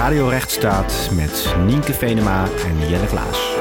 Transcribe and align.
Radio 0.00 0.28
Rechtsstaat 0.28 1.10
met 1.12 1.54
Nienke 1.66 1.94
Venema 1.94 2.44
en 2.44 2.88
Jelle 2.88 3.06
Klaas. 3.06 3.54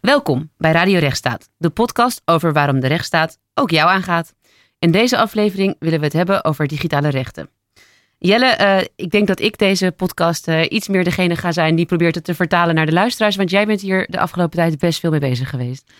Welkom 0.00 0.50
bij 0.56 0.72
Radio 0.72 0.98
Rechtsstaat, 0.98 1.48
de 1.56 1.70
podcast 1.70 2.22
over 2.24 2.52
waarom 2.52 2.80
de 2.80 2.86
rechtsstaat 2.86 3.38
ook 3.54 3.70
jou 3.70 3.90
aangaat. 3.90 4.34
In 4.78 4.90
deze 4.90 5.18
aflevering 5.18 5.76
willen 5.78 5.98
we 5.98 6.04
het 6.04 6.14
hebben 6.14 6.44
over 6.44 6.66
digitale 6.66 7.08
rechten. 7.08 7.55
Jelle, 8.18 8.46
eh, 8.46 8.84
ik 8.96 9.10
denk 9.10 9.26
dat 9.26 9.40
ik 9.40 9.58
deze 9.58 9.92
podcast 9.96 10.48
eh, 10.48 10.64
iets 10.68 10.88
meer 10.88 11.04
degene 11.04 11.36
ga 11.36 11.52
zijn 11.52 11.76
die 11.76 11.86
probeert 11.86 12.14
het 12.14 12.24
te 12.24 12.34
vertalen 12.34 12.74
naar 12.74 12.86
de 12.86 12.92
luisteraars. 12.92 13.36
Want 13.36 13.50
jij 13.50 13.66
bent 13.66 13.80
hier 13.80 14.06
de 14.10 14.18
afgelopen 14.18 14.58
tijd 14.58 14.78
best 14.78 15.00
veel 15.00 15.10
mee 15.10 15.20
bezig 15.20 15.50
geweest. 15.50 15.92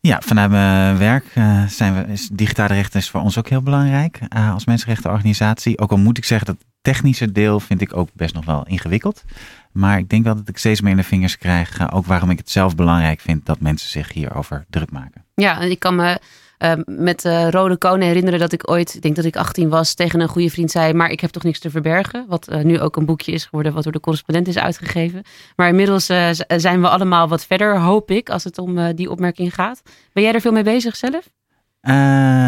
Ja, 0.00 0.20
vanuit 0.20 0.50
mijn 0.50 0.98
werk 0.98 1.24
uh, 1.34 1.66
zijn 1.66 1.94
we, 1.94 2.12
is 2.12 2.28
digitale 2.32 2.74
rechten 2.74 3.00
is 3.00 3.10
voor 3.10 3.20
ons 3.20 3.38
ook 3.38 3.48
heel 3.48 3.62
belangrijk 3.62 4.18
als 4.28 4.64
mensenrechtenorganisatie. 4.64 5.78
Ook 5.78 5.90
al 5.90 5.98
moet 5.98 6.18
ik 6.18 6.24
zeggen 6.24 6.46
dat 6.46 6.56
het 6.58 6.66
technische 6.80 7.32
deel 7.32 7.60
vind 7.60 7.80
ik 7.80 7.96
ook 7.96 8.08
best 8.12 8.34
nog 8.34 8.44
wel 8.44 8.66
ingewikkeld. 8.66 9.24
Maar 9.72 9.98
ik 9.98 10.08
denk 10.08 10.24
wel 10.24 10.34
dat 10.36 10.48
ik 10.48 10.58
steeds 10.58 10.80
meer 10.80 10.90
in 10.90 10.96
de 10.96 11.02
vingers 11.02 11.38
krijg. 11.38 11.92
ook 11.92 12.06
waarom 12.06 12.30
ik 12.30 12.38
het 12.38 12.50
zelf 12.50 12.74
belangrijk 12.74 13.20
vind 13.20 13.46
dat 13.46 13.60
mensen 13.60 13.88
zich 13.88 14.12
hierover 14.12 14.64
druk 14.70 14.90
maken. 14.90 15.24
Ja, 15.34 15.60
en 15.60 15.70
ik 15.70 15.78
kan 15.78 15.94
me 15.94 16.18
uh, 16.62 16.72
met 16.86 17.24
uh, 17.24 17.48
Rode 17.48 17.76
Konen 17.76 18.06
herinneren 18.06 18.38
dat 18.38 18.52
ik 18.52 18.70
ooit, 18.70 18.94
ik 18.94 19.02
denk 19.02 19.16
dat 19.16 19.24
ik 19.24 19.36
18 19.36 19.68
was, 19.68 19.94
tegen 19.94 20.20
een 20.20 20.28
goede 20.28 20.50
vriend 20.50 20.70
zei: 20.70 20.92
Maar 20.92 21.10
ik 21.10 21.20
heb 21.20 21.30
toch 21.30 21.42
niks 21.42 21.58
te 21.58 21.70
verbergen. 21.70 22.24
Wat 22.28 22.52
uh, 22.52 22.62
nu 22.62 22.80
ook 22.80 22.96
een 22.96 23.06
boekje 23.06 23.32
is 23.32 23.44
geworden, 23.44 23.72
wat 23.72 23.82
door 23.82 23.92
de 23.92 24.00
correspondent 24.00 24.48
is 24.48 24.58
uitgegeven. 24.58 25.22
Maar 25.56 25.68
inmiddels 25.68 26.06
zijn 26.46 26.80
we 26.80 26.88
allemaal 26.88 27.28
wat 27.28 27.46
verder, 27.46 27.78
hoop 27.78 28.10
ik, 28.10 28.30
als 28.30 28.44
het 28.44 28.58
om 28.58 28.94
die 28.94 29.10
opmerking 29.10 29.54
gaat. 29.54 29.82
Ben 30.12 30.22
jij 30.22 30.32
er 30.32 30.40
veel 30.40 30.52
mee 30.52 30.62
bezig 30.62 30.96
zelf? 30.96 31.28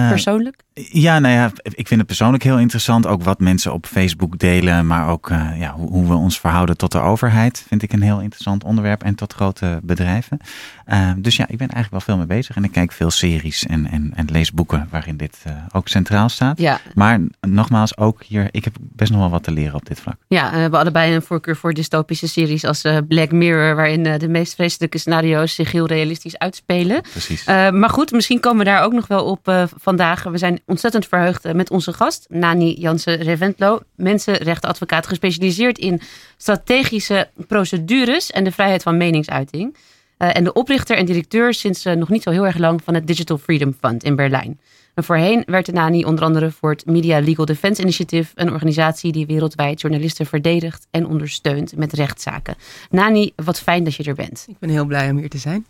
Persoonlijk? 0.08 0.62
Ja, 0.74 1.18
nou 1.18 1.34
ja, 1.34 1.50
ik 1.62 1.88
vind 1.88 2.00
het 2.00 2.06
persoonlijk 2.06 2.42
heel 2.42 2.58
interessant. 2.58 3.06
Ook 3.06 3.22
wat 3.22 3.40
mensen 3.40 3.72
op 3.72 3.86
Facebook 3.86 4.38
delen, 4.38 4.86
maar 4.86 5.08
ook 5.08 5.30
uh, 5.30 5.50
ja, 5.58 5.72
hoe, 5.72 5.88
hoe, 5.88 6.08
we 6.08 6.14
ons 6.14 6.40
verhouden 6.40 6.76
tot 6.76 6.92
de 6.92 6.98
overheid. 6.98 7.64
Vind 7.68 7.82
ik 7.82 7.92
een 7.92 8.02
heel 8.02 8.20
interessant 8.20 8.64
onderwerp 8.64 9.02
en 9.02 9.14
tot 9.14 9.32
grote 9.32 9.80
bedrijven. 9.82 10.38
Uh, 10.86 11.10
dus 11.16 11.36
ja, 11.36 11.44
ik 11.48 11.58
ben 11.58 11.68
eigenlijk 11.68 11.90
wel 11.90 12.00
veel 12.00 12.16
mee 12.16 12.36
bezig. 12.38 12.56
En 12.56 12.64
ik 12.64 12.72
kijk 12.72 12.92
veel 12.92 13.10
series 13.10 13.66
en, 13.66 13.90
en, 13.90 14.12
en 14.14 14.26
lees 14.30 14.52
boeken 14.52 14.88
waarin 14.90 15.16
dit 15.16 15.42
ook 15.72 15.88
centraal 15.88 16.28
staat. 16.28 16.58
Ja. 16.58 16.80
Maar 16.94 17.20
nogmaals, 17.40 17.96
ook 17.96 18.22
hier, 18.22 18.48
ik 18.50 18.64
heb 18.64 18.76
best 18.80 19.10
nog 19.10 19.20
wel 19.20 19.30
wat 19.30 19.42
te 19.42 19.52
leren 19.52 19.74
op 19.74 19.86
dit 19.86 20.00
vlak. 20.00 20.16
Ja, 20.28 20.50
we 20.50 20.56
hebben 20.56 20.80
allebei 20.80 21.14
een 21.14 21.22
voorkeur 21.22 21.56
voor 21.56 21.74
dystopische 21.74 22.28
series 22.28 22.64
als 22.64 22.84
Black 23.08 23.32
Mirror, 23.32 23.74
waarin 23.74 24.02
de 24.02 24.28
meest 24.28 24.54
vreselijke 24.54 24.98
scenario's 24.98 25.54
zich 25.54 25.72
heel 25.72 25.86
realistisch 25.86 26.38
uitspelen. 26.38 27.00
Precies. 27.00 27.44
maar 27.46 27.90
goed, 27.90 28.12
misschien 28.12 28.40
komen 28.40 28.58
we 28.58 28.70
daar 28.70 28.82
ook 28.82 28.92
nog 28.92 29.06
wel 29.06 29.24
op 29.24 29.68
vandaag. 29.76 30.22
We 30.22 30.38
zijn 30.38 30.62
ontzettend 30.66 31.06
verheugd 31.06 31.46
uh, 31.46 31.52
met 31.52 31.70
onze 31.70 31.92
gast, 31.92 32.26
Nani 32.28 32.74
Jansen-Reventlo, 32.80 33.80
mensenrechtenadvocaat 33.94 35.06
gespecialiseerd 35.06 35.78
in 35.78 36.00
strategische 36.36 37.28
procedures 37.48 38.30
en 38.30 38.44
de 38.44 38.52
vrijheid 38.52 38.82
van 38.82 38.96
meningsuiting. 38.96 39.76
Uh, 40.18 40.36
en 40.36 40.44
de 40.44 40.52
oprichter 40.52 40.96
en 40.96 41.06
directeur 41.06 41.54
sinds 41.54 41.84
nog 41.84 42.08
niet 42.08 42.22
zo 42.22 42.30
heel 42.30 42.46
erg 42.46 42.58
lang 42.58 42.80
van 42.84 42.94
het 42.94 43.06
Digital 43.06 43.38
Freedom 43.38 43.76
Fund 43.80 44.04
in 44.04 44.16
Berlijn. 44.16 44.58
En 44.94 45.04
voorheen 45.04 45.42
werkte 45.46 45.72
Nani 45.72 46.04
onder 46.04 46.24
andere 46.24 46.50
voor 46.50 46.70
het 46.70 46.86
Media 46.86 47.20
Legal 47.20 47.44
Defense 47.44 47.82
Initiative, 47.82 48.32
een 48.34 48.52
organisatie 48.52 49.12
die 49.12 49.26
wereldwijd 49.26 49.80
journalisten 49.80 50.26
verdedigt 50.26 50.86
en 50.90 51.06
ondersteunt 51.06 51.76
met 51.76 51.92
rechtszaken. 51.92 52.54
Nani, 52.90 53.32
wat 53.36 53.60
fijn 53.60 53.84
dat 53.84 53.94
je 53.94 54.04
er 54.04 54.14
bent. 54.14 54.44
Ik 54.48 54.58
ben 54.58 54.68
heel 54.70 54.84
blij 54.84 55.10
om 55.10 55.16
hier 55.16 55.28
te 55.28 55.38
zijn. 55.38 55.66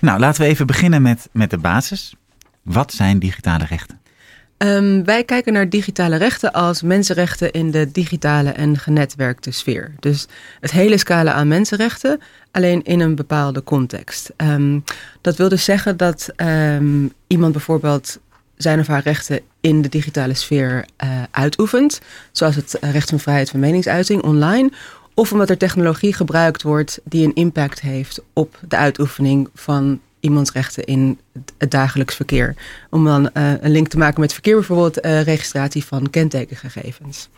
Nou, 0.00 0.18
laten 0.18 0.42
we 0.42 0.48
even 0.48 0.66
beginnen 0.66 1.02
met, 1.02 1.28
met 1.32 1.50
de 1.50 1.58
basis. 1.58 2.14
Wat 2.62 2.92
zijn 2.92 3.18
digitale 3.18 3.64
rechten? 3.64 4.00
Um, 4.58 5.04
wij 5.04 5.24
kijken 5.24 5.52
naar 5.52 5.68
digitale 5.68 6.16
rechten 6.16 6.52
als 6.52 6.82
mensenrechten 6.82 7.52
in 7.52 7.70
de 7.70 7.90
digitale 7.92 8.50
en 8.50 8.78
genetwerkte 8.78 9.50
sfeer. 9.50 9.94
Dus 10.00 10.26
het 10.60 10.70
hele 10.70 10.98
scala 10.98 11.32
aan 11.32 11.48
mensenrechten, 11.48 12.20
alleen 12.50 12.82
in 12.82 13.00
een 13.00 13.14
bepaalde 13.14 13.64
context. 13.64 14.30
Um, 14.36 14.84
dat 15.20 15.36
wil 15.36 15.48
dus 15.48 15.64
zeggen 15.64 15.96
dat 15.96 16.28
um, 16.36 17.12
iemand 17.26 17.52
bijvoorbeeld 17.52 18.18
zijn 18.56 18.80
of 18.80 18.86
haar 18.86 19.02
rechten 19.02 19.40
in 19.60 19.82
de 19.82 19.88
digitale 19.88 20.34
sfeer 20.34 20.84
uh, 21.04 21.22
uitoefent, 21.30 22.00
zoals 22.32 22.56
het 22.56 22.76
recht 22.80 23.08
van 23.08 23.20
vrijheid 23.20 23.50
van 23.50 23.60
meningsuiting 23.60 24.22
online, 24.22 24.70
of 25.14 25.32
omdat 25.32 25.50
er 25.50 25.58
technologie 25.58 26.12
gebruikt 26.12 26.62
wordt 26.62 27.00
die 27.04 27.26
een 27.26 27.34
impact 27.34 27.80
heeft 27.80 28.20
op 28.32 28.58
de 28.68 28.76
uitoefening 28.76 29.48
van 29.54 30.00
iemands 30.20 30.52
rechten 30.52 30.84
in 30.84 31.18
het 31.58 31.70
dagelijks 31.70 32.14
verkeer. 32.14 32.54
Om 32.90 33.04
dan 33.04 33.30
uh, 33.34 33.52
een 33.60 33.70
link 33.70 33.88
te 33.88 33.98
maken 33.98 34.20
met 34.20 34.32
verkeer, 34.32 34.54
bijvoorbeeld 34.54 35.04
uh, 35.04 35.22
registratie 35.22 35.84
van 35.84 36.10
kentekengegevens. 36.10 37.28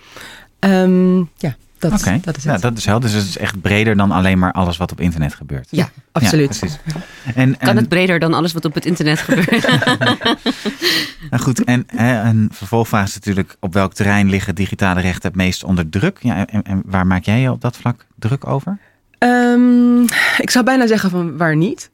Um, 0.60 1.30
ja, 1.36 1.56
dat, 1.80 1.92
okay. 1.92 2.20
dat 2.22 2.36
is 2.36 2.44
het. 2.44 2.52
Ja, 2.52 2.68
dat 2.68 2.78
is 2.78 2.84
helder. 2.84 3.10
Dus 3.10 3.18
het 3.18 3.28
is 3.28 3.38
echt 3.38 3.60
breder 3.60 3.96
dan 3.96 4.10
alleen 4.10 4.38
maar 4.38 4.52
alles 4.52 4.76
wat 4.76 4.92
op 4.92 5.00
internet 5.00 5.34
gebeurt. 5.34 5.68
Ja, 5.70 5.90
absoluut. 6.12 6.58
Ja, 6.60 6.92
en, 7.34 7.56
kan 7.58 7.68
en, 7.68 7.76
het 7.76 7.88
breder 7.88 8.18
dan 8.18 8.34
alles 8.34 8.52
wat 8.52 8.64
op 8.64 8.74
het 8.74 8.86
internet 8.86 9.18
gebeurt? 9.18 9.68
nou 11.30 11.42
goed, 11.42 11.64
en 11.64 11.84
een 11.96 12.48
vervolgvraag 12.52 13.06
is 13.06 13.14
natuurlijk 13.14 13.56
op 13.60 13.72
welk 13.72 13.94
terrein 13.94 14.28
liggen 14.28 14.54
digitale 14.54 15.00
rechten 15.00 15.28
het 15.28 15.36
meest 15.36 15.64
onder 15.64 15.88
druk? 15.88 16.18
Ja, 16.20 16.46
en, 16.46 16.62
en 16.62 16.82
waar 16.84 17.06
maak 17.06 17.24
jij 17.24 17.40
je 17.40 17.50
op 17.50 17.60
dat 17.60 17.76
vlak 17.76 18.06
druk 18.18 18.46
over? 18.46 18.78
Um, 19.24 20.02
ik 20.38 20.50
zou 20.50 20.64
bijna 20.64 20.86
zeggen 20.86 21.10
van 21.10 21.36
waar 21.36 21.56
niet. 21.56 21.90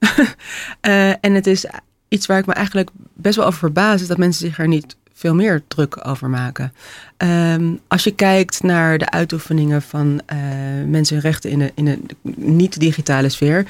uh, 0.81 1.09
en 1.25 1.35
het 1.35 1.47
is 1.47 1.67
iets 2.09 2.27
waar 2.27 2.39
ik 2.39 2.47
me 2.47 2.53
eigenlijk 2.53 2.91
best 3.15 3.37
wel 3.37 3.47
over 3.47 3.59
verbaas, 3.59 4.01
is 4.01 4.07
dat 4.07 4.19
mensen 4.19 4.47
zich 4.47 4.59
er 4.59 4.69
niet 4.69 4.97
veel 5.19 5.35
meer 5.35 5.63
druk 5.69 6.07
over 6.07 6.29
maken. 6.29 6.73
Um, 7.19 7.81
als 7.89 8.05
je 8.05 8.15
kijkt 8.15 8.63
naar 8.63 8.99
de 8.99 9.11
uitoefeningen 9.11 9.83
van 9.83 10.21
uh, 10.33 10.39
mensenrechten 10.87 11.51
in 11.51 11.61
een, 11.61 11.71
in 11.75 11.87
een 11.87 12.09
niet-digitale 12.35 13.29
sfeer. 13.29 13.67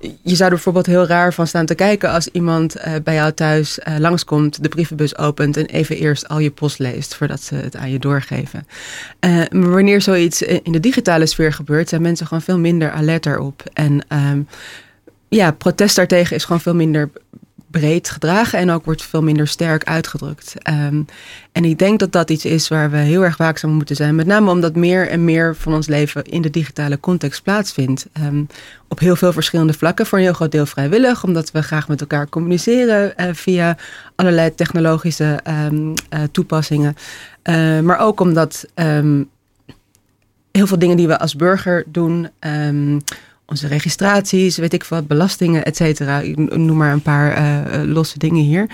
Je 0.00 0.34
zou 0.34 0.42
er 0.48 0.54
bijvoorbeeld 0.54 0.86
heel 0.86 1.06
raar 1.06 1.34
van 1.34 1.46
staan 1.46 1.66
te 1.66 1.74
kijken 1.74 2.10
als 2.10 2.28
iemand 2.28 2.76
uh, 2.76 2.94
bij 3.04 3.14
jou 3.14 3.32
thuis 3.32 3.78
uh, 3.78 3.96
langskomt, 3.98 4.62
de 4.62 4.68
brievenbus 4.68 5.16
opent 5.16 5.56
en 5.56 5.66
even 5.66 5.96
eerst 5.96 6.28
al 6.28 6.38
je 6.38 6.50
post 6.50 6.78
leest 6.78 7.14
voordat 7.14 7.42
ze 7.42 7.54
het 7.54 7.76
aan 7.76 7.90
je 7.90 7.98
doorgeven. 7.98 8.66
maar 9.50 9.70
wanneer 9.70 10.02
zoiets 10.02 10.42
in 10.42 10.72
de 10.72 10.80
digitale 10.80 11.26
sfeer 11.26 11.52
gebeurt, 11.52 11.88
zijn 11.88 12.02
mensen 12.02 12.26
gewoon 12.26 12.42
veel 12.42 12.58
minder 12.58 12.90
alert 12.90 13.26
erop. 13.26 13.62
En 13.72 14.04
um, 14.08 14.48
ja, 15.28 15.50
protest 15.50 15.96
daartegen 15.96 16.36
is 16.36 16.44
gewoon 16.44 16.60
veel 16.60 16.74
minder 16.74 17.10
breed 17.70 18.10
gedragen 18.10 18.58
en 18.58 18.70
ook 18.70 18.84
wordt 18.84 19.02
veel 19.02 19.22
minder 19.22 19.46
sterk 19.46 19.84
uitgedrukt. 19.84 20.54
Um, 20.70 21.06
en 21.52 21.64
ik 21.64 21.78
denk 21.78 21.98
dat 21.98 22.12
dat 22.12 22.30
iets 22.30 22.44
is 22.44 22.68
waar 22.68 22.90
we 22.90 22.96
heel 22.96 23.24
erg 23.24 23.36
waakzaam 23.36 23.70
moeten 23.70 23.96
zijn. 23.96 24.14
Met 24.14 24.26
name 24.26 24.50
omdat 24.50 24.74
meer 24.74 25.08
en 25.08 25.24
meer 25.24 25.56
van 25.56 25.74
ons 25.74 25.86
leven 25.86 26.24
in 26.24 26.42
de 26.42 26.50
digitale 26.50 27.00
context 27.00 27.42
plaatsvindt. 27.42 28.06
Um, 28.22 28.46
op 28.88 28.98
heel 28.98 29.16
veel 29.16 29.32
verschillende 29.32 29.72
vlakken. 29.72 30.06
Voor 30.06 30.18
een 30.18 30.24
heel 30.24 30.32
groot 30.32 30.52
deel 30.52 30.66
vrijwillig, 30.66 31.24
omdat 31.24 31.50
we 31.50 31.62
graag 31.62 31.88
met 31.88 32.00
elkaar 32.00 32.28
communiceren 32.28 33.12
uh, 33.16 33.26
via 33.32 33.76
allerlei 34.14 34.54
technologische 34.54 35.40
um, 35.48 35.88
uh, 35.88 35.94
toepassingen. 36.32 36.96
Maar 37.82 37.98
ook 37.98 38.20
omdat 38.20 38.66
heel 40.52 40.66
veel 40.66 40.78
dingen 40.78 40.96
die 40.96 41.06
we 41.06 41.18
als 41.18 41.36
burger 41.36 41.84
doen 41.86 42.28
onze 43.48 43.66
registraties, 43.66 44.56
weet 44.56 44.72
ik 44.72 44.84
wat, 44.84 45.06
belastingen, 45.06 45.64
et 45.64 45.76
cetera. 45.76 46.20
Ik 46.20 46.56
noem 46.56 46.76
maar 46.76 46.92
een 46.92 47.02
paar 47.02 47.38
uh, 47.38 47.92
losse 47.92 48.18
dingen 48.18 48.42
hier. 48.42 48.70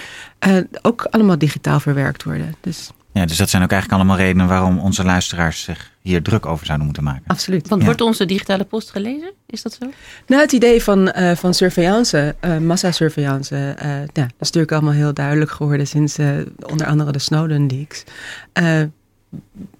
Uh, 0.48 0.56
ook 0.82 1.06
allemaal 1.10 1.38
digitaal 1.38 1.80
verwerkt 1.80 2.22
worden. 2.22 2.54
Dus. 2.60 2.90
Ja, 3.12 3.26
dus 3.26 3.36
dat 3.36 3.50
zijn 3.50 3.62
ook 3.62 3.70
eigenlijk 3.70 4.00
allemaal 4.02 4.24
redenen 4.24 4.48
waarom 4.48 4.78
onze 4.78 5.04
luisteraars 5.04 5.62
zich 5.62 5.90
hier 6.00 6.22
druk 6.22 6.46
over 6.46 6.66
zouden 6.66 6.86
moeten 6.86 7.04
maken. 7.04 7.22
Absoluut. 7.26 7.68
Want 7.68 7.80
ja. 7.80 7.86
wordt 7.86 8.00
onze 8.00 8.24
digitale 8.24 8.64
post 8.64 8.90
gelezen? 8.90 9.32
Is 9.46 9.62
dat 9.62 9.78
zo? 9.80 9.90
Nou, 10.26 10.42
het 10.42 10.52
idee 10.52 10.82
van, 10.82 11.12
uh, 11.18 11.30
van 11.32 11.54
surveillance, 11.54 12.34
uh, 12.40 12.58
massasurveillance, 12.58 13.76
uh, 13.82 14.00
ja, 14.00 14.06
dat 14.12 14.24
is 14.24 14.34
natuurlijk 14.38 14.72
allemaal 14.72 14.92
heel 14.92 15.14
duidelijk 15.14 15.50
geworden 15.50 15.86
sinds 15.86 16.18
onder 16.66 16.86
andere 16.86 17.12
de 17.12 17.18
Snowden 17.18 17.66
leaks. 17.66 18.04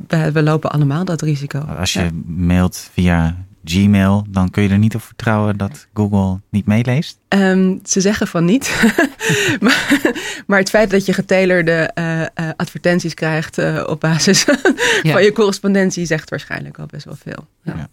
We, 0.06 0.32
we, 0.32 0.42
lopen 0.42 0.70
allemaal 0.70 1.04
dat 1.04 1.22
risico. 1.22 1.58
Als 1.58 1.92
je 1.92 2.00
ja. 2.00 2.10
mailt 2.26 2.90
via 2.92 3.36
Gmail, 3.64 4.26
dan 4.28 4.50
kun 4.50 4.62
je 4.62 4.68
er 4.68 4.78
niet 4.78 4.94
op 4.94 5.02
vertrouwen 5.02 5.56
dat 5.56 5.86
Google 5.94 6.40
niet 6.50 6.66
meeleest? 6.66 7.18
Um, 7.28 7.80
ze 7.84 8.00
zeggen 8.00 8.26
van 8.26 8.44
niet. 8.44 8.94
maar, 9.60 10.00
maar, 10.46 10.58
het 10.58 10.70
feit 10.70 10.90
dat 10.90 11.06
je 11.06 11.12
getailerde 11.12 11.90
uh, 11.94 12.20
uh, 12.20 12.26
advertenties 12.56 13.14
krijgt 13.14 13.58
uh, 13.58 13.82
op 13.86 14.00
basis 14.00 14.44
ja. 15.02 15.12
van 15.12 15.22
je 15.22 15.32
correspondentie 15.32 16.06
zegt 16.06 16.30
waarschijnlijk 16.30 16.78
al 16.78 16.86
best 16.86 17.04
wel 17.04 17.16
veel. 17.16 17.46
Ja. 17.62 17.74
Ja. 17.76 17.88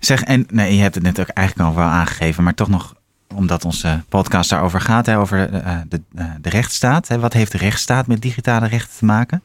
Zeg, 0.00 0.22
en 0.22 0.46
nee, 0.50 0.74
je 0.74 0.82
hebt 0.82 0.94
het 0.94 1.04
net 1.04 1.20
ook 1.20 1.28
eigenlijk 1.28 1.68
al 1.68 1.74
wel 1.74 1.84
aangegeven, 1.84 2.44
maar 2.44 2.54
toch 2.54 2.68
nog 2.68 2.96
omdat 3.34 3.64
onze 3.64 4.02
podcast 4.08 4.50
daarover 4.50 4.80
gaat, 4.80 5.06
hè, 5.06 5.18
over 5.18 5.50
de, 5.50 5.82
de, 5.88 6.00
de 6.40 6.48
rechtsstaat. 6.48 7.08
Hè. 7.08 7.18
Wat 7.18 7.32
heeft 7.32 7.52
de 7.52 7.58
rechtsstaat 7.58 8.06
met 8.06 8.22
digitale 8.22 8.66
rechten 8.66 8.98
te 8.98 9.04
maken? 9.04 9.42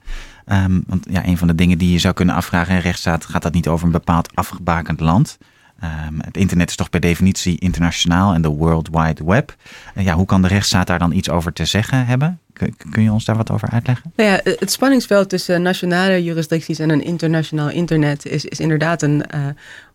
Um, 0.51 0.84
want 0.88 1.06
ja, 1.10 1.25
een 1.25 1.38
van 1.38 1.48
de 1.48 1.56
dingen 1.56 1.78
die 1.78 1.92
je 1.92 2.00
zou 2.00 2.13
kunnen 2.13 2.36
afvragen 2.36 2.75
in 2.75 2.81
rechtsstaat, 2.81 3.25
gaat 3.25 3.42
dat 3.42 3.54
niet 3.54 3.68
over 3.68 3.86
een 3.86 3.92
bepaald 3.92 4.36
afgebakend 4.36 5.00
land? 5.00 5.38
Ehm, 5.80 6.19
het 6.19 6.38
internet 6.38 6.69
is 6.69 6.75
toch 6.75 6.90
per 6.90 7.00
definitie 7.00 7.60
internationaal 7.60 8.34
en 8.34 8.42
de 8.42 8.48
World 8.48 8.90
Wide 8.92 9.24
Web. 9.25 9.56
Uh, 9.95 10.04
ja, 10.04 10.13
hoe 10.13 10.25
kan 10.25 10.42
de 10.42 10.48
rechtsstaat 10.48 10.88
daar 10.88 11.00
dan 11.00 11.12
iets 11.12 11.30
over 11.30 11.54
te 11.54 11.66
zeggen 11.66 12.06
hebben? 12.06 12.40
Kun, 12.54 13.04
je 13.04 13.12
ons 13.12 13.25
daar 13.25 13.36
wat 13.36 13.51
over 13.51 13.69
uitleggen? 13.69 14.12
Nou 14.16 14.30
ja, 14.30 14.40
het 14.44 14.72
spanningsveld 14.72 15.30
tussen 15.30 15.62
nationale 15.62 16.24
jurisdicties 16.24 16.80
en 16.80 16.90
een 16.90 17.04
internationaal 17.04 17.69
internet 17.69 18.25
is, 18.25 18.45
is 18.45 18.60
inderdaad 18.60 19.01
een 19.01 19.24
uh, 19.36 19.45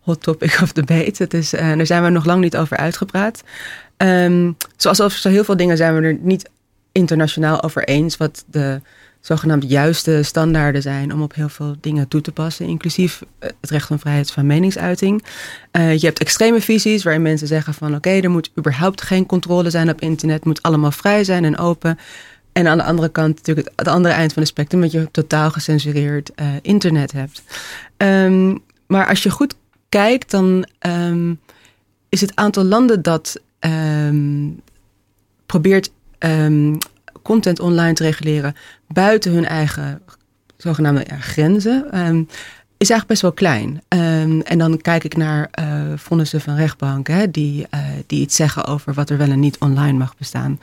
hot 0.01 0.21
topic 0.21 0.59
of 0.63 0.71
debate. 0.73 1.23
Het 1.23 1.33
is, 1.33 1.53
uh, 1.53 1.59
daar 1.59 1.85
zijn 1.85 2.03
we 2.03 2.09
nog 2.09 2.25
lang 2.25 2.41
niet 2.41 2.57
over 2.57 2.77
uitgepraat. 2.77 3.43
Um, 3.97 4.57
zoals 4.77 5.01
over 5.01 5.29
heel 5.29 5.43
veel 5.43 5.57
dingen 5.57 5.77
zijn 5.77 5.95
we 5.95 6.01
er 6.01 6.17
niet 6.21 6.49
internationaal 6.91 7.63
over 7.63 7.83
eens 7.83 8.17
wat 8.17 8.45
de 8.47 8.81
zogenaamd 9.19 9.69
juiste 9.69 10.23
standaarden 10.23 10.81
zijn 10.81 11.13
om 11.13 11.21
op 11.21 11.33
heel 11.33 11.49
veel 11.49 11.75
dingen 11.81 12.07
toe 12.07 12.21
te 12.21 12.31
passen, 12.31 12.65
inclusief 12.65 13.21
eh, 13.39 13.49
het 13.61 13.69
recht 13.69 13.87
van 13.87 13.99
vrijheid 13.99 14.31
van 14.31 14.45
meningsuiting. 14.45 15.23
Uh, 15.71 15.97
je 15.97 16.05
hebt 16.05 16.19
extreme 16.19 16.61
visies 16.61 17.03
waarin 17.03 17.21
mensen 17.21 17.47
zeggen 17.47 17.73
van 17.73 17.95
oké, 17.95 18.09
er 18.09 18.29
moet 18.29 18.51
überhaupt 18.57 19.01
geen 19.01 19.25
controle 19.25 19.69
zijn 19.69 19.89
op 19.89 20.01
internet, 20.01 20.35
het 20.35 20.45
moet 20.45 20.61
allemaal 20.61 20.91
vrij 20.91 21.23
zijn 21.23 21.45
en 21.45 21.57
open. 21.57 21.97
En 22.51 22.67
aan 22.67 22.77
de 22.77 22.83
andere 22.83 23.09
kant 23.09 23.35
natuurlijk 23.35 23.69
het, 23.75 23.87
andere 23.87 24.13
eind 24.13 24.33
van 24.33 24.41
het 24.41 24.51
spectrum, 24.51 24.81
dat 24.81 24.91
je 24.91 25.07
totaal 25.11 25.51
gecensureerd 25.51 26.31
uh, 26.35 26.47
internet 26.61 27.11
hebt. 27.11 27.41
Um, 27.97 28.59
maar 28.87 29.07
als 29.07 29.23
je 29.23 29.29
goed 29.29 29.55
kijkt, 29.89 30.31
dan 30.31 30.67
um, 30.87 31.39
is 32.09 32.21
het 32.21 32.35
aantal 32.35 32.63
landen 32.63 33.01
dat 33.01 33.41
um, 33.59 34.61
probeert 35.45 35.91
content 37.29 37.59
online 37.59 37.93
te 37.93 38.03
reguleren 38.03 38.55
buiten 38.87 39.31
hun 39.31 39.45
eigen 39.45 40.01
zogenaamde 40.57 41.05
grenzen, 41.19 41.99
um, 42.07 42.27
is 42.77 42.89
eigenlijk 42.89 43.07
best 43.07 43.21
wel 43.21 43.31
klein. 43.31 43.81
Um, 43.89 44.41
en 44.41 44.57
dan 44.57 44.81
kijk 44.81 45.03
ik 45.03 45.17
naar 45.17 45.49
uh, 45.59 45.65
vonnissen 45.95 46.41
van 46.41 46.55
rechtbanken 46.55 47.31
die, 47.31 47.67
uh, 47.73 47.79
die 48.07 48.21
iets 48.21 48.35
zeggen 48.35 48.65
over 48.65 48.93
wat 48.93 49.09
er 49.09 49.17
wel 49.17 49.29
en 49.29 49.39
niet 49.39 49.57
online 49.59 49.97
mag 49.97 50.17
bestaan. 50.17 50.59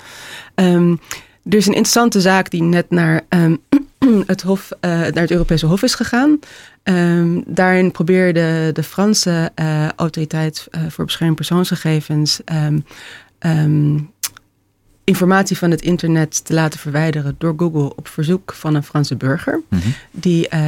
Um, 0.55 1.01
er 1.45 1.57
is 1.57 1.67
een 1.67 1.73
interessante 1.73 2.21
zaak 2.21 2.51
die 2.51 2.63
net 2.63 2.91
naar 2.91 3.23
het, 4.27 4.43
hof, 4.43 4.71
uh, 4.81 4.91
naar 4.91 5.13
het 5.13 5.31
Europese 5.31 5.67
Hof 5.67 5.83
is 5.83 5.95
gegaan. 5.95 6.39
daarin 7.47 7.91
probeerde 7.91 8.71
de 8.73 8.83
Franse 8.83 9.53
autoriteit 9.97 10.67
voor 10.89 11.05
bescherming 11.05 11.37
persoonsgegevens 11.37 12.41
informatie 15.07 15.59
van 15.59 15.71
het 15.71 15.83
internet 15.83 16.45
te 16.45 16.55
laten 16.55 16.81
verwijderen 16.81 17.35
door 17.39 17.55
Google 17.57 17.97
op 17.97 18.09
verzoek 18.09 18.53
van 18.53 18.75
een 18.75 18.83
Franse 18.83 19.17
burger. 19.17 19.61
Mm 19.69 19.79
-hmm. 19.79 19.95
Die 20.11 20.49
uh, 20.55 20.61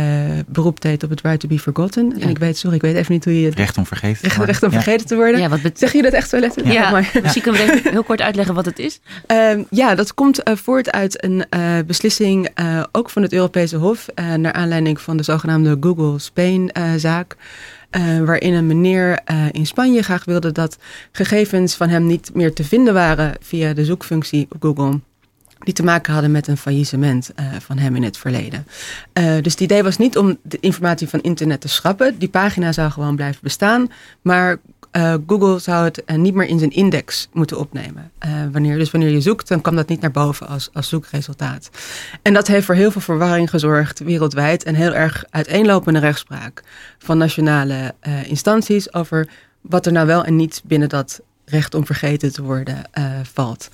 beroep 0.47 0.81
deed 0.81 1.03
op 1.03 1.11
het 1.11 1.21
right 1.21 1.41
to 1.41 1.49
be 1.49 1.59
forgotten. 1.59 2.13
Ja. 2.17 2.23
En 2.23 2.29
ik 2.29 2.39
weet, 2.39 2.59
sorry, 2.59 2.77
ik 2.77 2.83
weet 2.83 2.95
even 2.95 3.13
niet 3.13 3.25
hoe 3.25 3.41
je... 3.41 3.51
Recht 3.51 3.79
om 3.79 3.87
vergeten 3.87 4.23
recht, 4.23 4.45
recht 4.45 4.63
om 4.63 4.71
ja. 4.71 4.83
vergeten 4.83 5.07
te 5.07 5.15
worden. 5.15 5.41
Ja, 5.41 5.49
wat 5.49 5.61
zeg 5.75 5.93
je 5.93 6.03
dat 6.03 6.13
echt 6.13 6.29
zo 6.29 6.39
letterlijk? 6.39 6.75
Ja, 6.75 6.91
maar. 6.91 7.11
misschien 7.23 7.43
kunnen 7.43 7.67
we 7.67 7.73
even 7.73 7.91
heel 7.91 8.05
kort 8.05 8.21
uitleggen 8.21 8.55
wat 8.55 8.65
het 8.65 8.79
is. 8.79 9.01
Uh, 9.33 9.65
ja, 9.71 9.95
dat 9.95 10.15
komt 10.15 10.49
uh, 10.49 10.57
voort 10.57 10.93
uit 10.93 11.25
een 11.25 11.45
uh, 11.57 11.79
beslissing 11.87 12.49
ook 12.93 13.11
van 13.11 13.23
het 13.23 13.33
Europese 13.33 13.77
Hof... 13.77 14.07
naar 14.37 14.53
aanleiding 14.53 15.01
van 15.01 15.17
de 15.17 15.23
zogenaamde 15.23 15.77
Google 15.81 16.19
Spain-zaak... 16.19 17.37
Uh, 17.91 18.25
waarin 18.25 18.55
een 18.55 18.67
meneer 18.67 19.21
uh, 19.31 19.47
in 19.51 19.67
Spanje 19.67 20.03
graag 20.03 20.25
wilde 20.25 20.53
dat 20.53 20.79
gegevens 21.13 21.75
van 21.75 21.89
hem 21.89 22.07
niet 22.07 22.31
meer 22.35 22.53
te 22.53 22.65
vinden 22.65 22.95
waren 22.95 23.35
via 23.41 23.73
de 23.73 23.85
zoekfunctie 23.85 24.47
op 24.51 24.63
Google. 24.63 25.01
Die 25.59 25.75
te 25.75 25.83
maken 25.83 26.13
hadden 26.13 26.31
met 26.31 26.47
een 26.47 26.57
faillissement 26.57 27.31
uh, 27.41 27.47
van 27.59 27.79
hem 27.79 27.97
in 27.97 28.03
het 28.03 28.17
verleden. 28.17 28.67
dus 29.13 29.53
het 29.53 29.61
idee 29.61 29.83
was 29.83 29.97
niet 29.97 30.17
om 30.17 30.39
de 30.43 30.59
informatie 30.61 31.09
van 31.09 31.21
internet 31.21 31.61
te 31.61 31.69
schrappen. 31.69 32.19
Die 32.19 32.29
pagina 32.29 32.73
zou 32.73 32.91
gewoon 32.91 33.17
blijven 33.17 33.41
bestaan. 33.43 33.91
Maar 34.23 34.59
uh, 34.93 35.15
Google 35.27 35.59
zou 35.59 35.85
het 35.85 36.03
uh, 36.07 36.17
niet 36.17 36.35
meer 36.35 36.47
in 36.47 36.59
zijn 36.59 36.71
index 36.71 37.29
moeten 37.33 37.59
opnemen. 37.59 38.11
Uh, 38.27 38.31
wanneer, 38.53 38.79
dus 38.79 38.91
wanneer 38.91 39.11
je 39.11 39.21
zoekt, 39.21 39.49
dan 39.49 39.61
kwam 39.61 39.77
dat 39.77 39.89
niet 39.89 40.01
naar 40.01 40.11
boven 40.11 40.47
als, 40.49 40.71
als 40.73 40.89
zoekresultaat. 40.89 41.71
En 42.23 42.35
dat 42.35 42.47
heeft 42.47 42.67
voor 42.67 42.75
heel 42.75 42.91
veel 42.91 43.01
verwarring 43.01 43.51
gezorgd 43.51 43.99
wereldwijd 43.99 44.65
en 44.65 44.75
heel 44.75 44.95
erg 44.95 45.25
uiteenlopende 45.31 45.99
rechtspraak 45.99 46.63
van 46.99 47.19
nationale 47.19 47.95
instanties 48.27 48.95
over 48.95 49.29
wat 49.61 49.87
er 49.87 49.93
nou 49.93 50.07
wel 50.07 50.25
en 50.25 50.37
niet 50.37 50.63
binnen 50.65 50.89
dat 50.89 51.21
recht 51.45 51.75
om 51.75 51.87
vergeten 51.87 52.33
te 52.33 52.43
worden 52.43 52.83
valt. 53.33 53.71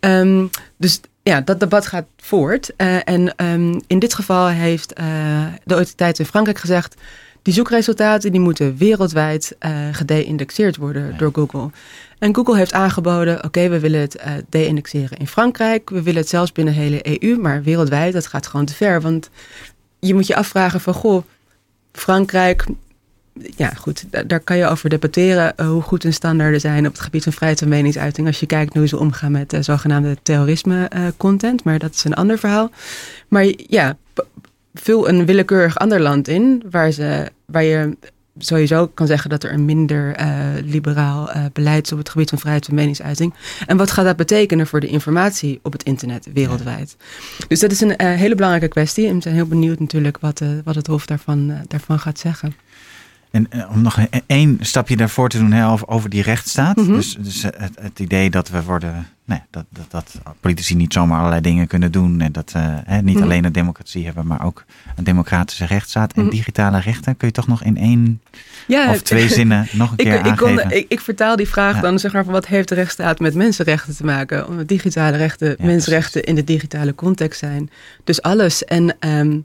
Um, 0.00 0.50
dus 0.76 1.00
ja, 1.22 1.40
dat 1.40 1.60
debat 1.60 1.86
gaat 1.86 2.06
voort. 2.16 2.76
en 2.76 3.44
um, 3.44 3.80
in 3.86 3.98
dit 3.98 4.14
geval 4.14 4.46
heeft 4.48 4.96
de 5.64 5.74
autoriteit 5.74 6.18
in 6.18 6.26
Frankrijk 6.26 6.58
gezegd 6.58 6.94
die 7.46 7.54
zoekresultaten 7.54 8.32
die 8.32 8.40
moeten 8.40 8.76
wereldwijd 8.76 9.56
uh, 9.60 9.72
gedeindexeerd 9.92 10.76
worden 10.76 11.06
ja. 11.06 11.16
door 11.16 11.30
Google. 11.32 11.70
En 12.18 12.34
Google 12.34 12.56
heeft 12.56 12.72
aangeboden, 12.72 13.44
oké, 13.44 13.68
we 13.68 13.80
willen 13.80 14.00
het 14.00 14.16
uh, 14.16 14.32
de-indexeren 14.48 15.18
in 15.18 15.26
Frankrijk. 15.26 15.90
We 15.90 16.02
willen 16.02 16.20
het 16.20 16.28
zelfs 16.28 16.52
binnen 16.52 16.74
de 16.74 16.80
hele 16.80 17.20
EU, 17.20 17.38
maar 17.38 17.62
wereldwijd, 17.62 18.12
dat 18.12 18.26
gaat 18.26 18.46
gewoon 18.46 18.66
te 18.66 18.74
ver. 18.74 19.00
Want 19.00 19.30
je 19.98 20.14
moet 20.14 20.26
je 20.26 20.36
afvragen 20.36 20.80
van, 20.80 20.94
goh, 20.94 21.22
Frankrijk, 21.92 22.66
ja 23.56 23.68
goed, 23.68 24.04
daar, 24.28 24.40
kan 24.40 24.56
je 24.56 24.66
over 24.66 24.88
debatteren 24.88 25.52
uh, 25.56 25.68
hoe 25.68 25.82
goed 25.82 26.02
hun 26.02 26.12
standaarden 26.12 26.60
zijn 26.60 26.86
op 26.86 26.92
het 26.92 27.02
gebied 27.02 27.22
van 27.22 27.32
vrijheid 27.32 27.58
van 27.58 27.68
meningsuiting. 27.68 28.26
Als 28.26 28.40
je 28.40 28.46
kijkt 28.46 28.74
hoe 28.74 28.88
ze 28.88 28.98
omgaan 28.98 29.32
met 29.32 29.52
uh, 29.52 29.60
zogenaamde 29.60 30.16
terrorisme 30.22 30.88
content, 31.16 31.64
maar 31.64 31.78
dat 31.78 31.94
is 31.94 32.04
een 32.04 32.14
ander 32.14 32.38
verhaal. 32.38 32.70
Maar 33.28 33.46
ja, 33.56 33.96
vul 34.82 35.08
een 35.08 35.26
willekeurig 35.26 35.78
ander 35.78 36.00
land 36.00 36.28
in 36.28 36.62
waar, 36.70 36.90
ze, 36.90 37.30
waar 37.46 37.64
je 37.64 37.96
sowieso 38.38 38.86
kan 38.86 39.06
zeggen 39.06 39.30
dat 39.30 39.44
er 39.44 39.52
een 39.52 39.64
minder 39.64 40.20
uh, 40.20 40.26
liberaal 40.64 41.36
uh, 41.36 41.44
beleid 41.52 41.86
is 41.86 41.92
op 41.92 41.98
het 41.98 42.08
gebied 42.08 42.28
van 42.28 42.38
vrijheid 42.38 42.64
van 42.64 42.74
meningsuiting. 42.74 43.34
En 43.66 43.76
wat 43.76 43.90
gaat 43.90 44.04
dat 44.04 44.16
betekenen 44.16 44.66
voor 44.66 44.80
de 44.80 44.86
informatie 44.86 45.60
op 45.62 45.72
het 45.72 45.82
internet 45.82 46.28
wereldwijd? 46.32 46.96
Dus 47.48 47.60
dat 47.60 47.70
is 47.70 47.80
een 47.80 47.94
uh, 47.96 47.96
hele 47.96 48.34
belangrijke 48.34 48.68
kwestie. 48.68 49.06
En 49.06 49.14
we 49.14 49.22
zijn 49.22 49.34
heel 49.34 49.46
benieuwd 49.46 49.80
natuurlijk 49.80 50.18
wat, 50.20 50.42
wat 50.64 50.74
het 50.74 50.86
Hof 50.86 51.06
daarvan, 51.06 51.52
daarvan 51.68 51.98
gaat 51.98 52.18
zeggen. 52.18 52.54
En 53.30 53.48
om 53.70 53.82
nog 53.82 53.98
één 54.26 54.58
stapje 54.60 54.96
daarvoor 54.96 55.28
te 55.28 55.38
doen 55.38 55.52
hè, 55.52 55.68
over, 55.68 55.88
over 55.88 56.10
die 56.10 56.22
rechtsstaat. 56.22 56.76
Mm 56.76 56.84
-hmm. 56.84 56.94
Dus, 56.94 57.16
dus 57.20 57.42
het, 57.42 57.78
het, 57.80 57.98
idee 57.98 58.30
dat 58.30 58.48
we 58.48 58.62
worden. 58.62 59.06
Nee, 59.26 59.40
dat, 59.50 59.64
dat, 59.70 59.88
dat 59.90 60.18
politici 60.40 60.74
niet 60.74 60.92
zomaar 60.92 61.18
allerlei 61.18 61.40
dingen 61.40 61.66
kunnen 61.66 61.92
doen. 61.92 62.20
En 62.20 62.32
dat 62.32 62.52
uh, 62.56 62.62
hè, 62.84 62.96
niet 62.96 63.04
mm 63.04 63.14
-hmm. 63.14 63.22
alleen 63.22 63.44
een 63.44 63.52
democratie 63.52 64.04
hebben, 64.04 64.26
maar 64.26 64.44
ook 64.44 64.64
een 64.96 65.04
democratische 65.04 65.64
rechtsstaat 65.64 66.12
en 66.12 66.20
mm 66.20 66.28
-hmm. 66.28 66.36
digitale 66.36 66.80
rechten. 66.80 67.16
Kun 67.16 67.28
je 67.28 67.34
toch 67.34 67.46
nog 67.46 67.62
in 67.62 67.76
één 67.76 68.22
ja, 68.66 68.90
of 68.90 69.02
twee 69.02 69.28
zinnen 69.28 69.68
nog 69.72 69.90
een 69.90 69.96
keer 69.96 70.14
ik, 70.14 70.20
ik 70.20 70.26
aangeven? 70.26 70.62
Kon, 70.62 70.70
ik, 70.70 70.84
ik, 70.88 71.00
vertaal 71.00 71.36
die 71.36 71.48
vraag 71.48 71.74
ja. 71.74 71.80
dan 71.80 71.98
zeg 71.98 72.12
maar 72.12 72.24
van 72.24 72.32
wat 72.32 72.46
heeft 72.46 72.68
de 72.68 72.74
rechtsstaat 72.74 73.18
met 73.18 73.34
mensenrechten 73.34 73.96
te 73.96 74.04
maken? 74.04 74.48
Omdat 74.48 74.68
digitale 74.68 75.16
rechten, 75.16 75.54
ja, 75.58 75.64
mensenrechten 75.64 76.20
precies. 76.20 76.28
in 76.28 76.34
de 76.34 76.52
digitale 76.52 76.94
context 76.94 77.38
zijn. 77.38 77.70
Dus 78.04 78.22
alles. 78.22 78.64
En 78.64 78.96
um, 79.00 79.44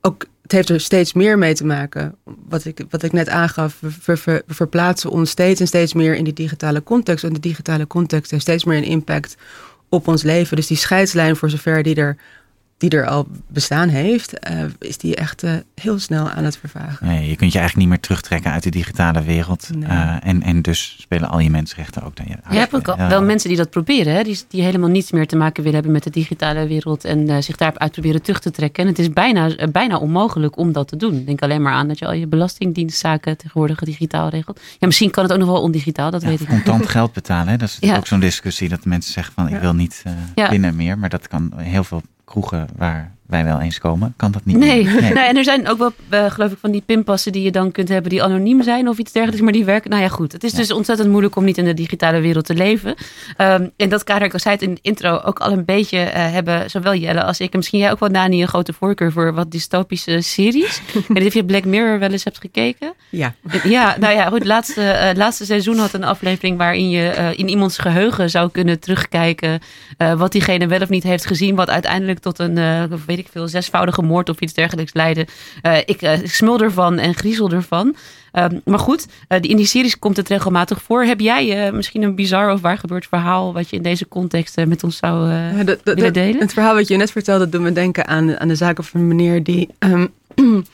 ook 0.00 0.26
het 0.44 0.52
heeft 0.52 0.68
er 0.68 0.80
steeds 0.80 1.12
meer 1.12 1.38
mee 1.38 1.54
te 1.54 1.66
maken. 1.66 2.14
Wat 2.48 2.64
ik, 2.64 2.80
wat 2.90 3.02
ik 3.02 3.12
net 3.12 3.28
aangaf, 3.28 3.76
we, 3.80 3.90
ver, 3.90 4.18
ver, 4.18 4.42
we, 4.46 4.54
verplaatsen 4.54 5.10
ons 5.10 5.30
steeds 5.30 5.60
en 5.60 5.66
steeds 5.66 5.94
meer 5.94 6.14
in 6.14 6.24
die 6.24 6.32
digitale 6.32 6.82
context. 6.82 7.24
En 7.24 7.32
de 7.32 7.40
digitale 7.40 7.86
context 7.86 8.30
heeft 8.30 8.42
steeds 8.42 8.64
meer 8.64 8.76
een 8.76 8.84
impact 8.84 9.36
op 9.88 10.08
ons 10.08 10.22
leven. 10.22 10.56
Dus 10.56 10.66
die 10.66 10.76
scheidslijn, 10.76 11.36
voor 11.36 11.50
zover 11.50 11.82
die 11.82 11.94
er 11.94 12.16
die 12.78 12.90
er 12.90 13.06
al 13.06 13.26
bestaan 13.48 13.88
heeft, 13.88 14.50
uh, 14.50 14.64
is 14.78 14.98
die 14.98 15.16
echt 15.16 15.42
uh, 15.42 15.52
heel 15.74 15.98
snel 15.98 16.30
aan 16.30 16.44
het 16.44 16.56
vervagen. 16.56 17.06
Nee, 17.06 17.28
je 17.28 17.36
kunt 17.36 17.52
je 17.52 17.58
eigenlijk 17.58 17.76
niet 17.76 17.88
meer 17.88 18.00
terugtrekken 18.00 18.50
uit 18.50 18.62
de 18.62 18.70
digitale 18.70 19.22
wereld. 19.22 19.68
Nee. 19.74 19.88
Uh, 19.88 20.16
en, 20.22 20.42
en 20.42 20.62
dus 20.62 20.96
spelen 21.00 21.28
al 21.28 21.38
je 21.38 21.50
mensenrechten 21.50 22.02
ook 22.02 22.16
dan. 22.16 22.26
Ja, 22.28 22.38
je 22.50 22.58
hebt 22.58 22.74
ook 22.74 22.96
wel 22.96 23.22
mensen 23.22 23.48
die 23.48 23.58
dat 23.58 23.70
proberen, 23.70 24.14
hè? 24.14 24.22
Die, 24.22 24.38
die 24.48 24.62
helemaal 24.62 24.88
niets 24.88 25.12
meer 25.12 25.26
te 25.26 25.36
maken 25.36 25.56
willen 25.56 25.74
hebben 25.74 25.92
met 25.92 26.02
de 26.02 26.10
digitale 26.10 26.66
wereld 26.66 27.04
en 27.04 27.42
zich 27.42 27.56
daarop 27.56 27.78
uit 27.78 27.92
proberen 27.92 28.22
terug 28.22 28.40
te 28.40 28.50
trekken. 28.50 28.82
En 28.82 28.88
het 28.88 28.98
is 28.98 29.10
bijna, 29.10 29.68
bijna 29.72 29.96
onmogelijk 29.96 30.56
om 30.56 30.72
dat 30.72 30.88
te 30.88 30.96
doen. 30.96 31.24
Denk 31.24 31.42
alleen 31.42 31.62
maar 31.62 31.72
aan 31.72 31.88
dat 31.88 31.98
je 31.98 32.06
al 32.06 32.12
je 32.12 32.26
belastingdienstzaken 32.26 33.36
tegenwoordig 33.36 33.78
digitaal 33.78 34.28
regelt. 34.28 34.60
Ja, 34.78 34.86
misschien 34.86 35.10
kan 35.10 35.22
het 35.22 35.32
ook 35.32 35.38
nog 35.38 35.48
wel 35.48 35.62
ondigitaal, 35.62 36.10
dat 36.10 36.22
ja, 36.22 36.28
weet 36.28 36.40
ik 36.40 36.48
Contant 36.48 36.88
geld 36.96 37.12
betalen, 37.12 37.48
hè? 37.48 37.56
dat 37.56 37.78
is 37.80 37.92
ook 37.92 38.06
zo'n 38.06 38.20
discussie 38.20 38.68
dat 38.68 38.84
mensen 38.84 39.12
zeggen 39.12 39.34
van 39.34 39.48
ik 39.48 39.60
wil 39.60 39.74
niet 39.74 40.02
binnen 40.50 40.76
meer, 40.76 40.98
maar 40.98 41.08
dat 41.08 41.28
kan 41.28 41.52
heel 41.56 41.84
veel 41.84 42.02
kroegen 42.24 42.68
waar 42.76 43.13
wij 43.26 43.44
wel 43.44 43.60
eens 43.60 43.78
komen, 43.78 44.14
kan 44.16 44.30
dat 44.30 44.44
niet. 44.44 44.56
Nee, 44.56 44.84
nee. 44.84 45.12
nee 45.12 45.24
en 45.24 45.36
er 45.36 45.44
zijn 45.44 45.68
ook 45.68 45.78
wel, 45.78 45.92
uh, 46.10 46.30
geloof 46.30 46.52
ik, 46.52 46.58
van 46.60 46.70
die 46.70 46.82
pinpassen 46.86 47.32
die 47.32 47.42
je 47.42 47.50
dan 47.50 47.72
kunt 47.72 47.88
hebben 47.88 48.10
die 48.10 48.22
anoniem 48.22 48.62
zijn 48.62 48.88
of 48.88 48.98
iets 48.98 49.12
dergelijks, 49.12 49.42
maar 49.42 49.52
die 49.52 49.64
werken. 49.64 49.90
Nou 49.90 50.02
ja, 50.02 50.08
goed. 50.08 50.32
Het 50.32 50.44
is 50.44 50.52
ja. 50.52 50.58
dus 50.58 50.70
ontzettend 50.70 51.08
moeilijk 51.08 51.36
om 51.36 51.44
niet 51.44 51.58
in 51.58 51.64
de 51.64 51.74
digitale 51.74 52.20
wereld 52.20 52.44
te 52.44 52.54
leven. 52.54 52.94
Um, 53.38 53.70
in 53.76 53.88
dat 53.88 54.04
kader, 54.04 54.34
ik 54.34 54.40
zei 54.40 54.54
het 54.54 54.64
in 54.64 54.74
de 54.74 54.80
intro, 54.82 55.20
ook 55.24 55.38
al 55.38 55.52
een 55.52 55.64
beetje 55.64 55.98
uh, 55.98 56.12
hebben 56.12 56.70
zowel 56.70 56.94
Jelle 56.94 57.24
als 57.24 57.40
ik, 57.40 57.52
en 57.52 57.58
misschien 57.58 57.78
jij 57.78 57.90
ook 57.90 58.00
wel, 58.00 58.12
Dani, 58.12 58.42
een 58.42 58.48
grote 58.48 58.72
voorkeur 58.72 59.12
voor 59.12 59.34
wat 59.34 59.50
dystopische 59.50 60.20
series. 60.20 60.80
en 61.14 61.26
of 61.26 61.34
je 61.34 61.44
Black 61.44 61.64
Mirror 61.64 61.98
wel 61.98 62.10
eens 62.10 62.24
hebt 62.24 62.38
gekeken. 62.38 62.94
Ja. 63.10 63.34
Ja, 63.64 63.96
nou 63.98 64.14
ja, 64.14 64.24
goed. 64.24 64.38
Het 64.38 64.46
laatste, 64.46 64.80
uh, 64.80 65.16
laatste 65.16 65.44
seizoen 65.44 65.78
had 65.78 65.92
een 65.92 66.04
aflevering 66.04 66.58
waarin 66.58 66.90
je 66.90 67.32
in 67.36 67.48
iemands 67.48 67.78
geheugen 67.78 68.30
zou 68.30 68.50
kunnen 68.50 68.80
terugkijken 68.80 69.60
wat 70.16 70.32
diegene 70.32 70.66
wel 70.66 70.80
of 70.80 70.88
niet 70.88 71.02
heeft 71.02 71.26
gezien, 71.26 71.54
wat 71.54 71.70
uiteindelijk 71.70 72.18
tot 72.18 72.38
een 72.38 72.58
weet 73.14 73.24
ik 73.24 73.32
veel, 73.32 73.48
zesvoudige 73.48 74.02
moord 74.02 74.28
of 74.28 74.40
iets 74.40 74.52
dergelijks 74.52 74.94
leiden. 74.94 75.26
Uh, 75.62 75.76
ik 75.84 76.02
uh, 76.02 76.12
smul 76.22 76.60
ervan 76.60 76.98
en 76.98 77.14
griezel 77.14 77.50
ervan. 77.50 77.96
Um, 78.32 78.60
maar 78.64 78.78
goed, 78.78 79.06
uh, 79.28 79.38
in 79.40 79.56
die 79.56 79.66
series 79.66 79.98
komt 79.98 80.16
het 80.16 80.28
regelmatig 80.28 80.82
voor. 80.82 81.04
Heb 81.04 81.20
jij 81.20 81.72
misschien 81.72 82.02
een 82.02 82.14
bizar 82.14 82.52
of 82.52 82.60
waar 82.60 82.78
gebeurd 82.78 83.06
verhaal 83.06 83.52
wat 83.52 83.70
je 83.70 83.76
in 83.76 83.82
deze 83.82 84.08
context 84.08 84.56
met 84.66 84.84
ons 84.84 84.96
zou 84.96 85.30
ja, 85.30 85.64
willen 85.84 86.12
delen? 86.12 86.40
Het 86.40 86.52
verhaal 86.52 86.74
wat 86.74 86.88
je 86.88 86.96
net 86.96 87.10
vertelde 87.10 87.48
doet 87.48 87.60
me 87.60 87.72
denken 87.72 88.06
aan, 88.06 88.38
aan 88.38 88.48
de 88.48 88.54
zaken 88.54 88.84
van 88.84 89.00
een 89.00 89.08
meneer 89.08 89.42
die... 89.42 89.68
Um, 89.78 90.12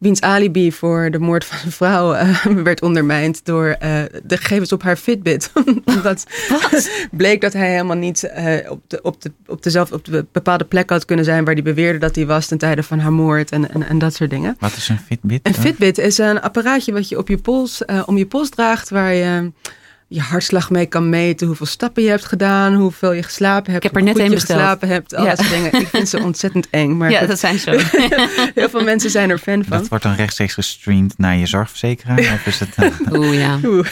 wiens 0.00 0.20
alibi 0.20 0.72
voor 0.72 1.10
de 1.10 1.18
moord 1.18 1.44
van 1.44 1.58
zijn 1.58 1.72
vrouw 1.72 2.14
uh, 2.14 2.44
werd 2.68 2.82
ondermijnd 2.82 3.44
door 3.44 3.66
uh, 3.66 4.02
de 4.22 4.36
gegevens 4.36 4.72
op 4.72 4.82
haar 4.82 4.96
Fitbit. 4.96 5.52
Omdat 5.84 6.26
bleek 7.10 7.40
dat 7.40 7.52
hij 7.52 7.70
helemaal 7.70 7.96
niet 7.96 8.30
uh, 8.36 8.70
op, 8.70 8.80
de, 8.86 9.02
op, 9.02 9.22
de, 9.22 9.32
op, 9.46 9.62
dezelfde, 9.62 9.94
op 9.94 10.04
de 10.04 10.26
bepaalde 10.32 10.64
plek 10.64 10.90
had 10.90 11.04
kunnen 11.04 11.24
zijn 11.24 11.44
waar 11.44 11.54
hij 11.54 11.62
beweerde 11.62 11.98
dat 11.98 12.14
hij 12.14 12.26
was 12.26 12.46
ten 12.46 12.58
tijde 12.58 12.82
van 12.82 12.98
haar 12.98 13.12
moord 13.12 13.50
en, 13.50 13.70
en, 13.72 13.88
en 13.88 13.98
dat 13.98 14.14
soort 14.14 14.30
dingen. 14.30 14.56
Wat 14.58 14.76
is 14.76 14.88
een 14.88 14.98
Fitbit? 14.98 15.40
Een 15.42 15.54
Fitbit 15.54 15.98
is 15.98 16.18
een 16.18 16.40
apparaatje 16.40 16.92
wat 16.92 17.08
je 17.08 17.18
op 17.18 17.28
je 17.28 17.38
pols, 17.38 17.84
om 18.06 18.16
je 18.16 18.26
pols 18.26 18.48
draagt 18.48 18.90
waar 18.90 19.14
je 19.14 19.52
je 20.12 20.20
hartslag 20.20 20.70
mee 20.70 20.86
kan 20.86 21.08
meten, 21.08 21.46
hoeveel 21.46 21.66
stappen 21.66 22.02
je 22.02 22.08
hebt 22.08 22.24
gedaan, 22.24 22.74
hoeveel 22.74 23.12
je 23.12 23.22
geslapen 23.22 23.72
hebt. 23.72 23.84
Ik 23.84 23.90
heb 23.90 24.00
er 24.00 24.06
net 24.06 24.18
een 24.18 24.30
besteld. 24.30 24.58
geslapen 24.58 24.88
hebt, 24.88 25.14
al 25.14 25.24
ja. 25.24 25.34
dat 25.34 25.46
dingen. 25.48 25.72
Ik 25.72 25.88
vind 25.88 26.08
ze 26.08 26.22
ontzettend 26.28 26.70
eng. 26.70 26.96
Maar 26.96 27.10
ja, 27.10 27.26
dat 27.26 27.38
zijn 27.38 27.58
zo. 27.58 27.70
Heel 28.54 28.68
veel 28.68 28.84
mensen 28.84 29.10
zijn 29.10 29.30
er 29.30 29.38
fan 29.38 29.64
van. 29.64 29.78
Dat 29.78 29.88
wordt 29.88 30.04
dan 30.04 30.14
rechtstreeks 30.14 30.54
gestreamd 30.54 31.18
naar 31.18 31.36
je 31.36 31.46
zorgverzekeraar? 31.46 32.18
of 32.18 32.46
is 32.46 32.60
het, 32.60 32.68
uh... 32.78 33.12
Oeh, 33.18 33.38
ja. 33.38 33.58
Oeh. 33.64 33.86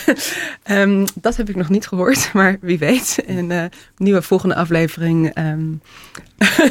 Um, 0.70 1.04
dat 1.14 1.37
heb 1.37 1.48
ik 1.48 1.56
nog 1.56 1.68
niet 1.68 1.87
gehoord, 1.87 2.30
maar 2.32 2.56
wie 2.60 2.78
weet. 2.78 3.22
In 3.26 3.48
de 3.48 3.68
nieuwe 3.96 4.22
volgende 4.22 4.54
aflevering 4.54 5.38
um... 5.38 5.80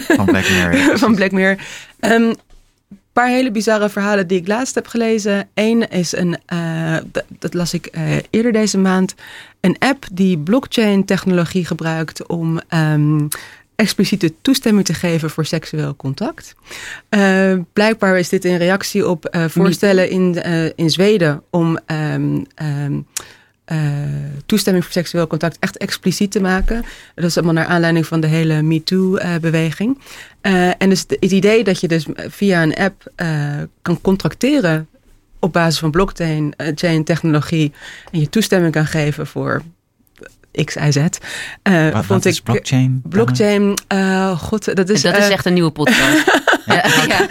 van 0.08 0.26
Black 0.26 0.50
Mirror. 0.50 0.98
van 0.98 1.16
Black 1.16 1.32
Mirror. 1.32 1.58
Um, 2.00 2.36
paar 3.18 3.30
hele 3.30 3.52
bizarre 3.52 3.90
verhalen 3.90 4.28
die 4.28 4.40
ik 4.40 4.48
laatst 4.48 4.76
heb 4.76 4.88
gelezen. 4.88 5.48
Eén 5.54 5.90
is 5.90 6.16
een, 6.16 6.38
uh, 6.54 6.98
dat 7.40 7.54
las 7.54 7.74
ik 7.74 7.90
uh, 7.92 8.16
eerder 8.30 8.52
deze 8.52 8.78
maand, 8.78 9.16
een 9.60 9.76
app 9.80 10.06
die 10.12 10.38
blockchain 10.38 11.06
technologie 11.06 11.66
gebruikt 11.66 12.28
om 12.28 12.60
um, 12.74 13.28
expliciete 13.76 14.34
toestemming 14.42 14.86
te 14.86 14.94
geven 14.94 15.30
voor 15.30 15.46
seksueel 15.46 15.96
contact. 15.96 16.56
Uh, 17.10 17.54
blijkbaar 17.74 18.20
is 18.20 18.30
dit 18.30 18.46
in 18.46 18.58
reactie 18.58 19.08
op 19.08 19.38
voorstellen 19.48 20.10
in, 20.10 20.44
in 20.76 20.90
Zweden 20.90 21.44
om 21.50 21.80
um, 21.88 22.46
um, 22.62 23.06
uh, 23.72 23.78
toestemming 24.46 24.84
voor 24.84 24.94
seksueel 24.94 25.28
contact 25.28 25.58
echt 25.60 25.78
expliciet 25.78 26.32
te 26.32 26.42
maken. 26.42 26.84
Dat 27.16 27.26
is 27.26 27.38
allemaal 27.38 27.54
naar 27.54 27.66
aanleiding 27.66 28.06
van 28.06 28.20
de 28.20 28.28
hele 28.28 28.62
MeToo-beweging. 28.62 30.00
Uh, 30.42 30.68
en 30.78 30.90
dus 30.90 31.06
het 31.08 31.32
idee 31.34 31.64
dat 31.64 31.80
je 31.80 31.88
dus 31.88 32.06
via 32.16 32.64
een 32.64 32.76
app 32.76 33.12
uh, 33.22 33.62
kan 33.82 34.02
contracteren 34.02 34.88
op 35.40 35.54
basis 35.54 35.80
van 35.80 35.92
blockchain-technologie 35.92 37.74
en 38.12 38.20
je 38.20 38.30
toestemming 38.30 38.74
kan 38.74 38.86
geven 38.86 39.28
voor 39.28 39.62
X, 40.66 40.76
Y, 40.76 40.92
Z. 40.92 40.98
Uh, 41.64 42.00
wat, 42.08 42.26
is 42.26 42.38
ik, 42.38 42.44
blockchain? 42.44 43.02
Blockchain, 43.10 43.74
uh, 43.94 44.40
god, 44.40 44.76
dat 44.76 44.90
is... 44.90 45.02
dat 45.02 45.18
is 45.18 45.30
echt 45.30 45.46
een 45.46 45.54
nieuwe 45.54 45.72
podcast. 45.72 46.42
ja. 46.66 46.86
ja. 47.08 47.28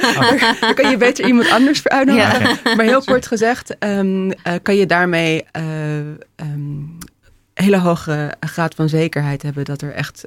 Dan 0.61 0.75
kan 0.75 0.91
je 0.91 0.97
beter 0.97 1.27
iemand 1.27 1.51
anders 1.51 1.81
voor 1.81 1.91
uitnodigen. 1.91 2.59
Maar 2.77 2.85
heel 2.85 3.03
kort 3.05 3.27
gezegd, 3.27 3.77
um, 3.85 4.27
uh, 4.27 4.33
kan 4.63 4.77
je 4.77 4.87
daarmee 4.87 5.45
um, 6.37 6.99
hele 7.55 7.79
hoge 7.79 8.35
graad 8.41 8.75
van 8.75 8.89
zekerheid 8.89 9.43
hebben 9.43 9.65
dat 9.65 9.83
er 9.83 9.93
echt 9.93 10.25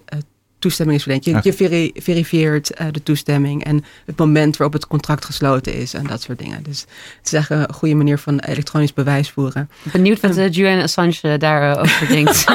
toestemming 0.60 0.98
is 0.98 1.04
verleend. 1.04 1.26
Je, 1.26 1.32
okay. 1.32 1.42
je 1.44 1.54
veri 1.54 1.92
verifieert 1.96 2.72
uh, 2.82 2.88
de 2.92 3.04
toestemming 3.04 3.64
en 3.64 3.84
het 4.06 4.18
moment 4.18 4.58
waarop 4.58 4.76
het 4.76 4.88
contract 4.88 5.26
gesloten 5.26 5.74
is 5.74 5.94
en 5.94 6.08
dat 6.08 6.22
soort 6.22 6.40
dingen. 6.40 6.64
Dus 6.64 6.86
het 7.18 7.26
is 7.26 7.34
echt 7.34 7.50
een 7.50 7.74
goede 7.74 7.96
manier 7.96 8.18
van 8.18 8.40
elektronisch 8.40 8.94
bewijs 8.94 9.30
voeren. 9.30 9.70
Benieuwd 9.92 10.20
wat 10.20 10.38
uh, 10.38 10.52
Julian 10.52 10.82
Assange 10.82 11.38
daarover 11.38 12.08
denkt. 12.16 12.46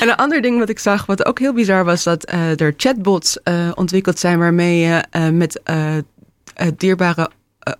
en 0.00 0.08
een 0.08 0.16
ander 0.16 0.42
ding 0.42 0.58
wat 0.58 0.68
ik 0.68 0.78
zag, 0.78 1.06
wat 1.06 1.24
ook 1.24 1.38
heel 1.38 1.52
bizar 1.52 1.84
was, 1.84 2.02
dat 2.02 2.32
uh, 2.32 2.60
er 2.60 2.74
chatbots 2.76 3.38
ontwikkeld 3.74 4.18
zijn 4.18 4.38
waarmee 4.38 4.78
je 4.78 5.04
met 5.32 5.60
dierbare, 6.76 7.30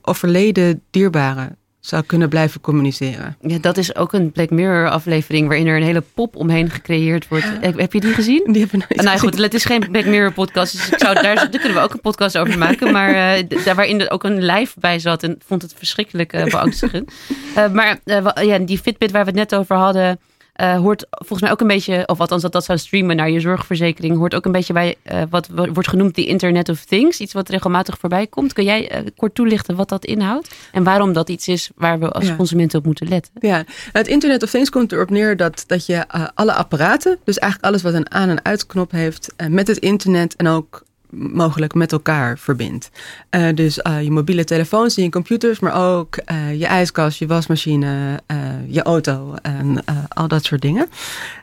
overleden 0.03 0.83
dierbaren 0.91 1.59
zou 1.81 2.03
kunnen 2.07 2.29
blijven 2.29 2.61
communiceren. 2.61 3.37
Ja, 3.41 3.59
dat 3.59 3.77
is 3.77 3.95
ook 3.95 4.13
een 4.13 4.33
Black 4.33 4.51
Mirror 4.51 4.91
aflevering 4.91 5.49
waarin 5.49 5.67
er 5.67 5.77
een 5.77 5.83
hele 5.83 6.03
pop 6.15 6.37
omheen 6.37 6.71
gecreëerd 6.71 7.29
wordt. 7.29 7.45
Ja. 7.45 7.73
Heb 7.77 7.93
je 7.93 8.01
die 8.01 8.15
gezien? 8.15 8.43
Die 8.53 8.61
heb 8.61 8.73
ik 8.73 8.89
nooit 8.89 9.03
Nou 9.03 9.19
goed, 9.19 9.39
het 9.39 9.55
is 9.55 9.65
geen 9.65 9.89
Black 9.91 10.05
Mirror 10.05 10.33
podcast, 10.33 10.73
dus 10.73 10.91
ik 10.91 10.99
zou, 10.99 11.15
daar, 11.15 11.35
daar 11.35 11.49
kunnen 11.49 11.75
we 11.75 11.81
ook 11.81 11.93
een 11.93 12.01
podcast 12.01 12.39
over 12.39 12.59
maken. 12.59 12.93
Maar 12.93 13.39
uh, 13.39 13.65
daar 13.65 13.75
waarin 13.75 14.01
er 14.01 14.11
ook 14.11 14.25
een 14.25 14.45
live 14.45 14.81
bij 14.81 14.99
zat 14.99 15.23
en 15.23 15.39
vond 15.47 15.63
het 15.63 15.75
verschrikkelijk 15.77 16.33
uh, 16.33 16.45
beangstigend. 16.45 17.13
uh, 17.57 17.69
maar 17.79 17.99
ja, 18.45 18.59
die 18.59 18.79
Fitbit 18.79 19.11
waar 19.11 19.25
we 19.25 19.31
het 19.31 19.39
net 19.39 19.55
over 19.55 19.77
hadden, 19.77 20.21
uh, 20.61 20.77
hoort 20.77 21.07
volgens 21.11 21.41
mij 21.41 21.51
ook 21.51 21.61
een 21.61 21.67
beetje, 21.67 22.09
of 22.09 22.21
althans 22.21 22.43
dat 22.43 22.53
dat 22.53 22.65
zou 22.65 22.79
streamen 22.79 23.17
naar 23.17 23.31
je 23.31 23.41
zorgverzekering, 23.41 24.17
hoort 24.17 24.35
ook 24.35 24.45
een 24.45 24.53
beetje 24.53 24.73
bij 24.73 24.95
uh, 25.13 25.23
wat 25.31 25.49
wordt 25.49 25.89
genoemd 25.89 26.15
de 26.15 26.27
Internet 26.27 26.69
of 26.69 26.85
Things. 26.85 27.21
Iets 27.21 27.33
wat 27.33 27.49
regelmatig 27.49 27.99
voorbij 27.99 28.27
komt. 28.27 28.53
Kun 28.53 28.65
jij 28.65 28.93
uh, 28.93 29.07
kort 29.17 29.35
toelichten 29.35 29.77
wat 29.77 29.89
dat 29.89 30.05
inhoudt 30.05 30.55
en 30.73 30.83
waarom 30.83 31.13
dat 31.13 31.29
iets 31.29 31.49
is 31.49 31.71
waar 31.75 31.99
we 31.99 32.11
als 32.11 32.27
ja. 32.27 32.37
consumenten 32.37 32.79
op 32.79 32.85
moeten 32.85 33.09
letten? 33.09 33.33
Ja, 33.41 33.65
het 33.93 34.07
Internet 34.07 34.43
of 34.43 34.51
Things 34.51 34.71
komt 34.71 34.93
erop 34.93 35.11
neer 35.11 35.37
dat, 35.37 35.65
dat 35.67 35.87
je 35.87 36.09
alle 36.35 36.53
apparaten, 36.53 37.19
dus 37.25 37.39
eigenlijk 37.39 37.73
alles 37.73 37.83
wat 37.83 37.95
een 37.95 38.11
aan- 38.11 38.29
en 38.29 38.45
uitknop 38.45 38.91
heeft, 38.91 39.35
met 39.49 39.67
het 39.67 39.79
internet 39.79 40.37
en 40.37 40.47
ook 40.47 40.83
mogelijk 41.11 41.75
met 41.75 41.93
elkaar 41.93 42.39
verbindt. 42.39 42.91
Uh, 43.31 43.49
dus 43.55 43.79
uh, 43.79 44.03
je 44.03 44.11
mobiele 44.11 44.45
telefoons 44.45 44.97
en 44.97 45.03
je 45.03 45.11
computers, 45.11 45.59
maar 45.59 45.97
ook 45.97 46.19
uh, 46.33 46.59
je 46.59 46.67
ijskast, 46.67 47.19
je 47.19 47.27
wasmachine, 47.27 48.21
je 48.67 48.83
auto 48.83 49.35
en 49.43 49.85
al 50.09 50.29
dat 50.29 50.45
soort 50.45 50.63
dingen. 50.63 50.89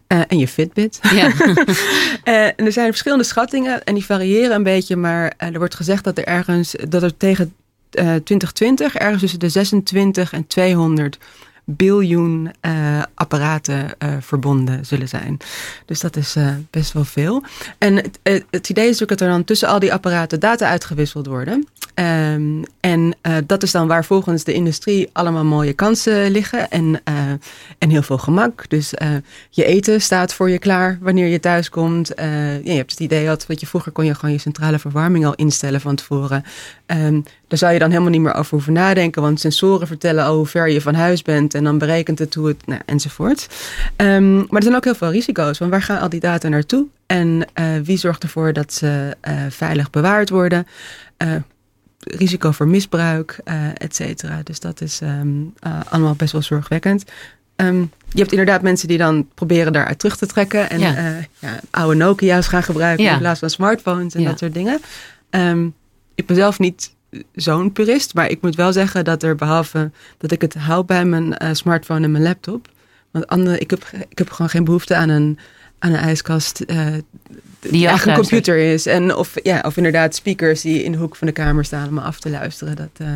en 0.08 0.38
je 0.38 0.48
Fitbit. 0.48 1.00
Ja. 1.02 1.32
en 2.58 2.66
er 2.66 2.72
zijn 2.72 2.88
verschillende 2.88 3.24
schattingen 3.24 3.84
en 3.84 3.94
die 3.94 4.06
variëren 4.06 4.56
een 4.56 4.64
beetje, 4.64 4.96
maar 4.96 5.34
er 5.38 5.58
wordt 5.58 5.76
gezegd 5.76 6.04
dat 6.04 6.18
er 6.18 6.26
ergens, 6.26 6.76
dat 6.90 7.04
er 7.04 7.18
tegen 7.18 7.54
2020 7.90 8.96
ergens 8.96 9.22
tussen 9.22 9.40
de 9.40 9.50
26 9.50 10.34
en 10.34 10.48
200 10.48 11.18
biljoen 11.70 12.52
uh, 12.62 13.04
apparaten 13.14 13.86
uh, 14.00 14.10
verbonden 14.20 14.86
zullen 14.86 15.08
zijn. 15.08 15.38
Dus 15.86 16.00
dat 16.00 16.16
is 16.16 16.36
uh, 16.36 16.50
best 16.70 16.94
wel 16.94 17.06
veel. 17.06 17.44
En 17.78 17.96
het, 17.96 18.20
het, 18.50 18.70
idee 18.70 18.90
is 18.90 19.04
ook 19.04 19.10
dat 19.10 19.22
er 19.22 19.28
dan 19.28 19.44
tussen 19.44 19.68
al 19.68 19.80
die 19.80 19.94
apparaten 19.94 20.40
data 20.40 20.68
uitgewisseld 20.68 21.26
worden. 21.26 21.68
Um, 21.96 22.64
en 22.80 23.16
dat 23.46 23.64
is 23.64 23.72
dan 23.72 23.88
waar 23.88 24.06
volgens 24.06 24.44
de 24.44 24.54
industrie 24.54 25.10
allemaal 25.12 25.44
mooie 25.44 25.74
kansen 25.74 26.32
liggen 26.32 26.70
en, 26.70 27.02
en 27.78 27.90
heel 27.90 28.02
veel 28.02 28.18
gemak. 28.18 28.70
Dus 28.70 28.94
je 29.50 29.66
eten 29.66 30.02
staat 30.02 30.34
voor 30.34 30.50
je 30.50 30.60
klaar 30.60 30.98
wanneer 31.02 31.28
je 31.28 31.40
thuis 31.40 31.70
komt. 31.70 32.08
Je 32.64 32.72
hebt 32.72 32.92
het 32.92 33.00
idee 33.00 33.26
dat 33.26 33.46
wat 33.48 33.60
je 33.60 33.68
vroeger 33.68 33.92
kon 33.92 34.06
je 34.06 34.16
gewoon 34.16 34.36
je 34.36 34.42
centrale 34.42 34.80
verwarming 34.80 35.26
al 35.26 35.36
instellen 35.36 35.82
van 35.82 35.96
tevoren. 35.96 36.44
Um, 36.92 37.24
daar 37.48 37.58
zou 37.58 37.74
je 37.74 37.80
dan 37.80 37.90
helemaal 37.90 38.12
niet 38.12 38.22
meer 38.22 38.34
over 38.34 38.52
hoeven 38.52 38.74
nadenken, 38.74 39.22
want 39.22 39.40
sensoren 39.40 39.88
vertellen 39.88 40.24
al 40.24 40.36
hoe 40.36 40.46
ver 40.46 40.70
je 40.70 40.82
van 40.82 40.94
huis 40.94 41.22
bent 41.22 41.54
en 41.54 41.64
dan 41.64 41.78
berekent 41.78 42.20
het 42.20 42.34
hoe 42.34 42.48
het, 42.48 42.68
nou, 42.68 42.82
enzovoort. 42.86 43.48
Um, 43.98 44.36
maar 44.36 44.48
er 44.50 44.64
zijn 44.64 44.76
ook 44.76 44.84
heel 44.84 44.96
veel 44.96 45.12
risico's, 45.12 45.58
want 45.58 45.72
waar 45.72 45.82
gaan 45.82 46.00
al 46.00 46.10
die 46.10 46.20
data 46.20 46.48
naartoe? 46.48 46.86
En 47.06 47.46
uh, 47.60 47.66
wie 47.84 47.98
zorgt 47.98 48.24
ervoor 48.24 48.54
dat 48.54 48.74
ze 48.74 49.18
uh, 49.28 49.34
veilig 49.50 49.90
bewaard 49.90 50.30
worden? 50.30 50.68
Uh, 51.18 51.36
risico 52.00 52.52
voor 52.52 52.68
misbruik, 52.68 53.40
et 53.74 53.96
cetera. 53.96 54.42
Dus 54.44 54.60
dat 54.60 54.82
is 54.82 55.00
um, 55.02 55.54
allemaal 55.90 56.16
best 56.16 56.32
wel 56.32 56.42
zorgwekkend. 56.42 57.04
Um, 57.56 57.92
je 58.10 58.20
hebt 58.20 58.32
inderdaad 58.32 58.62
mensen 58.62 58.88
die 58.88 58.98
dan 58.98 59.28
proberen 59.34 59.74
daaruit 59.74 60.00
terug 60.00 60.18
te 60.18 60.26
trekken 60.26 60.70
en 60.70 60.80
ja. 60.80 61.16
Ja, 61.40 61.60
oude 61.70 61.96
Nokia's 61.96 62.48
gaan 62.48 62.64
gebruiken 62.64 63.06
ja. 63.06 63.14
in 63.14 63.20
plaats 63.20 63.40
van 63.40 63.50
smartphones 63.50 64.16
en 64.16 64.24
dat 64.24 64.40
soort 64.40 64.54
dingen. 64.54 64.80
Um, 65.30 65.74
ik 66.18 66.26
ben 66.26 66.36
zelf 66.36 66.60
niet 66.60 66.92
zo'n 67.36 67.72
purist, 67.72 68.14
maar 68.14 68.30
ik 68.30 68.42
moet 68.42 68.56
wel 68.56 68.74
zeggen 68.74 69.06
dat 69.06 69.24
er 69.24 69.36
behalve 69.36 69.92
dat 70.18 70.32
ik 70.32 70.42
het 70.42 70.54
hou 70.54 70.86
bij 70.86 71.06
mijn 71.06 71.44
uh, 71.44 71.50
smartphone 71.52 72.04
en 72.04 72.12
mijn 72.12 72.24
laptop, 72.24 72.70
want 73.12 73.28
andere, 73.28 73.58
ik, 73.58 73.70
heb, 73.70 73.90
ik 74.10 74.18
heb 74.18 74.30
gewoon 74.30 74.50
geen 74.50 74.64
behoefte 74.64 74.96
aan 74.96 75.10
een, 75.10 75.40
aan 75.80 75.92
een 75.92 76.00
ijskast 76.00 76.64
uh, 76.68 76.88
die, 77.60 77.88
echt 77.88 78.06
een 78.06 78.14
computer 78.14 78.58
is. 78.58 78.86
En 78.86 79.16
of, 79.16 79.34
ja, 79.44 79.62
of 79.66 79.78
inderdaad 79.78 80.16
speakers 80.16 80.62
die 80.62 80.84
in 80.84 80.92
de 80.92 80.98
hoek 80.98 81.16
van 81.16 81.28
de 81.28 81.34
kamer 81.34 81.66
staan 81.66 81.88
om 81.88 81.94
me 81.94 82.02
af 82.02 82.20
te 82.20 82.30
luisteren. 82.30 82.76
Dat, 82.76 82.90
uh, 83.02 83.08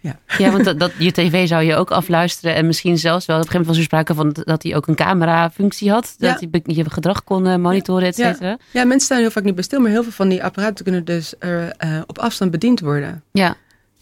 ja. 0.00 0.18
ja, 0.38 0.50
want 0.50 0.64
dat, 0.64 0.78
dat, 0.78 0.92
je 0.98 1.12
tv 1.12 1.48
zou 1.48 1.62
je 1.62 1.74
ook 1.74 1.90
afluisteren. 1.90 2.54
En 2.54 2.66
misschien 2.66 2.98
zelfs 2.98 3.26
wel. 3.26 3.36
Op 3.36 3.42
een 3.42 3.50
gegeven 3.50 3.72
moment 3.72 3.88
was 3.90 4.00
er 4.00 4.04
sprake 4.04 4.14
van 4.14 4.44
dat 4.46 4.62
hij 4.62 4.76
ook 4.76 4.86
een 4.86 4.94
camera-functie 4.94 5.90
had. 5.90 6.14
Dat 6.18 6.40
ja. 6.40 6.48
hij 6.50 6.62
je 6.64 6.90
gedrag 6.90 7.24
kon 7.24 7.46
uh, 7.46 7.56
monitoren, 7.56 8.08
et 8.08 8.14
cetera. 8.14 8.48
Ja. 8.48 8.58
ja. 8.70 8.84
mensen 8.84 9.06
staan 9.06 9.18
heel 9.18 9.30
vaak 9.30 9.44
niet 9.44 9.54
bij 9.54 9.64
stil. 9.64 9.80
Maar 9.80 9.90
heel 9.90 10.02
veel 10.02 10.12
van 10.12 10.28
die 10.28 10.44
apparaten 10.44 10.84
kunnen 10.84 11.04
dus 11.04 11.34
er, 11.38 11.74
uh, 11.84 12.00
op 12.06 12.18
afstand 12.18 12.50
bediend 12.50 12.80
worden. 12.80 13.22
Ja. 13.32 13.56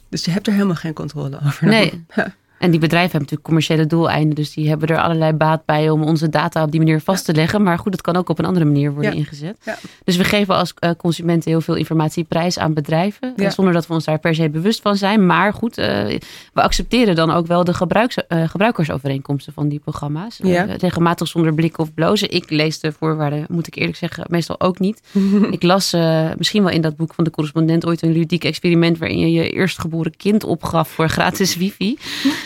Dus 0.08 0.24
je 0.24 0.30
hebt 0.30 0.46
er 0.46 0.52
helemaal 0.52 0.74
geen 0.74 0.94
controle 0.94 1.38
over. 1.46 1.66
Nee. 1.66 2.04
En 2.58 2.70
die 2.70 2.80
bedrijven 2.80 3.10
hebben 3.10 3.20
natuurlijk 3.20 3.42
commerciële 3.46 3.86
doeleinden. 3.86 4.34
Dus 4.34 4.52
die 4.54 4.68
hebben 4.68 4.88
er 4.88 4.98
allerlei 5.00 5.32
baat 5.32 5.64
bij 5.64 5.90
om 5.90 6.02
onze 6.02 6.28
data 6.28 6.62
op 6.62 6.70
die 6.70 6.80
manier 6.80 7.00
vast 7.00 7.24
te 7.24 7.34
leggen. 7.34 7.62
Maar 7.62 7.78
goed, 7.78 7.92
het 7.92 8.00
kan 8.02 8.16
ook 8.16 8.28
op 8.28 8.38
een 8.38 8.44
andere 8.44 8.64
manier 8.64 8.92
worden 8.92 9.12
Ja. 9.12 9.18
ingezet. 9.18 9.56
Ja. 9.64 9.78
Dus 10.04 10.16
we 10.16 10.24
geven 10.24 10.54
als 10.54 10.74
eh, 10.78 10.90
consumenten 10.96 11.50
heel 11.50 11.60
veel 11.60 11.74
informatie 11.74 12.24
prijs 12.24 12.58
aan 12.58 12.74
bedrijven. 12.74 13.32
Ja. 13.36 13.50
Zonder 13.50 13.72
dat 13.74 13.86
we 13.86 13.92
ons 13.94 14.04
daar 14.04 14.18
per 14.18 14.34
se 14.34 14.50
bewust 14.50 14.80
van 14.80 14.96
zijn. 14.96 15.26
Maar 15.26 15.52
goed, 15.52 15.78
eh, 15.78 15.86
we 16.52 16.62
accepteren 16.62 17.14
dan 17.14 17.30
ook 17.30 17.46
wel 17.46 17.64
de 17.64 17.74
gebruiks, 17.74 18.16
eh, 18.26 18.48
gebruikersovereenkomsten 18.48 19.52
van 19.52 19.68
die 19.68 19.78
programma's. 19.78 20.38
Regelmatig 20.78 21.28
zonder 21.28 21.54
blikken 21.54 21.82
of 21.82 21.94
blozen. 21.94 22.30
Ik 22.30 22.50
lees 22.50 22.80
de 22.80 22.92
voorwaarden, 22.92 23.44
moet 23.48 23.66
ik 23.66 23.76
eerlijk 23.76 23.96
zeggen, 23.96 24.24
meestal 24.28 24.60
ook 24.60 24.78
niet. 24.78 25.02
Ik 25.50 25.62
las 25.62 25.92
misschien 26.36 26.62
wel 26.62 26.72
in 26.72 26.80
dat 26.80 26.96
boek 26.96 27.14
van 27.14 27.24
de 27.24 27.30
correspondent 27.30 27.86
ooit 27.86 28.02
een 28.02 28.12
ludiek 28.12 28.44
experiment 28.44 28.98
waarin 28.98 29.18
je 29.18 29.32
je 29.32 29.50
eerstgeboren 29.50 30.16
kind 30.16 30.44
opgaf 30.44 30.88
voor 30.88 31.08
gratis 31.08 31.56
wifi. 31.56 31.96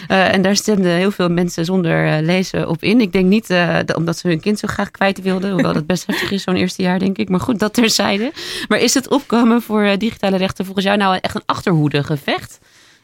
Eh, 0.08 0.32
en 0.34 0.42
daar 0.42 0.56
stemden 0.56 0.90
heel 0.92 1.10
veel 1.10 1.28
mensen 1.28 1.64
zonder 1.64 2.06
eh, 2.06 2.22
lezen 2.24 2.68
op 2.68 2.82
in. 2.82 3.00
Ik 3.00 3.12
denk 3.12 3.26
niet 3.26 3.50
eh, 3.50 3.76
dat- 3.84 3.96
omdat 3.96 4.18
ze 4.18 4.28
hun 4.28 4.40
kind 4.40 4.58
zo 4.58 4.68
graag 4.68 4.90
kwijt 4.90 5.22
wilden, 5.22 5.50
hoewel 5.52 5.72
dat 5.72 5.86
best 5.86 6.06
heftig 6.06 6.30
is 6.30 6.42
zo'n 6.42 6.56
eerste 6.56 6.82
jaar 6.82 6.98
denk 6.98 7.18
ik. 7.18 7.28
Maar 7.28 7.40
goed, 7.40 7.58
dat 7.58 7.74
terzijde. 7.74 8.32
Maar 8.68 8.78
is 8.78 8.94
het 8.94 9.08
opkomen 9.08 9.62
voor 9.62 9.98
digitale 9.98 10.36
rechten 10.36 10.64
volgens 10.64 10.86
jou 10.86 10.98
nou 10.98 11.18
echt 11.20 11.34
een 11.34 11.42
achterhoede 11.46 12.02
gevecht? 12.04 12.58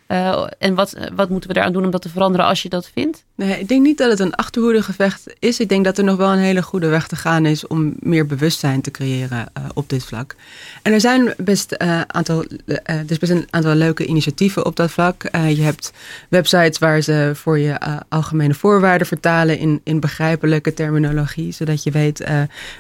Eh, 0.09 0.47
en 0.59 0.75
wat, 0.75 0.95
wat 1.15 1.29
moeten 1.29 1.49
we 1.49 1.55
daaraan 1.55 1.73
doen 1.73 1.85
om 1.85 1.91
dat 1.91 2.03
te 2.03 2.09
veranderen 2.09 2.47
als 2.47 2.63
je 2.63 2.69
dat 2.69 2.91
vindt? 2.93 3.25
Nee, 3.35 3.61
ik 3.61 3.69
denk 3.69 3.83
niet 3.83 3.99
dat 3.99 4.11
het 4.11 4.21
een 4.21 4.35
achterhoedegevecht 4.35 5.35
is. 5.39 5.61
Ik 5.61 5.69
denk 5.69 5.85
dat 5.85 5.99
er 5.99 6.05
nog 6.05 6.17
wel 6.17 6.33
een 6.33 6.39
hele 6.39 6.63
goede 6.63 6.89
weg 6.89 7.07
te 7.07 7.17
gaan 7.17 7.47
is 7.47 7.67
om 7.67 7.95
meer 7.99 8.27
bewustzijn 8.27 8.81
te 8.81 8.91
creëren 8.91 9.47
eh, 9.53 9.63
op 9.75 9.89
dit 9.89 10.05
vlak. 10.05 10.37
En 10.83 10.93
er 10.93 11.01
zijn 11.01 11.35
best, 11.37 11.73
eh, 11.73 12.01
aantal, 12.01 12.45
is 13.07 13.19
best 13.19 13.33
een 13.33 13.47
aantal 13.51 13.75
leuke 13.75 14.07
initiatieven 14.07 14.67
op 14.67 14.77
dat 14.77 14.91
vlak. 14.91 15.23
Je 15.33 15.63
hebt 15.63 15.93
websites 16.29 16.79
waar 16.79 17.01
ze 17.01 17.31
voor 17.35 17.59
je 17.59 17.79
algemene 18.09 18.55
voorwaarden 18.55 19.07
vertalen 19.07 19.59
in, 19.59 19.81
in 19.85 20.01
begrijpelijke 20.01 20.75
terminologie, 20.75 21.53
zodat 21.53 21.83
je 21.83 21.91
weet 21.91 22.25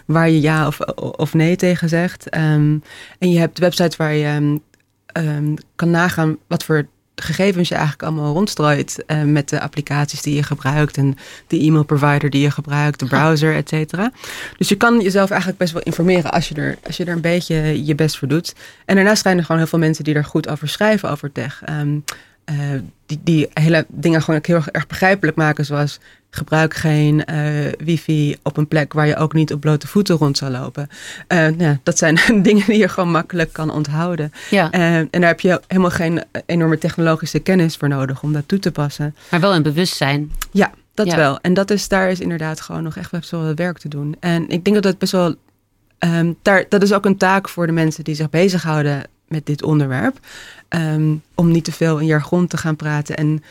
waar 0.04 0.30
je 0.30 0.40
ja 0.40 0.66
of, 0.66 0.80
of 0.97 1.35
nee 1.35 1.56
tegen 1.56 1.88
zegt. 1.88 2.28
Ehm, 2.28 2.76
en 3.18 3.30
je 3.30 3.38
hebt 3.38 3.58
websites 3.58 3.97
waar 3.97 4.14
je 4.14 4.26
ehm, 4.26 4.56
ehm, 5.06 5.54
kan 5.75 5.90
nagaan 5.90 6.37
wat 6.47 6.64
voor 6.64 6.88
gegevens 7.20 7.68
je 7.68 7.75
eigenlijk 7.75 8.02
allemaal 8.02 8.32
rondstrooit 8.32 9.04
eh, 9.06 9.22
met 9.22 9.48
de 9.48 9.60
applicaties 9.60 10.22
die 10.22 10.34
je 10.34 10.42
gebruikt 10.42 10.96
en 10.96 11.16
de 11.46 11.58
e-mail 11.58 11.84
provider 11.84 12.30
die 12.30 12.42
je 12.42 12.50
gebruikt, 12.50 12.98
de 12.98 13.06
browser, 13.06 13.54
et 13.54 13.68
cetera. 13.68 14.12
Dus 14.56 14.68
je 14.68 14.76
kan 14.76 15.00
jezelf 15.00 15.30
eigenlijk 15.30 15.60
best 15.60 15.72
wel 15.72 15.82
informeren 15.82 16.32
als 16.32 16.48
je, 16.48 16.54
er, 16.54 16.78
als 16.87 16.96
je 16.96 17.04
er 17.04 17.12
een 17.12 17.20
beetje 17.20 17.84
je 17.84 17.94
best 17.94 18.18
voor 18.18 18.28
doet. 18.28 18.54
En 18.84 18.94
daarnaast 18.94 19.22
zijn 19.22 19.37
er 19.37 19.44
gewoon 19.44 19.60
heel 19.60 19.70
veel 19.70 19.78
mensen 19.78 20.04
die 20.04 20.14
er 20.14 20.25
goed 20.25 20.48
over 20.48 20.68
schrijven, 20.68 21.10
over 21.10 21.32
tech. 21.32 21.62
Ehm, 21.64 21.98
eh, 22.44 22.56
die, 23.06 23.20
die 23.25 23.48
hele 23.54 23.87
dingen 23.88 24.22
gewoon 24.22 24.40
heel 24.42 24.62
erg 24.72 24.87
begrijpelijk 24.87 25.37
maken, 25.37 25.64
zoals 25.64 25.98
gebruik 26.30 26.75
geen 26.75 27.25
eh, 27.25 27.73
wifi 27.78 28.37
op 28.42 28.56
een 28.56 28.68
plek 28.68 28.92
waar 28.92 29.06
je 29.06 29.16
ook 29.16 29.32
niet 29.32 29.52
op 29.52 29.61
blote 29.61 29.87
voeten 29.87 30.16
rond 30.16 30.37
zal 30.37 30.50
lopen. 30.50 30.88
Eh, 31.26 31.47
nou, 31.49 31.78
dat 31.82 31.99
zijn 31.99 32.18
dingen 32.42 32.66
die 32.66 32.78
je 32.78 32.88
gewoon 32.88 33.11
makkelijk 33.11 33.52
kan 33.52 33.70
onthouden. 33.70 34.32
Ja, 34.50 34.70
Eh, 34.70 34.97
en 34.97 35.08
daar 35.11 35.26
heb 35.26 35.40
je 35.40 35.61
helemaal 35.66 35.90
geen 35.90 36.23
enorme 36.47 36.78
technologische 36.78 37.38
kennis 37.38 37.76
voor 37.76 37.88
nodig 37.88 38.23
om 38.23 38.32
dat 38.32 38.49
toe 38.49 38.58
te 38.58 38.73
passen. 38.73 39.14
maar 39.30 39.40
wel 39.40 39.54
een 39.54 39.62
bewustzijn. 39.62 40.32
Ja, 40.50 40.70
dat 40.94 41.06
Ja. 41.06 41.16
wel. 41.16 41.38
En 41.40 41.54
dat 41.54 41.70
is, 41.70 41.88
daar 41.88 42.11
is 42.11 42.20
inderdaad 42.20 42.61
gewoon 42.61 42.82
nog 42.82 42.97
echt 42.97 43.11
best 43.11 43.30
wel 43.30 43.42
wat 43.44 43.58
werk 43.58 43.78
te 43.78 43.88
doen. 43.88 44.16
En 44.20 44.49
ik 44.49 44.64
denk 44.64 44.76
dat 44.76 44.85
het 44.85 44.99
best 44.99 45.12
wel. 45.12 45.35
ehm, 45.99 46.32
daar, 46.42 46.64
dat 46.68 46.82
is 46.82 46.92
ook 46.92 47.04
een 47.04 47.16
taak 47.16 47.49
voor 47.49 47.66
de 47.66 47.73
mensen 47.73 48.04
die 48.04 48.14
zich 48.14 48.30
bezighouden 48.30 49.02
met 49.28 49.47
dit 49.47 49.62
onderwerp. 49.62 50.18
Ehm, 50.68 51.14
om 51.35 51.50
niet 51.50 51.64
te 51.64 51.73
veel 51.73 51.99
in 51.99 52.06
jargon 52.06 52.47
te 52.47 52.56
gaan 52.56 52.76
praten. 52.76 53.16
En 53.16 53.42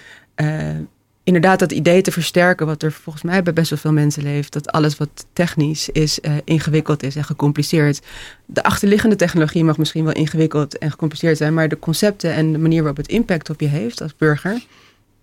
inderdaad 1.28 1.60
dat 1.60 1.72
idee 1.72 2.02
te 2.02 2.12
versterken, 2.12 2.66
wat 2.66 2.84
er 2.84 2.92
volgens 2.92 3.24
mij 3.24 3.44
bij 3.44 3.54
best 3.54 3.70
wel 3.70 3.80
veel 3.80 3.92
mensen 3.92 4.24
leeft. 4.24 4.54
Dat 4.54 4.72
alles 4.72 4.98
wat 4.98 5.26
technisch 5.34 5.90
is, 5.90 6.22
eh, 6.22 6.32
ingewikkeld 6.44 7.04
is 7.04 7.16
en 7.16 7.24
gecompliceerd. 7.24 8.02
De 8.46 8.64
achterliggende 8.64 9.16
technologie 9.16 9.64
mag 9.64 9.78
misschien 9.78 10.04
wel 10.04 10.14
ingewikkeld 10.14 10.78
en 10.78 10.92
gecompliceerd 10.92 11.38
zijn. 11.38 11.54
Maar 11.54 11.70
de 11.70 11.80
concepten 11.80 12.34
en 12.34 12.52
de 12.52 12.58
manier 12.58 12.78
waarop 12.80 12.98
het 12.98 13.08
impact 13.08 13.50
op 13.50 13.60
je 13.60 13.68
heeft 13.68 14.02
als 14.02 14.16
burger, 14.16 14.66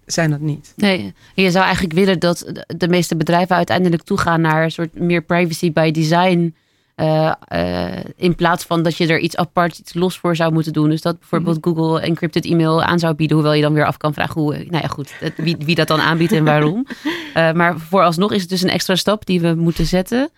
zijn 0.07 0.31
dat 0.31 0.41
niet. 0.41 0.73
Nee, 0.77 1.13
je 1.35 1.51
zou 1.51 1.65
eigenlijk 1.65 1.95
willen 1.95 2.19
dat 2.21 2.39
de- 2.53 2.75
de 2.77 2.89
meeste 2.89 3.17
bedrijven 3.17 3.57
uiteindelijk 3.57 4.03
toegaan 4.03 4.41
naar 4.41 4.65
een 4.65 4.71
soort 4.71 4.95
meer 4.99 5.23
privacy 5.23 5.73
by 5.73 5.91
design. 5.91 6.55
Eh, 6.95 7.33
eh, 7.49 8.05
in 8.17 8.35
plaats 8.35 8.65
van 8.65 8.83
dat 8.83 8.97
je 8.97 9.07
er 9.07 9.19
iets 9.19 9.37
apart, 9.37 9.79
iets 9.79 9.95
los 9.95 10.19
voor 10.19 10.37
zou 10.37 10.53
moeten 10.53 10.73
doen. 10.73 10.91
Dus 10.91 11.03
dat 11.03 11.19
bijvoorbeeld 11.19 11.59
Google 11.61 12.01
encrypted 12.01 12.45
e-mail 12.45 12.83
aan 12.83 12.99
zou 12.99 13.15
bieden. 13.15 13.37
Hoewel 13.37 13.55
je 13.55 13.63
dan 13.63 13.73
weer 13.73 13.87
af 13.87 13.97
kan 13.97 14.15
vragen 14.15 14.41
hoe, 14.41 14.53
nou 14.53 14.83
ja 14.83 14.89
goed, 14.89 15.15
wie, 15.37 15.57
wie 15.59 15.75
dat 15.75 15.89
dan 15.89 16.01
aanbiedt 16.01 16.33
en 16.33 16.45
waarom. 16.45 16.87
Eh, 17.35 17.53
maar 17.53 17.79
vooralsnog 17.79 18.33
is 18.33 18.41
het 18.41 18.51
dus 18.51 18.63
een 18.63 18.71
extra 18.71 18.95
stap 18.95 19.27
die 19.27 19.41
we 19.41 19.55
moeten 19.55 19.87
zetten. 19.87 20.31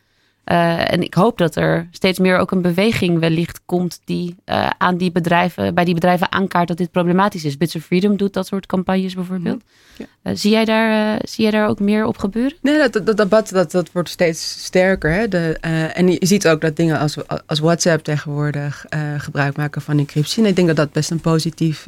Eh, 0.46 0.92
en 0.92 1.02
ik 1.02 1.14
hoop 1.14 1.38
dat 1.38 1.56
er 1.56 1.88
steeds 1.90 2.18
meer 2.18 2.38
ook 2.38 2.50
een 2.50 2.62
beweging 2.62 3.18
wellicht 3.18 3.60
komt 3.64 4.00
die 4.04 4.36
eh, 4.44 4.70
aan 4.78 4.96
die 4.96 5.12
bedrijven, 5.12 5.74
bij 5.74 5.84
die 5.84 5.94
bedrijven 5.94 6.32
aankaart 6.32 6.68
dat 6.68 6.76
dit 6.76 6.90
problematisch 6.90 7.44
is. 7.44 7.56
Bits 7.56 7.76
of 7.76 7.82
Freedom 7.82 8.16
doet 8.16 8.32
dat 8.32 8.46
soort 8.46 8.66
campagnes 8.66 9.14
bijvoorbeeld. 9.14 9.62
Ja. 9.96 10.04
Eh, 10.22 10.32
zie, 10.36 10.50
jij 10.50 10.64
daar, 10.64 11.20
zie 11.24 11.42
jij 11.42 11.52
daar 11.52 11.68
ook 11.68 11.80
meer 11.80 12.06
op 12.06 12.18
gebeuren? 12.18 12.56
Nee, 12.62 12.78
dat, 12.78 12.92
dat, 12.92 13.06
dat 13.06 13.16
debat 13.16 13.48
dat, 13.48 13.70
dat 13.70 13.92
wordt 13.92 14.08
steeds 14.08 14.64
sterker. 14.64 15.12
Hè? 15.12 15.28
De, 15.28 15.58
en 15.94 16.08
je 16.08 16.26
ziet 16.26 16.48
ook 16.48 16.60
dat 16.60 16.76
dingen 16.76 16.98
als, 16.98 17.16
als 17.46 17.58
WhatsApp 17.58 18.04
tegenwoordig 18.04 18.84
gebruik 19.18 19.56
maken 19.56 19.82
van 19.82 19.98
encryptie. 19.98 20.42
En 20.42 20.48
ik 20.48 20.56
denk 20.56 20.66
dat 20.66 20.76
dat 20.76 20.92
best 20.92 21.10
een 21.10 21.20
positief 21.20 21.86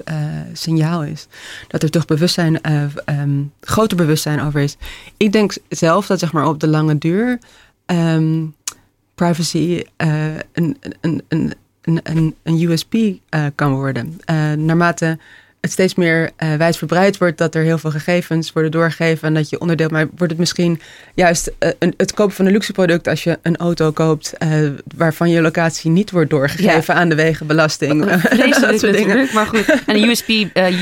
signaal 0.53 1.05
is. 1.05 1.27
Dat 1.69 1.83
er 1.83 1.91
toch 1.91 2.05
bewustzijn, 2.05 2.61
eh, 2.61 2.85
ehm, 3.05 3.43
groter 3.61 3.97
bewustzijn 3.97 4.41
over 4.41 4.61
is. 4.61 4.77
Ik 5.17 5.33
denk 5.33 5.57
zelf 5.69 6.07
dat 6.07 6.19
zeg 6.19 6.33
maar, 6.33 6.49
op 6.49 6.61
de 6.61 6.69
lange 6.69 6.99
duur 6.99 7.39
ehm, 7.89 8.47
privacy 9.15 9.83
eh, 9.97 10.35
een, 10.53 10.77
een, 11.01 11.23
een, 11.29 11.53
een, 11.83 12.35
een, 12.43 12.63
USP 12.63 12.95
eh, 12.95 13.47
kan 13.55 13.73
worden. 13.73 14.21
Eh, 14.25 14.53
naarmate 14.53 15.19
het 15.61 15.73
steeds 15.73 15.95
meer 15.95 16.31
eh 16.37 16.55
wijdverbreid 16.55 17.19
wordt 17.19 17.39
dat 17.39 17.55
er 17.55 17.63
heel 17.63 17.79
veel 17.79 17.91
gegevens 17.91 18.53
worden 18.53 18.71
doorgegeven 18.71 19.29
en 19.29 19.35
dat 19.35 19.49
je 19.49 19.61
onderdeel, 19.61 19.89
maar 19.89 20.07
wordt 20.07 20.33
het 20.33 20.39
misschien 20.39 20.81
juist 21.15 21.53
eh, 21.59 21.71
een, 21.79 21.95
het 21.97 22.15
kopen 22.15 22.35
van 22.35 22.47
een 22.47 22.53
luxe 22.53 22.73
product 22.73 23.09
als 23.09 23.25
je 23.25 23.39
een 23.43 23.57
auto 23.57 23.91
koopt 23.91 24.33
eh, 24.33 24.49
waarvan 24.97 25.31
je 25.31 25.41
locatie 25.41 25.91
niet 25.91 26.11
wordt 26.11 26.31
doorgegeven 26.31 26.95
aan 26.95 27.09
de 27.09 27.15
wegenbelasting. 27.15 28.05
dat 28.05 28.21
soort 28.21 28.81
dingen. 28.81 28.81
natuurlijk, 28.81 29.33
maar 29.33 29.47
goed. 29.47 29.69
En 29.87 29.97
een 29.97 30.09
USP, 30.09 30.29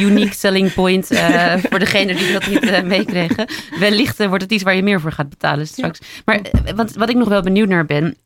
Unique 0.00 0.34
Selling 0.34 0.74
Point, 0.74 1.06
voor 1.70 1.78
degene 1.78 2.14
die 2.14 2.32
dat 2.32 2.46
niet 2.46 2.84
meekregen. 2.84 3.46
Wellicht 3.78 4.26
wordt 4.26 4.42
het 4.42 4.52
iets 4.52 4.62
waar 4.62 4.76
je 4.76 4.82
meer 4.82 5.00
voor 5.00 5.12
gaat 5.12 5.28
betalen 5.28 5.66
straks. 5.66 5.98
Maar 6.24 6.40
wat, 6.74 6.94
wat 6.94 7.08
ik 7.08 7.16
nog 7.16 7.28
wel 7.28 7.42
benieuwd 7.42 7.68
naar 7.68 7.86
ben, 7.86 8.16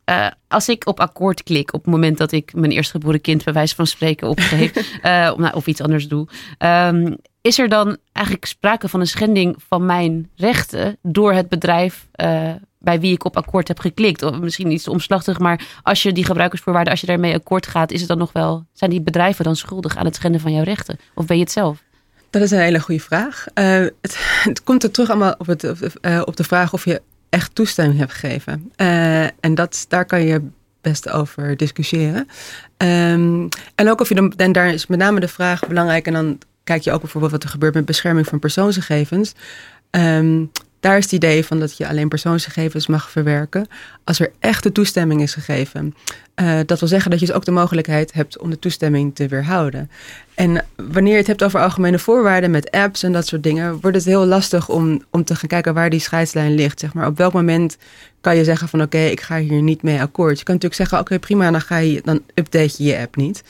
als 0.48 0.68
ik 0.68 0.86
op 0.86 1.00
akkoord 1.00 1.42
klik 1.42 1.74
op 1.74 1.84
het 1.84 1.92
moment 1.92 2.18
dat 2.18 2.32
ik 2.32 2.54
mijn 2.54 2.72
eerstgeboren 2.72 3.20
kind 3.20 3.44
bij 3.44 3.52
wijze 3.52 3.74
van 3.74 3.86
spreken 3.86 4.28
opgeef, 4.28 4.76
of, 5.32 5.36
nou, 5.36 5.54
of 5.54 5.66
iets 5.66 5.80
anders 5.80 6.08
doe, 6.08 6.26
ehm, 6.58 7.14
is 7.40 7.58
er 7.58 7.68
dan 7.68 7.96
eigenlijk 8.12 8.46
sprake 8.46 8.88
van 8.88 9.00
een 9.00 9.06
schending 9.06 9.56
van 9.68 9.86
mijn 9.86 10.30
rechten 10.36 10.98
door 11.02 11.32
het 11.32 11.48
bedrijf 11.48 12.06
eh, 12.12 12.50
bij 12.78 13.00
wie 13.00 13.12
ik 13.12 13.24
op 13.24 13.36
akkoord 13.36 13.68
heb 13.68 13.78
geklikt? 13.78 14.22
Of 14.22 14.38
misschien 14.38 14.70
iets 14.70 14.88
omslachtig, 14.88 15.38
maar 15.38 15.80
als 15.82 16.02
je 16.02 16.12
die 16.12 16.24
gebruikersvoorwaarden, 16.24 16.92
als 16.92 17.00
je 17.00 17.06
daarmee 17.06 17.34
akkoord 17.34 17.66
gaat, 17.66 17.90
is 17.90 18.00
het 18.00 18.08
dan 18.08 18.18
nog 18.18 18.32
wel, 18.32 18.64
zijn 18.72 18.90
die 18.90 19.00
bedrijven 19.00 19.44
dan 19.44 19.56
schuldig 19.56 19.96
aan 19.96 20.04
het 20.04 20.14
schenden 20.14 20.40
van 20.40 20.52
jouw 20.52 20.62
rechten? 20.62 20.98
Of 21.14 21.26
ben 21.26 21.36
je 21.36 21.42
het 21.42 21.52
zelf? 21.52 21.82
Dat 22.30 22.42
is 22.42 22.50
een 22.50 22.58
hele 22.58 22.80
goede 22.80 23.00
vraag. 23.00 23.46
Eh, 23.54 23.84
het, 24.00 24.62
komt 24.64 24.82
er 24.82 24.90
terug 24.90 25.10
allemaal 25.10 25.34
op, 25.38 25.46
het, 25.46 25.64
eh, 26.00 26.22
op 26.24 26.36
de 26.36 26.44
vraag 26.44 26.72
of 26.72 26.84
je 26.84 27.02
echt 27.28 27.54
toestemming 27.54 27.98
hebt 27.98 28.12
gegeven. 28.12 28.72
En 29.40 29.54
dat, 29.54 29.84
daar 29.88 30.04
kan 30.04 30.22
je 30.22 30.42
best 30.80 31.10
over 31.10 31.56
discussiëren. 31.56 32.28
Ehm, 32.76 33.48
en 33.74 33.90
ook 33.90 34.00
of 34.00 34.08
je 34.08 34.14
dan, 34.14 34.32
en 34.36 34.52
daar 34.52 34.72
is 34.72 34.86
met 34.86 34.98
name 34.98 35.20
de 35.20 35.28
vraag 35.28 35.66
belangrijk. 35.66 36.06
En 36.06 36.12
dan 36.12 36.38
kijk 36.64 36.82
je 36.82 36.92
ook 36.92 37.00
bijvoorbeeld 37.00 37.32
wat 37.32 37.42
er 37.42 37.48
gebeurt 37.48 37.74
met 37.74 37.84
bescherming 37.84 38.26
van 38.26 38.38
persoonsgegevens. 38.38 39.34
Ehm, 39.90 40.44
daar 40.80 40.96
is 40.96 41.04
het 41.04 41.12
idee 41.12 41.44
van 41.44 41.58
dat 41.58 41.76
je 41.76 41.88
alleen 41.88 42.08
persoonsgegevens 42.08 42.86
mag 42.86 43.10
verwerken 43.10 43.66
als 44.04 44.20
er 44.20 44.32
echte 44.38 44.72
toestemming 44.72 45.22
is 45.22 45.34
gegeven. 45.34 45.94
Uh, 46.40 46.58
dat 46.66 46.78
wil 46.80 46.88
zeggen 46.88 47.10
dat 47.10 47.20
je 47.20 47.26
dus 47.26 47.34
ook 47.34 47.44
de 47.44 47.50
mogelijkheid 47.50 48.12
hebt 48.12 48.38
om 48.38 48.50
de 48.50 48.58
toestemming 48.58 49.14
te 49.14 49.28
weerhouden. 49.28 49.90
En 50.34 50.64
wanneer 50.76 51.12
je 51.12 51.18
het 51.18 51.26
hebt 51.26 51.42
over 51.42 51.60
algemene 51.60 51.98
voorwaarden 51.98 52.50
met 52.50 52.70
apps 52.70 53.02
en 53.02 53.12
dat 53.12 53.26
soort 53.26 53.42
dingen, 53.42 53.80
wordt 53.80 53.96
het 53.96 54.06
heel 54.06 54.26
lastig 54.26 54.68
om, 54.68 55.04
om 55.10 55.24
te 55.24 55.34
gaan 55.34 55.48
kijken 55.48 55.74
waar 55.74 55.90
die 55.90 56.00
scheidslijn 56.00 56.54
ligt. 56.54 56.80
Zeg 56.80 56.94
maar. 56.94 57.06
Op 57.06 57.16
welk 57.16 57.32
moment 57.32 57.76
kan 58.20 58.36
je 58.36 58.44
zeggen 58.44 58.68
van 58.68 58.82
oké, 58.82 58.98
ik 58.98 59.20
ga 59.20 59.38
hier 59.38 59.62
niet 59.62 59.82
mee 59.82 60.00
akkoord. 60.00 60.38
Je 60.38 60.44
kan 60.44 60.54
natuurlijk 60.54 60.80
zeggen, 60.80 60.98
oké 60.98 61.18
prima, 61.18 61.50
dan, 61.50 61.60
ga 61.60 61.76
je, 61.76 62.00
dan 62.04 62.22
update 62.34 62.74
je 62.76 62.84
je 62.84 62.98
app 62.98 63.16
niet. 63.16 63.42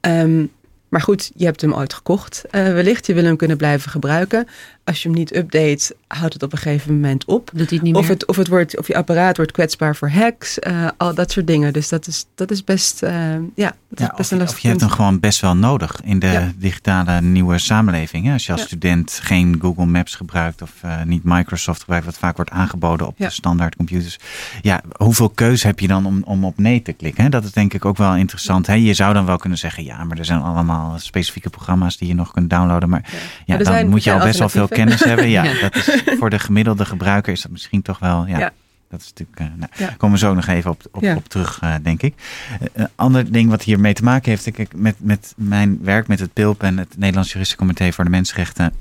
Um, 0.00 0.50
maar 0.88 1.00
goed, 1.00 1.30
je 1.34 1.44
hebt 1.44 1.60
hem 1.60 1.74
ooit 1.74 1.94
gekocht. 1.94 2.44
Uh, 2.50 2.62
wellicht, 2.72 3.06
je 3.06 3.14
wil 3.14 3.24
hem 3.24 3.36
kunnen 3.36 3.56
blijven 3.56 3.90
gebruiken. 3.90 4.46
Als 4.88 5.02
je 5.02 5.08
hem 5.08 5.18
niet 5.18 5.36
update, 5.36 5.94
houdt 6.06 6.32
het 6.34 6.42
op 6.42 6.52
een 6.52 6.58
gegeven 6.58 6.94
moment 6.94 7.24
op. 7.24 7.50
Doet 7.54 7.68
hij 7.68 7.76
het 7.76 7.82
niet 7.86 7.94
Of, 7.94 8.00
meer? 8.00 8.10
het, 8.10 8.26
of, 8.26 8.36
het 8.36 8.48
wordt, 8.48 8.78
of 8.78 8.86
je 8.86 8.96
apparaat 8.96 9.36
wordt 9.36 9.52
kwetsbaar 9.52 9.96
voor 9.96 10.10
hacks, 10.10 10.58
eh, 10.58 10.88
al 10.96 11.14
dat 11.14 11.30
soort 11.32 11.46
dingen. 11.46 11.72
Dus 11.72 11.88
dat 11.88 12.06
is, 12.06 12.26
dat 12.34 12.50
is 12.50 12.64
best, 12.64 13.02
eh, 13.02 13.12
ja, 13.54 13.72
dat 13.88 13.98
Ja, 13.98 14.04
is 14.10 14.16
best 14.16 14.32
of, 14.32 14.38
een 14.40 14.46
of 14.48 14.58
je 14.58 14.68
hebt 14.68 14.80
hem 14.80 14.90
gewoon 14.90 15.20
best 15.20 15.40
wel 15.40 15.56
nodig 15.56 16.00
in 16.04 16.18
de 16.18 16.26
Ja. 16.26 16.52
digitale 16.56 17.20
nieuwe 17.20 17.58
samenleving. 17.58 18.26
Hè? 18.26 18.32
Als 18.32 18.46
je 18.46 18.52
als 18.52 18.60
Ja. 18.60 18.66
student 18.66 19.20
geen 19.22 19.58
Google 19.60 19.86
Maps 19.86 20.14
gebruikt 20.14 20.62
of 20.62 20.72
eh, 20.80 21.02
niet 21.02 21.24
Microsoft 21.24 21.80
gebruikt, 21.80 22.06
wat 22.06 22.18
vaak 22.18 22.36
wordt 22.36 22.50
aangeboden 22.50 23.06
op 23.06 23.14
Ja. 23.18 23.26
de 23.26 23.32
standaard 23.32 23.76
computers. 23.76 24.18
Ja, 24.62 24.80
hoeveel 24.96 25.28
keuze 25.28 25.66
heb 25.66 25.80
je 25.80 25.88
dan 25.88 26.06
om, 26.06 26.22
om 26.24 26.44
op 26.44 26.58
nee 26.58 26.82
te 26.82 26.92
klikken? 26.92 27.22
Hè? 27.24 27.28
Dat 27.30 27.44
is 27.44 27.52
denk 27.52 27.74
ik 27.74 27.84
ook 27.84 27.96
wel 27.96 28.14
interessant. 28.16 28.66
Hè? 28.66 28.74
Je 28.74 28.94
zou 28.94 29.14
dan 29.14 29.26
wel 29.26 29.36
kunnen 29.36 29.58
zeggen, 29.58 29.84
ja, 29.84 30.04
maar 30.04 30.18
er 30.18 30.24
zijn 30.24 30.40
allemaal 30.40 30.98
specifieke 30.98 31.50
programma's 31.50 31.96
die 31.96 32.08
je 32.08 32.14
nog 32.14 32.32
kunt 32.32 32.50
downloaden. 32.50 32.88
Maar 32.88 33.04
ja, 33.46 33.56
dan 33.56 33.66
zijn- 33.66 33.88
moet 33.88 34.04
je 34.04 34.12
al 34.12 34.18
best 34.18 34.38
wel 34.38 34.48
veel. 34.48 34.68
Kennis 34.84 35.04
hebben. 35.04 35.28
Ja, 35.28 35.42
Ja. 35.48 35.60
dat 35.60 35.76
is, 35.76 36.02
voor 36.18 36.30
de 36.30 36.38
gemiddelde 36.38 36.84
gebruiker 36.84 37.32
is 37.32 37.42
dat 37.42 37.50
misschien 37.50 37.82
toch 37.82 37.98
wel. 37.98 38.26
Ja, 38.26 38.38
Ja. 38.38 38.52
Dat 38.90 39.00
is 39.00 39.06
natuurlijk. 39.14 39.38
eh, 39.40 39.46
nou, 39.56 39.70
Ja. 39.76 39.94
Komen 39.96 40.18
we 40.18 40.24
zo 40.26 40.34
nog 40.34 40.46
even 40.46 40.70
op, 40.70 40.82
op, 40.92 41.02
op 41.16 41.28
terug, 41.28 41.58
eh, 41.60 41.74
denk 41.82 42.02
ik. 42.02 42.14
Eh, 42.60 42.66
Een 42.72 42.88
ander 42.94 43.32
ding 43.32 43.50
wat 43.50 43.62
hiermee 43.62 43.92
te 43.94 44.04
maken 44.04 44.30
heeft, 44.30 44.46
ik, 44.46 44.74
met, 44.76 44.94
met 44.98 45.32
mijn 45.36 45.78
werk 45.82 46.06
met 46.06 46.20
het 46.20 46.32
PILP 46.32 46.62
en 46.62 46.78
het 46.78 46.94
Nederlands 46.98 47.32
Juristencomité 47.32 47.92
voor 47.92 48.04
de 48.04 48.10
Mensenrechten. 48.10 48.72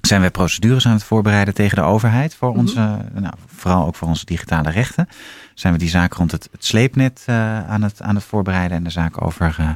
Zijn 0.00 0.22
we 0.22 0.30
procedures 0.30 0.86
aan 0.86 0.92
het 0.92 1.04
voorbereiden 1.04 1.54
tegen 1.54 1.76
de 1.76 1.82
overheid 1.82 2.34
voor 2.34 2.50
Mhm. 2.50 2.58
onze, 2.58 2.80
nou, 3.14 3.34
vooral 3.56 3.86
ook 3.86 3.94
voor 3.96 4.08
onze 4.08 4.24
digitale 4.24 4.70
rechten? 4.70 5.08
Zijn 5.54 5.72
we 5.72 5.78
die 5.78 5.88
zaak 5.88 6.12
rond 6.12 6.30
het, 6.32 6.48
het 6.52 6.64
sleepnet 6.64 7.22
aan, 7.26 7.82
het, 7.82 8.02
aan 8.02 8.14
het 8.14 8.24
voorbereiden 8.24 8.76
en 8.76 8.84
de 8.84 8.90
zaak 8.90 9.22
over 9.24 9.54
eh, 9.58 9.68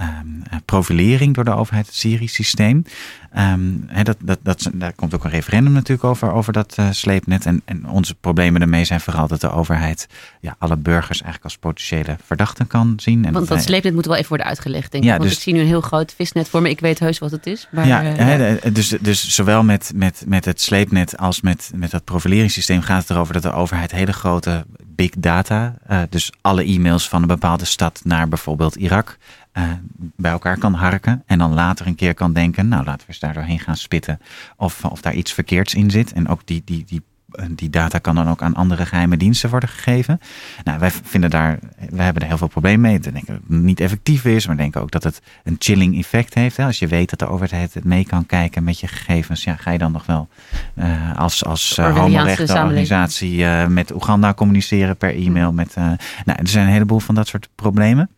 ehm, 0.00 0.08
eh, 0.50 0.58
profilering 0.64 1.34
door 1.34 1.44
de 1.44 1.50
overheid, 1.54 1.86
het 1.86 1.94
Siri-systeem. 1.94 2.84
Ehm, 3.32 3.60
hè, 3.86 4.02
dat, 4.02 4.16
dat, 4.20 4.38
dat, 4.42 4.70
daar 4.72 4.92
komt 4.92 5.14
ook 5.14 5.24
een 5.24 5.30
referendum 5.30 5.72
natuurlijk 5.72 6.04
over, 6.04 6.32
over 6.32 6.52
dat 6.52 6.74
eh, 6.76 6.90
sleepnet. 6.90 7.46
En, 7.46 7.62
en 7.64 7.88
onze 7.88 8.14
problemen 8.14 8.60
daarmee 8.60 8.84
zijn 8.84 9.00
vooral 9.00 9.28
dat 9.28 9.40
de 9.40 9.50
overheid 9.50 10.06
ja, 10.40 10.56
alle 10.58 10.76
burgers 10.76 11.22
eigenlijk 11.22 11.44
als 11.44 11.58
potentiële 11.58 12.16
verdachten 12.24 12.66
kan 12.66 12.92
zien. 12.96 13.24
En 13.24 13.32
Want 13.32 13.48
dat 13.48 13.62
sleepnet 13.62 13.94
moet 13.94 14.06
wel 14.06 14.16
even 14.16 14.28
worden 14.28 14.46
uitgelegd, 14.46 14.92
denk 14.92 15.04
ik. 15.04 15.10
Ja, 15.10 15.16
Want 15.16 15.28
dus- 15.28 15.38
ik 15.38 15.42
zie 15.44 15.52
nu 15.52 15.60
een 15.60 15.66
heel 15.66 15.80
groot 15.80 16.14
visnet 16.16 16.48
voor 16.48 16.62
me. 16.62 16.70
Ik 16.70 16.80
weet 16.80 16.98
heus 16.98 17.18
wat 17.18 17.30
het 17.30 17.46
is. 17.46 17.68
Maar, 17.70 17.86
ja, 17.86 18.02
eh, 18.02 18.38
de- 18.62 18.72
dus, 18.72 18.88
dus 18.88 19.34
zowel 19.34 19.62
met, 19.62 19.92
met, 19.94 20.24
met 20.26 20.44
het 20.44 20.60
sleepnet 20.60 21.16
als 21.16 21.40
met, 21.40 21.70
met 21.74 21.90
dat 21.90 22.04
profileringssysteem 22.04 22.82
gaat 22.82 23.00
het 23.00 23.10
erover 23.10 23.32
dat 23.34 23.42
de 23.42 23.52
overheid 23.52 23.90
hele 23.90 24.12
grote 24.12 24.64
big 24.86 25.10
data, 25.18 25.74
eh, 25.86 26.00
dus 26.10 26.32
alle 26.40 26.64
e-mails 26.64 27.08
van 27.08 27.22
een 27.22 27.28
bepaalde 27.28 27.64
stad 27.64 28.00
naar 28.04 28.28
bijvoorbeeld 28.28 28.76
Irak, 28.76 29.18
eh, 29.58 29.70
bij 30.16 30.30
elkaar 30.30 30.58
kan 30.58 30.74
harken. 30.74 31.22
En 31.26 31.38
dan 31.38 31.54
later 31.54 31.86
een 31.86 31.94
keer 31.94 32.14
kan 32.14 32.32
denken, 32.32 32.68
nou 32.68 32.84
laten 32.84 33.00
we 33.00 33.06
eens 33.08 33.18
daar 33.18 33.34
doorheen 33.34 33.58
gaan 33.58 33.76
spitten 33.76 34.20
of, 34.56 34.84
of 34.84 35.00
daar 35.00 35.14
iets 35.14 35.32
verkeerds 35.32 35.74
in 35.74 35.90
zit. 35.90 36.12
En 36.12 36.28
ook 36.28 36.40
die, 36.44 36.62
die, 36.64 36.84
die, 36.84 37.02
eh, 37.30 37.46
die 37.50 37.70
data 37.70 37.98
kan 37.98 38.14
dan 38.14 38.28
ook 38.28 38.42
aan 38.42 38.54
andere 38.54 38.86
geheime 38.86 39.16
diensten 39.16 39.50
worden 39.50 39.68
gegeven. 39.68 40.20
Nou, 40.64 40.78
wij 40.78 40.90
vinden 40.90 41.30
daar, 41.30 41.58
we 41.90 42.02
hebben 42.02 42.22
er 42.22 42.28
heel 42.28 42.38
veel 42.38 42.48
problemen 42.48 42.80
mee. 42.80 43.00
We 43.00 43.12
denken 43.12 43.26
dat 43.26 43.42
het 43.48 43.62
niet 43.62 43.80
effectief 43.80 44.24
is, 44.24 44.46
maar 44.46 44.56
we 44.56 44.62
denken 44.62 44.80
ook 44.80 44.90
dat 44.90 45.02
het 45.02 45.22
een 45.44 45.56
chilling 45.58 45.98
effect 45.98 46.34
heeft. 46.34 46.56
Hè? 46.56 46.64
Als 46.64 46.78
je 46.78 46.86
weet 46.86 47.10
dat 47.10 47.18
de 47.18 47.28
overheid 47.28 47.74
het 47.74 47.84
mee 47.84 48.06
kan 48.06 48.26
kijken 48.26 48.64
met 48.64 48.80
je 48.80 48.86
gegevens, 48.86 49.44
ja, 49.44 49.56
ga 49.56 49.70
je 49.70 49.78
dan 49.78 49.92
nog 49.92 50.06
wel 50.06 50.28
eh, 50.74 51.16
als, 51.16 51.44
als 51.44 51.78
uh, 51.78 51.96
homorechtenorganisatie 51.96 53.38
uh, 53.38 53.66
met 53.66 53.94
Oeganda 53.94 54.34
communiceren 54.34 54.96
per 54.96 55.14
e-mail. 55.14 55.52
Met, 55.52 55.74
uh, 55.78 55.84
nou, 56.24 56.38
er 56.38 56.48
zijn 56.48 56.66
een 56.66 56.72
heleboel 56.72 57.00
van 57.00 57.14
dat 57.14 57.26
soort 57.26 57.48
problemen. 57.54 58.10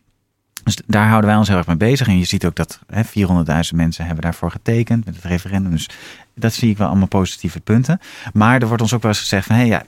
Dus 0.65 0.79
daar 0.87 1.09
houden 1.09 1.31
wij 1.31 1.39
ons 1.39 1.49
heel 1.49 1.57
erg 1.57 1.67
mee 1.67 1.77
bezig. 1.77 2.07
En 2.07 2.19
je 2.19 2.25
ziet 2.25 2.47
ook 2.47 2.57
dat 2.57 2.81
400.000 2.95 3.75
mensen 3.75 4.05
hebben 4.05 4.23
daarvoor 4.23 4.51
getekend 4.51 5.05
met 5.05 5.15
het 5.15 5.25
referendum. 5.25 5.71
Dus 5.71 5.89
dat 6.35 6.53
zie 6.53 6.71
ik 6.71 6.79
wel 6.79 6.89
allemaal 6.89 7.07
positieve 7.07 7.61
punten. 7.61 8.01
Maar 8.33 8.61
er 8.61 8.67
wordt 8.67 8.83
ons 8.83 8.95
ook 8.95 9.03
wel 9.03 9.11
eens 9.11 9.21
gezegd 9.21 9.47
van... 9.47 9.57
Hé, 9.57 9.69
hey, 9.69 9.71
ja, 9.71 9.83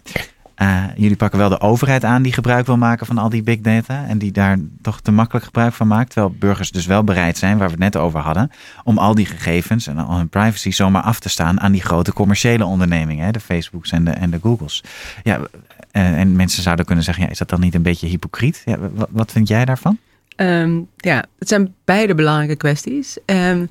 uh, 0.63 0.85
jullie 0.97 1.17
pakken 1.17 1.39
wel 1.39 1.49
de 1.49 1.61
overheid 1.61 2.05
aan 2.05 2.23
die 2.23 2.33
gebruik 2.33 2.67
wil 2.67 2.77
maken 2.77 3.07
van 3.07 3.19
al 3.19 3.29
die 3.29 3.43
big 3.43 3.61
data. 3.61 4.05
En 4.07 4.19
die 4.19 4.33
daar 4.33 4.59
toch 4.83 5.01
te 5.01 5.13
makkelijk 5.13 5.45
gebruik 5.45 5.73
van 5.73 5.87
maakt. 5.87 6.11
Terwijl 6.11 6.35
burgers 6.39 6.71
dus 6.71 6.87
wel 6.87 7.05
bereid 7.05 7.39
zijn, 7.39 7.59
waar 7.59 7.67
we 7.67 7.73
het 7.73 7.83
net 7.83 7.97
over 7.97 8.21
hadden. 8.21 8.51
Om 8.85 8.99
al 8.99 9.15
die 9.15 9.27
gegevens 9.27 9.87
en 9.87 9.99
al 9.99 10.17
hun 10.17 10.29
privacy 10.29 10.71
zomaar 10.71 11.03
af 11.03 11.21
te 11.21 11.29
staan 11.29 11.61
aan 11.61 11.73
die 11.73 11.83
grote 11.83 12.13
commerciële 12.13 12.65
ondernemingen. 12.65 13.25
Hè, 13.25 13.31
de 13.31 13.41
Facebooks 13.41 13.91
en 13.91 14.05
de, 14.05 14.11
en 14.11 14.31
de 14.31 14.39
Googles. 14.43 14.85
Ja, 15.23 15.39
uh, 15.39 16.19
en 16.19 16.37
mensen 16.37 16.63
zouden 16.63 16.85
kunnen 16.85 17.05
zeggen, 17.05 17.25
ja, 17.25 17.31
is 17.31 17.39
dat 17.39 17.49
dan 17.49 17.61
niet 17.61 17.75
een 17.75 17.83
beetje 17.83 18.07
hypocriet? 18.07 18.63
Ja, 18.65 18.79
wat, 18.79 19.09
wat 19.11 19.33
vind 19.33 19.49
jij 19.49 19.65
daarvan? 19.65 19.99
Um, 20.37 20.89
ja, 20.97 21.25
het 21.39 21.49
zijn 21.49 21.75
beide 21.85 22.15
belangrijke 22.15 22.57
kwesties. 22.57 23.19
Um, 23.27 23.71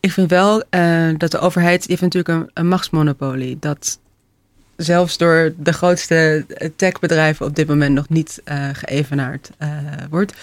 ik 0.00 0.12
vind 0.12 0.30
wel 0.30 0.62
uh, 0.70 1.08
dat 1.16 1.30
de 1.30 1.38
overheid, 1.38 1.86
heeft 1.86 2.00
natuurlijk 2.00 2.38
een, 2.38 2.50
een 2.54 2.68
machtsmonopolie. 2.68 3.56
Dat 3.60 3.98
zelfs 4.76 5.16
door 5.16 5.54
de 5.58 5.72
grootste 5.72 6.46
techbedrijven 6.76 7.46
op 7.46 7.56
dit 7.56 7.68
moment 7.68 7.94
nog 7.94 8.08
niet 8.08 8.42
uh, 8.44 8.68
geëvenaard 8.72 9.50
uh, 9.62 9.68
wordt. 10.10 10.34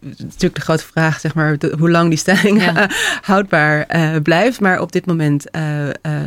Het 0.00 0.18
is 0.18 0.24
natuurlijk 0.24 0.54
de 0.54 0.60
grote 0.60 0.84
vraag, 0.84 1.20
zeg 1.20 1.34
maar, 1.34 1.58
de, 1.58 1.74
hoe 1.78 1.90
lang 1.90 2.08
die 2.08 2.18
stelling 2.18 2.62
ja. 2.62 2.90
houdbaar 3.30 3.86
blijft. 4.22 4.60
Maar 4.60 4.80
op 4.80 4.92
dit 4.92 5.06
moment 5.06 5.46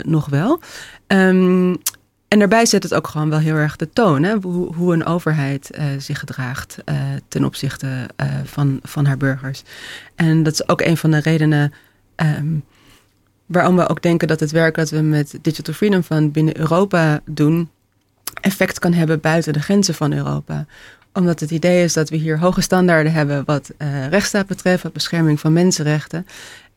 nog 0.06 0.26
wel. 0.30 0.62
Um, 1.08 1.78
en 2.28 2.40
daarbij 2.40 2.66
zet 2.66 2.84
het 2.84 2.94
ook 2.94 3.08
gewoon 3.08 3.30
wel 3.30 3.40
heel 3.40 3.56
erg 3.56 3.76
de 3.76 3.90
toon. 3.90 4.24
Hè? 4.24 4.36
Hoe, 4.42 4.76
hoe 4.76 4.94
een 4.94 5.06
overheid 5.06 5.70
uh, 5.78 5.86
zich 5.98 6.20
gedraagt 6.20 6.78
uh, 6.86 6.96
ten 7.28 7.46
opzichte 7.46 7.88
uh, 7.88 8.28
van, 8.44 8.80
van 8.84 9.06
haar 9.06 9.18
burgers. 9.18 9.64
En 10.16 10.44
dat 10.44 10.54
is 10.54 10.68
ook 10.68 10.82
een 10.82 10.98
van 10.98 11.12
de 11.12 11.20
redenen 11.20 11.74
um, 12.16 12.64
waarom 13.46 13.76
we 13.76 13.90
ook 13.90 14.02
denken 14.02 14.28
dat 14.28 14.40
het 14.40 14.52
werk 14.52 14.76
dat 14.76 14.90
we 14.90 15.02
met 15.02 15.38
Digital 15.42 15.74
Freedom 15.74 16.04
Fund 16.04 16.32
binnen 16.32 16.58
Europa 16.58 17.20
doen, 17.26 17.70
effect 18.42 18.80
kan 18.80 18.94
hebben 18.94 19.20
buiten 19.20 19.54
de 19.54 19.62
grenzen 19.62 19.94
van 19.94 20.14
Europa. 20.14 20.66
Omdat 21.14 21.40
het 21.40 21.52
idee 21.52 21.84
is 21.84 21.94
dat 21.94 22.10
we 22.10 22.16
hier 22.16 22.40
hoge 22.40 22.62
standaarden 22.62 23.12
hebben 23.12 23.46
wat 23.46 23.72
rechtsstaat 24.10 24.48
betreft, 24.48 24.84
wat 24.84 24.94
bescherming 24.94 25.40
van 25.40 25.54
mensenrechten. 25.54 26.28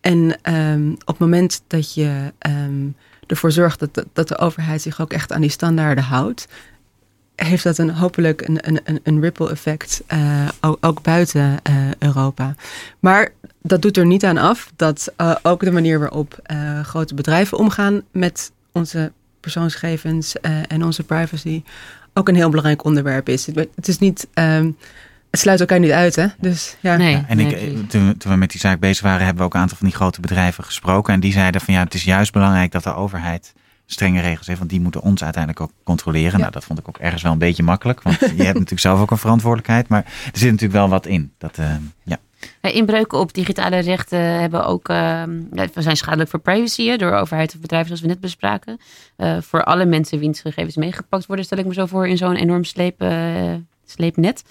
En 0.01 0.19
um, 0.55 0.93
op 0.93 1.07
het 1.07 1.19
moment 1.19 1.63
dat 1.67 1.95
je 1.95 2.33
um, 2.47 2.95
ervoor 3.31 3.53
zorgt 3.53 3.81
dat, 3.81 4.05
dat 4.12 4.29
de 4.29 4.38
overheid 4.38 4.83
zich 4.83 5.01
ook 5.01 5.12
echt 5.12 5.33
aan 5.33 5.40
die 5.40 5.51
standaarden 5.51 6.05
houdt, 6.05 6.49
heeft 7.35 7.64
dat 7.64 7.79
een, 7.79 7.90
hopelijk 7.90 8.49
een, 8.49 8.59
een, 8.69 9.01
een 9.03 9.21
ripple 9.21 9.51
effect 9.51 10.03
uh, 10.12 10.49
ook, 10.81 11.03
buiten 11.03 11.57
uh, 11.71 11.77
Europa. 11.99 12.55
Maar 12.99 13.33
dat 13.62 13.83
doet 13.83 13.97
er 13.97 14.07
niet 14.07 14.25
aan 14.25 14.38
af 14.38 14.73
dat 14.77 15.12
uh, 15.21 15.37
ook 15.43 15.61
de 15.61 15.73
manier 15.73 15.99
waarop 15.99 16.38
grote 16.83 17.14
bedrijven 17.14 17.59
omgaan 17.59 18.03
met 18.12 18.53
onze 18.73 19.12
persoonsgegevens 19.40 20.40
en 20.69 20.85
onze 20.85 21.03
privacy 21.03 21.62
ook 22.14 22.29
een 22.29 22.35
heel 22.35 22.49
belangrijk 22.49 22.85
onderwerp 22.85 23.29
is. 23.29 23.47
Het 23.75 23.88
is 23.88 23.99
niet. 23.99 24.29
Um, 24.35 24.77
het 25.31 25.40
sluit 25.40 25.61
elkaar 25.61 25.79
niet 25.79 25.90
uit, 25.90 26.16
hè? 26.16 26.27
Dus, 26.38 26.77
ja. 26.81 26.97
Nee, 26.97 27.11
ja, 27.11 27.25
en 27.29 27.37
nee, 27.37 27.47
ik, 27.47 27.90
toen, 27.90 28.16
toen, 28.16 28.33
we 28.33 28.38
met 28.38 28.51
die 28.51 28.61
zaak 28.61 28.81
bezig 28.81 29.03
waren, 29.03 29.25
hebben 29.25 29.38
we 29.38 29.45
ook 29.45 29.55
een 29.55 29.61
aantal 29.61 29.77
van 29.77 29.87
die 29.87 29.97
grote 29.97 30.21
bedrijven 30.21 30.64
gesproken. 30.64 31.14
En 31.14 31.21
die 31.21 31.33
zeiden 31.33 31.61
van 31.61 31.75
ja, 31.75 31.83
het 31.83 31.95
is 31.95 32.05
juist 32.05 32.33
belangrijk 32.33 32.73
dat 32.73 32.83
de 32.83 32.95
overheid 32.95 33.53
strenge 33.87 34.21
regels 34.21 34.47
heeft. 34.47 34.59
Want 34.59 34.71
die 34.71 34.81
moeten 34.81 35.01
ons 35.01 35.23
uiteindelijk 35.23 35.62
ook 35.62 35.73
controleren. 35.85 36.33
Ja. 36.33 36.38
Nou, 36.38 36.51
dat 36.51 36.64
vond 36.64 36.79
ik 36.79 36.88
ook 36.88 36.99
ergens 36.99 37.23
wel 37.23 37.33
een 37.33 37.38
beetje 37.38 37.62
makkelijk. 37.62 38.03
Want 38.03 38.19
je 38.19 38.27
hebt 38.27 38.37
natuurlijk 38.64 38.81
zelf 38.81 39.01
ook 39.01 39.11
een 39.11 39.19
verantwoordelijkheid. 39.19 39.88
Maar 39.88 40.05
er 40.05 40.38
zit 40.38 40.51
natuurlijk 40.51 40.81
wel 40.81 40.88
wat 40.88 41.07
in. 41.07 41.33
Dat, 41.38 41.59
uh, 41.59 41.75
ja. 42.05 42.19
Inbreuken 42.61 43.19
op 43.19 43.35
digitale 43.35 43.79
rechten 43.79 44.19
hebben 44.19 44.66
ook, 44.66 44.88
uh, 44.88 45.23
zijn 45.75 45.97
schadelijk 45.97 46.31
voor 46.31 46.40
privacy 46.40 46.87
hè, 46.87 46.97
door 46.97 47.12
overheid 47.12 47.55
of 47.55 47.61
bedrijven, 47.61 47.87
zoals 47.87 48.03
we 48.03 48.09
net 48.09 48.21
bespraken. 48.21 48.81
Uh, 49.16 49.37
voor 49.40 49.64
alle 49.64 49.85
mensen 49.85 50.19
wiens 50.19 50.40
gegevens 50.40 50.77
meegepakt 50.77 51.27
worden, 51.27 51.45
stel 51.45 51.59
ik 51.59 51.66
me 51.66 51.75
zo 51.75 51.87
voor, 51.87 52.09
in 52.09 52.16
zo'n 52.16 52.37
enorm 52.37 52.64
sleep, 52.64 53.03
uh, 53.03 53.55
sleepnet. 53.90 54.42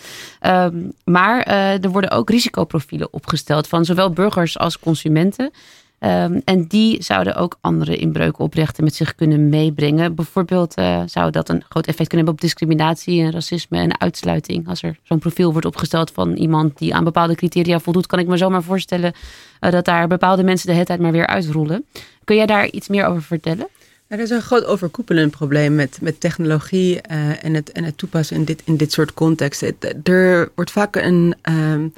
Um, 0.42 0.94
maar 1.04 1.48
uh, 1.48 1.84
er 1.84 1.90
worden 1.90 2.12
ook 2.12 2.30
risicoprofielen 2.30 3.14
opgesteld 3.14 3.68
van 3.68 3.86
zowel 3.86 4.10
burgers 4.10 4.58
als 4.58 4.80
consumenten. 4.80 5.52
Um, 6.00 6.42
en 6.46 6.66
die 6.68 7.04
zouden 7.04 7.36
ook 7.36 7.58
andere 7.62 7.96
inbreuken 7.96 8.44
op 8.44 8.54
rechten 8.54 8.84
met 8.84 8.96
zich 8.96 9.16
kunnen 9.16 9.50
meebrengen. 9.50 10.16
Bijvoorbeeld 10.16 10.80
uh, 10.80 11.02
zou 11.06 11.32
dat 11.32 11.50
een 11.50 11.64
groot 11.70 11.88
effect 11.88 12.10
kunnen 12.10 12.26
hebben 12.26 12.34
op 12.34 12.42
discriminatie 12.42 13.22
en 13.22 13.32
racisme 13.32 13.78
en 13.78 14.00
uitsluiting. 14.00 14.68
Als 14.68 14.82
er 14.84 14.98
zo'n 15.04 15.20
profiel 15.20 15.52
wordt 15.52 15.68
opgesteld 15.68 16.12
van 16.12 16.34
iemand 16.34 16.78
die 16.78 16.96
aan 16.96 17.04
bepaalde 17.04 17.36
criteria 17.36 17.80
voldoet, 17.80 18.08
kan 18.08 18.20
ik 18.20 18.28
me 18.28 18.38
zomaar 18.38 18.64
voorstellen 18.64 19.14
uh, 19.62 19.72
dat 19.72 19.86
daar 19.86 20.08
bepaalde 20.08 20.44
mensen 20.44 20.68
de 20.68 20.74
hele 20.74 20.86
tijd 20.86 21.00
maar 21.00 21.12
weer 21.12 21.28
uitrollen. 21.28 21.86
Kun 22.24 22.36
jij 22.36 22.46
daar 22.46 22.70
iets 22.70 22.88
meer 22.88 23.06
over 23.06 23.22
vertellen? 23.22 23.68
Er 24.10 24.20
is 24.20 24.30
een 24.30 24.42
groot 24.42 24.66
overkoepelend 24.66 25.32
probleem 25.32 25.76
met, 25.76 25.98
met 26.02 26.20
technologie 26.20 26.94
uh, 27.12 27.44
en, 27.44 27.54
het, 27.54 27.72
en 27.72 27.84
het 27.84 27.98
toepassen 27.98 28.36
in 28.36 28.44
dit, 28.44 28.62
in 28.66 28.78
dit 28.78 28.92
soort 28.92 29.14
contexten. 29.14 29.76
Er 30.04 30.52
wordt 30.56 30.72
vaak 30.72 30.96
een 30.96 31.36
um, 31.50 31.94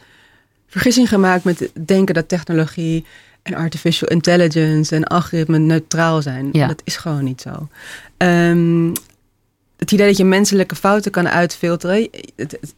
vergissing 0.67 1.09
gemaakt 1.09 1.43
met 1.43 1.71
denken 1.85 2.15
dat 2.15 2.29
technologie 2.29 3.05
en 3.41 3.53
artificial 3.53 4.09
intelligence 4.09 4.95
en 4.95 5.03
algoritmen 5.03 5.65
neutraal 5.65 6.21
zijn. 6.21 6.49
Ja. 6.51 6.67
Dat 6.67 6.81
is 6.83 6.97
gewoon 6.97 7.23
niet 7.23 7.41
zo. 7.41 7.67
Um, 8.17 8.91
het 9.77 9.91
idee 9.91 10.07
dat 10.07 10.17
je 10.17 10.25
menselijke 10.25 10.75
fouten 10.75 11.11
kan 11.11 11.29
uitfilteren. 11.29 12.07
Het, 12.35 12.57
het, 12.61 12.73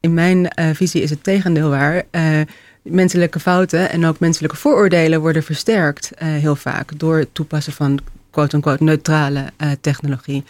in 0.00 0.14
mijn 0.14 0.52
uh, 0.58 0.68
visie 0.72 1.02
is 1.02 1.10
het 1.10 1.24
tegendeel 1.24 1.68
waar. 1.68 2.04
Uh, 2.10 2.40
menselijke 2.82 3.40
fouten 3.40 3.90
en 3.90 4.04
ook 4.06 4.18
menselijke 4.18 4.56
vooroordelen 4.56 5.20
worden 5.20 5.42
versterkt 5.42 6.10
uh, 6.12 6.28
heel 6.28 6.56
vaak 6.56 6.98
door 6.98 7.18
het 7.18 7.28
toepassen 7.32 7.72
van 7.72 8.00
quote-unquote 8.34 8.84
neutrale 8.84 9.44
uh, 9.58 9.70
technologie. 9.80 10.44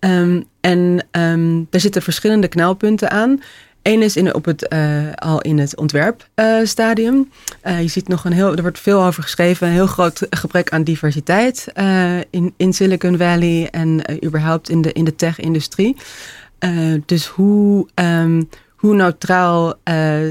Um, 0.00 0.44
en 0.60 1.06
um, 1.12 1.66
er 1.70 1.80
zitten 1.80 2.02
verschillende 2.02 2.48
knelpunten 2.48 3.10
aan. 3.10 3.42
Eén 3.82 4.02
is 4.02 4.16
in, 4.16 4.34
op 4.34 4.44
het, 4.44 4.66
uh, 4.72 5.12
al 5.14 5.40
in 5.40 5.58
het 5.58 5.76
ontwerpstadium. 5.76 7.30
Uh, 7.64 7.82
je 7.82 7.88
ziet 7.88 8.08
nog 8.08 8.24
een 8.24 8.32
heel, 8.32 8.56
er 8.56 8.62
wordt 8.62 8.78
veel 8.78 9.02
over 9.04 9.22
geschreven, 9.22 9.66
een 9.66 9.72
heel 9.72 9.86
groot 9.86 10.26
gebrek 10.30 10.70
aan 10.70 10.84
diversiteit 10.84 11.66
in, 12.30 12.54
in 12.56 12.72
Silicon 12.72 13.16
Valley 13.16 13.68
en 13.70 14.24
überhaupt 14.24 14.68
in 14.68 14.82
de, 14.82 14.92
in 14.92 15.04
de 15.04 15.16
tech-industrie. 15.16 15.96
dus 17.06 17.26
hoe, 17.26 17.86
um, 17.94 18.48
hoe 18.80 18.94
neutraal 18.94 19.68
uh, 19.68 19.74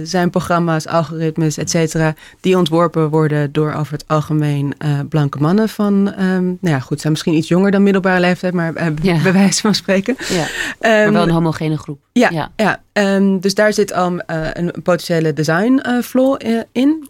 zijn 0.03 0.29
programma's, 0.29 0.88
algoritmes, 0.88 1.57
et 1.57 1.69
cetera, 1.69 2.15
die 2.39 2.57
ontworpen 2.57 3.09
worden 3.09 3.51
door 3.51 3.73
over 3.73 3.93
het 3.93 4.03
algemeen 4.07 4.73
uh, 4.85 4.99
blanke 5.09 5.39
mannen 5.39 5.69
van, 5.69 5.93
um, 6.19 6.57
nou 6.62 6.75
ja, 6.75 6.79
goed, 6.79 6.99
zijn 6.99 7.13
misschien 7.13 7.33
iets 7.33 7.47
jonger 7.47 7.71
dan 7.71 7.83
middelbare 7.83 8.19
leeftijd, 8.19 8.53
maar 8.53 8.73
uh, 8.75 8.88
ja. 9.01 9.21
bij 9.21 9.33
wijze 9.33 9.62
van 9.62 9.75
spreken. 9.75 10.15
Ja. 10.29 10.41
Um, 10.41 10.47
maar 10.79 11.12
wel 11.12 11.23
een 11.23 11.29
homogene 11.29 11.77
groep. 11.77 11.99
Ja, 12.12 12.29
ja. 12.29 12.51
ja. 12.55 12.81
Um, 13.15 13.39
dus 13.39 13.53
daar 13.53 13.73
zit 13.73 13.93
al 13.93 14.21
een 14.53 14.71
potentiële 14.83 15.33
design 15.33 15.81
flaw 16.03 16.41
in. 16.71 17.09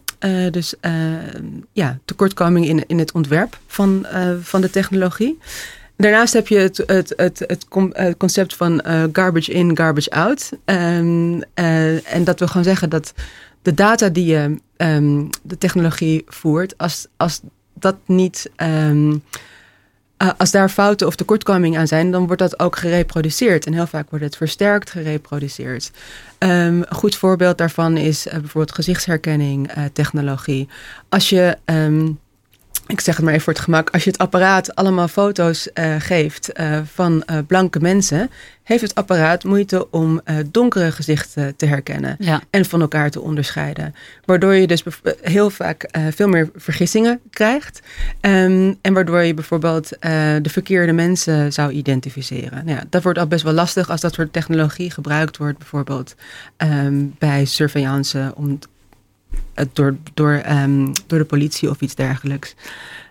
dus 0.50 0.74
ja, 1.72 1.98
tekortkoming 2.04 2.66
in, 2.66 2.84
in 2.86 2.98
het 2.98 3.12
ontwerp 3.12 3.58
van, 3.66 4.06
van 4.42 4.60
de 4.60 4.70
technologie. 4.70 5.38
Daarnaast 6.00 6.32
heb 6.32 6.48
je 6.48 6.58
het, 6.58 6.82
het, 6.86 7.12
het, 7.16 7.44
het, 7.46 7.68
concept 8.16 8.56
van 8.56 8.84
uh, 8.86 9.04
garbage 9.12 9.52
in, 9.52 9.76
garbage 9.76 10.10
out. 10.10 10.50
Um, 10.64 11.34
uh, 11.34 12.14
en 12.14 12.24
dat 12.24 12.38
wil 12.38 12.48
gewoon 12.48 12.64
zeggen 12.64 12.90
dat 12.90 13.14
de 13.62 13.74
data 13.74 14.08
die 14.08 14.24
je 14.24 14.56
um, 14.76 15.30
de 15.42 15.58
technologie 15.58 16.24
voert, 16.26 16.78
als, 16.78 17.06
als 17.16 17.40
dat 17.74 17.96
niet. 18.06 18.50
Um, 18.56 19.22
uh, 20.22 20.30
als 20.36 20.50
daar 20.50 20.68
fouten 20.68 21.06
of 21.06 21.16
tekortkomingen 21.16 21.80
aan 21.80 21.86
zijn, 21.86 22.10
dan 22.10 22.26
wordt 22.26 22.42
dat 22.42 22.60
ook 22.60 22.76
gereproduceerd. 22.76 23.66
En 23.66 23.72
heel 23.72 23.86
vaak 23.86 24.10
wordt 24.10 24.24
het 24.24 24.36
versterkt 24.36 24.90
gereproduceerd. 24.90 25.90
een 26.38 26.86
goed 26.88 27.16
voorbeeld 27.16 27.58
daarvan 27.58 27.96
is 27.96 28.26
bijvoorbeeld 28.30 28.74
gezichtsherkenning 28.74 29.70
technologie. 29.92 30.68
Als 31.08 31.28
je 31.28 31.56
ik 32.90 33.00
zeg 33.00 33.16
het 33.16 33.24
maar 33.24 33.32
even 33.32 33.44
voor 33.44 33.52
het 33.52 33.62
gemak, 33.62 33.90
als 33.90 34.04
je 34.04 34.10
het 34.10 34.18
apparaat 34.18 34.74
allemaal 34.74 35.08
foto's 35.08 35.68
uh, 35.74 35.94
geeft 35.98 36.60
uh, 36.60 36.80
van 36.92 37.22
uh, 37.30 37.38
blanke 37.46 37.80
mensen, 37.80 38.30
heeft 38.62 38.82
het 38.82 38.94
apparaat 38.94 39.44
moeite 39.44 39.90
om 39.90 40.20
donkere 40.50 40.92
gezichten 40.92 41.56
te 41.56 41.66
herkennen 41.66 42.16
ja. 42.18 42.40
en 42.50 42.64
van 42.64 42.80
elkaar 42.80 43.10
te 43.10 43.20
onderscheiden. 43.20 43.94
Waardoor 44.24 44.54
je 44.54 44.66
dus 44.66 44.84
heel 45.22 45.50
vaak 45.50 45.88
veel 46.10 46.28
meer 46.28 46.50
vergissingen 46.54 47.20
krijgt 47.30 47.80
um, 48.20 48.78
en 48.80 48.92
waardoor 48.92 49.22
je 49.22 49.34
bijvoorbeeld 49.34 49.88
de 50.42 50.48
verkeerde 50.48 50.92
mensen 50.92 51.52
zou 51.52 51.72
identificeren. 51.72 52.64
Nou 52.64 52.78
ja, 52.78 52.84
dat 52.90 53.02
wordt 53.02 53.18
al 53.18 53.26
best 53.26 53.44
wel 53.44 53.52
lastig 53.52 53.90
als 53.90 54.00
dat 54.00 54.14
soort 54.14 54.32
technologie 54.32 54.90
gebruikt 54.90 55.36
wordt, 55.36 55.58
bijvoorbeeld 55.58 56.14
um, 56.56 57.14
bij 57.18 57.44
surveillance 57.44 58.32
om 58.34 58.58
door, 59.72 59.96
door, 60.14 60.42
um, 60.50 60.92
door 61.06 61.18
de 61.18 61.24
politie 61.24 61.70
of 61.70 61.80
iets 61.80 61.94
dergelijks. 61.94 62.54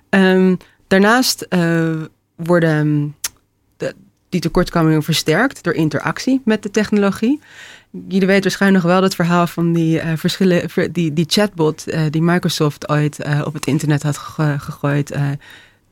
Um, 0.09 0.57
daarnaast 0.87 1.45
uh, 1.49 1.95
worden 2.35 3.15
de, 3.77 3.95
die 4.29 4.41
tekortkomingen 4.41 5.03
versterkt 5.03 5.63
door 5.63 5.73
interactie 5.73 6.41
met 6.45 6.63
de 6.63 6.71
technologie. 6.71 7.39
Jullie 8.07 8.27
weten 8.27 8.43
waarschijnlijk 8.43 8.83
nog 8.83 8.93
wel 8.93 9.03
het 9.03 9.15
verhaal 9.15 9.47
van 9.47 9.73
die, 9.73 10.03
uh, 10.03 10.11
verschillen, 10.15 10.69
die, 10.91 11.13
die 11.13 11.25
chatbot 11.27 11.83
uh, 11.87 12.01
die 12.09 12.21
Microsoft 12.21 12.89
ooit 12.89 13.19
op 13.43 13.53
het 13.53 13.65
internet 13.65 14.03
had 14.03 14.17
gegooid. 14.17 15.15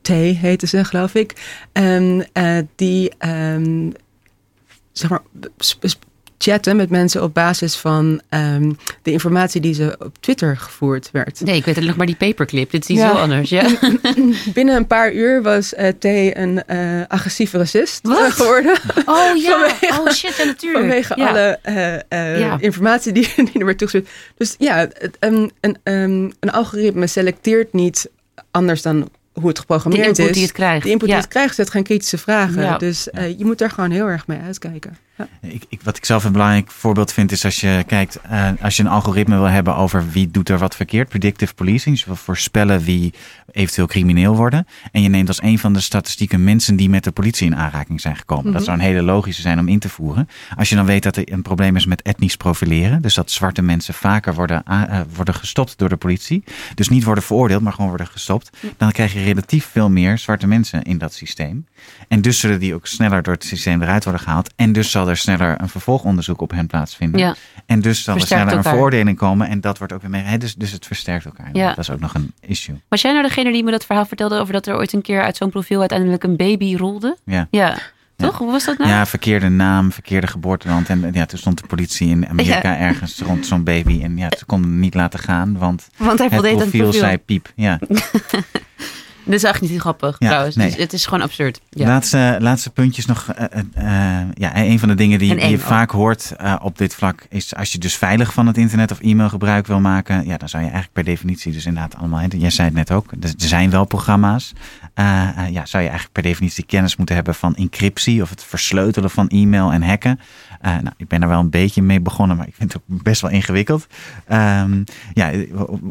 T 0.00 0.08
heette 0.08 0.66
ze, 0.66 0.84
geloof 0.84 1.14
ik. 1.14 1.58
Um, 1.72 2.24
die 2.76 3.12
zeg 4.92 5.10
maar, 5.10 5.22
chatten 6.38 6.76
met 6.76 6.90
mensen 6.90 7.22
op 7.22 7.34
basis 7.34 7.76
van 7.76 8.20
um, 8.30 8.76
de 9.02 9.10
informatie 9.10 9.60
die 9.60 9.74
ze 9.74 9.96
op 9.98 10.16
Twitter 10.20 10.56
gevoerd 10.56 11.10
werd. 11.12 11.40
Nee, 11.40 11.56
ik 11.56 11.64
weet 11.64 11.76
het 11.76 11.84
nog 11.84 11.96
maar 11.96 12.06
die 12.06 12.16
paperclip. 12.16 12.70
Dit 12.70 12.82
is 12.82 12.88
iets 12.88 13.00
ja. 13.00 13.10
heel 13.10 13.20
anders. 13.20 13.50
Ja. 13.50 13.68
Binnen 14.54 14.76
een 14.76 14.86
paar 14.86 15.12
uur 15.12 15.42
was 15.42 15.74
uh, 15.74 15.88
T 15.88 16.04
een 16.04 16.62
uh, 16.70 17.02
agressieve 17.08 17.58
racist 17.58 18.00
Wat? 18.02 18.32
geworden. 18.32 18.76
Oh 19.06 19.36
ja, 19.36 19.50
vanwege, 19.78 20.00
oh 20.00 20.10
shit, 20.10 20.36
ja, 20.36 20.44
natuurlijk. 20.44 20.84
Vanwege 20.84 21.14
ja. 21.16 21.28
alle 21.28 21.58
uh, 22.12 22.38
ja. 22.38 22.56
informatie 22.60 23.12
die, 23.12 23.32
die 23.52 23.58
er 23.58 23.64
werd 23.64 23.78
toegestuurd. 23.78 24.08
Dus 24.36 24.54
ja, 24.58 24.88
um, 25.20 25.50
een, 25.60 25.76
um, 25.82 26.32
een 26.40 26.50
algoritme 26.50 27.06
selecteert 27.06 27.72
niet 27.72 28.10
anders 28.50 28.82
dan 28.82 29.08
hoe 29.32 29.48
het 29.48 29.58
geprogrammeerd 29.58 30.16
de 30.16 30.22
input 30.22 30.28
is. 30.28 30.32
Die 30.32 30.42
het 30.42 30.52
krijgt. 30.52 30.84
De 30.84 30.90
input 30.90 31.08
die 31.08 31.16
het 31.16 31.28
krijgt, 31.28 31.54
zet 31.54 31.70
geen 31.70 31.82
kritische 31.82 32.18
vragen. 32.18 32.78
Dus 32.78 33.08
je 33.12 33.44
moet 33.44 33.58
daar 33.58 33.70
gewoon 33.70 33.90
heel 33.90 34.06
erg 34.06 34.26
mee 34.26 34.38
uitkijken. 34.46 34.98
Ja. 35.18 35.28
Ik, 35.40 35.64
ik, 35.68 35.80
wat 35.82 35.96
ik 35.96 36.04
zelf 36.04 36.24
een 36.24 36.32
belangrijk 36.32 36.70
voorbeeld 36.70 37.12
vind, 37.12 37.32
is 37.32 37.44
als 37.44 37.60
je 37.60 37.84
kijkt, 37.86 38.20
uh, 38.30 38.48
als 38.60 38.76
je 38.76 38.82
een 38.82 38.88
algoritme 38.88 39.36
wil 39.36 39.48
hebben 39.48 39.76
over 39.76 40.10
wie 40.10 40.30
doet 40.30 40.48
er 40.48 40.58
wat 40.58 40.76
verkeerd, 40.76 41.08
predictive 41.08 41.54
policing, 41.54 41.94
dus 41.94 42.04
je 42.04 42.10
wil 42.10 42.16
voorspellen 42.16 42.80
wie 42.80 43.14
eventueel 43.52 43.86
crimineel 43.86 44.36
worden. 44.36 44.66
En 44.92 45.02
je 45.02 45.08
neemt 45.08 45.28
als 45.28 45.42
een 45.42 45.58
van 45.58 45.72
de 45.72 45.80
statistieken 45.80 46.44
mensen 46.44 46.76
die 46.76 46.88
met 46.88 47.04
de 47.04 47.10
politie 47.10 47.46
in 47.46 47.56
aanraking 47.56 48.00
zijn 48.00 48.16
gekomen. 48.16 48.44
Mm 48.44 48.50
-hmm. 48.50 48.58
Dat 48.58 48.66
zou 48.66 48.78
een 48.78 48.84
hele 48.84 49.02
logische 49.02 49.42
zijn 49.42 49.58
om 49.58 49.68
in 49.68 49.78
te 49.78 49.88
voeren. 49.88 50.28
Als 50.56 50.68
je 50.68 50.74
dan 50.74 50.86
weet 50.86 51.02
dat 51.02 51.16
er 51.16 51.32
een 51.32 51.42
probleem 51.42 51.76
is 51.76 51.86
met 51.86 52.02
etnisch 52.02 52.36
profileren, 52.36 53.02
dus 53.02 53.14
dat 53.14 53.30
zwarte 53.30 53.62
mensen 53.62 53.94
vaker 53.94 54.34
worden, 54.34 54.62
uh, 54.70 55.00
worden 55.14 55.34
gestopt 55.34 55.78
door 55.78 55.88
de 55.88 55.96
politie, 55.96 56.44
dus 56.74 56.88
niet 56.88 57.04
worden 57.04 57.24
veroordeeld, 57.24 57.62
maar 57.62 57.72
gewoon 57.72 57.88
worden 57.88 58.06
gestopt, 58.06 58.50
dan 58.76 58.92
krijg 58.92 59.12
je 59.12 59.22
relatief 59.22 59.68
veel 59.72 59.90
meer 59.90 60.18
zwarte 60.18 60.46
mensen 60.46 60.82
in 60.82 60.98
dat 60.98 61.14
systeem. 61.14 61.66
En 62.08 62.20
dus 62.20 62.40
zullen 62.40 62.60
die 62.60 62.74
ook 62.74 62.86
sneller 62.86 63.22
door 63.22 63.34
het 63.34 63.44
systeem 63.44 63.82
eruit 63.82 64.04
worden 64.04 64.22
gehaald. 64.22 64.52
En 64.56 64.72
dus 64.72 64.90
zal 64.90 65.06
er 65.08 65.16
sneller 65.16 65.60
een 65.60 65.68
vervolgonderzoek 65.68 66.40
op 66.40 66.50
hen 66.50 66.66
plaatsvinden. 66.66 67.20
Ja. 67.20 67.34
En 67.66 67.80
dus 67.80 68.02
zal 68.02 68.14
Versterkt 68.16 68.20
er 68.20 68.26
sneller 68.26 68.46
elkaar. 68.56 68.72
een 68.72 68.78
veroordeling 68.78 69.18
komen. 69.18 69.48
En 69.48 69.60
dat 69.60 69.78
wordt 69.78 69.92
ook 69.92 70.00
weer 70.00 70.10
mee. 70.10 70.38
Dus, 70.38 70.54
dus 70.54 70.72
het 70.72 70.86
versterkt 70.86 71.24
elkaar. 71.24 71.48
Ja. 71.52 71.68
Dat 71.68 71.78
is 71.78 71.90
ook 71.90 72.00
nog 72.00 72.14
een 72.14 72.32
issue. 72.40 72.80
Was 72.88 73.00
jij 73.02 73.12
nou 73.12 73.22
degene 73.24 73.52
die 73.52 73.64
me 73.64 73.70
dat 73.70 73.84
verhaal 73.86 74.06
vertelde 74.06 74.38
over 74.38 74.52
dat 74.52 74.66
er 74.66 74.76
ooit 74.76 74.92
een 74.92 75.02
keer 75.02 75.22
uit 75.22 75.36
zo'n 75.36 75.50
profiel 75.50 75.80
uiteindelijk 75.80 76.22
een 76.24 76.36
baby 76.36 76.76
rolde? 76.76 77.16
Ja. 77.24 77.46
Ja. 77.50 77.76
Toch? 78.16 78.38
Hoe 78.38 78.50
was 78.50 78.64
dat 78.64 78.78
nou? 78.78 78.90
Ja, 78.90 79.06
verkeerde 79.06 79.48
naam, 79.48 79.92
verkeerde 79.92 80.26
geboorteland. 80.26 80.88
En 80.88 81.10
ja, 81.12 81.26
toen 81.26 81.38
stond 81.38 81.60
de 81.60 81.66
politie 81.66 82.08
in 82.08 82.28
Amerika 82.28 82.70
Ja. 82.72 82.78
ergens 82.78 83.18
rond 83.20 83.46
zo'n 83.46 83.64
baby. 83.64 84.02
En 84.02 84.16
ja, 84.16 84.28
ze 84.38 84.44
konden 84.44 84.70
hem 84.70 84.78
niet 84.80 84.94
laten 84.94 85.18
gaan, 85.18 85.58
want 85.58 85.88
Want 85.96 86.18
hij 86.18 86.28
het 86.28 86.40
profiel, 86.40 86.58
het 86.58 86.70
profiel. 86.70 86.92
zei 86.92 87.18
piep. 87.18 87.52
Ja. 87.54 87.78
Dit 89.28 89.36
is 89.36 89.42
echt 89.50 89.60
niet 89.60 89.80
grappig 89.80 90.16
Ja, 90.18 90.28
trouwens. 90.28 90.56
nee. 90.56 90.70
Dus 90.70 90.76
het 90.76 90.92
is 90.92 91.04
gewoon 91.06 91.22
absurd. 91.22 91.60
Ja. 91.70 91.86
Laatste, 91.86 92.36
laatste 92.40 92.70
puntjes 92.70 93.06
nog. 93.06 93.28
eh, 93.28 93.44
eh, 93.50 94.20
eh, 94.20 94.26
ja, 94.34 94.56
een 94.56 94.78
van 94.78 94.88
de 94.88 94.94
dingen 94.94 95.18
die, 95.18 95.34
je 95.48 95.54
ook. 95.54 95.60
vaak 95.60 95.90
hoort 95.90 96.32
op 96.62 96.78
dit 96.78 96.94
vlak 96.94 97.26
is 97.28 97.54
als 97.54 97.72
je 97.72 97.78
dus 97.78 97.96
veilig 97.96 98.32
van 98.32 98.46
het 98.46 98.56
internet 98.56 98.90
of 98.90 99.00
e-mail 99.00 99.28
gebruik 99.28 99.66
wil 99.66 99.80
maken, 99.80 100.26
ja, 100.26 100.36
dan 100.36 100.48
zou 100.48 100.62
je 100.62 100.68
eigenlijk 100.70 100.92
per 100.92 101.04
definitie 101.12 101.52
dus 101.52 101.66
inderdaad 101.66 101.96
allemaal, 101.96 102.24
jij 102.28 102.50
zei 102.50 102.68
het 102.68 102.76
net 102.76 102.90
ook, 102.92 103.12
er 103.20 103.30
zijn 103.36 103.70
wel 103.70 103.84
programma's, 103.84 104.52
ja, 105.50 105.66
zou 105.66 105.82
je 105.82 105.88
eigenlijk 105.88 106.12
per 106.12 106.22
definitie 106.22 106.64
kennis 106.64 106.96
moeten 106.96 107.14
hebben 107.14 107.34
van 107.34 107.54
encryptie 107.54 108.22
of 108.22 108.30
het 108.30 108.44
versleutelen 108.44 109.10
van 109.10 109.28
e-mail 109.28 109.72
en 109.72 109.82
hacken. 109.82 110.20
Nou, 110.62 110.90
ik 110.96 111.08
ben 111.08 111.22
er 111.22 111.28
wel 111.28 111.40
een 111.40 111.50
beetje 111.50 111.82
mee 111.82 112.00
begonnen, 112.00 112.36
maar 112.36 112.46
ik 112.46 112.54
vind 112.54 112.72
het 112.72 112.82
ook 112.88 113.02
best 113.02 113.20
wel 113.20 113.30
ingewikkeld. 113.30 113.86
Ehm, 114.26 114.82
ja, 115.12 115.30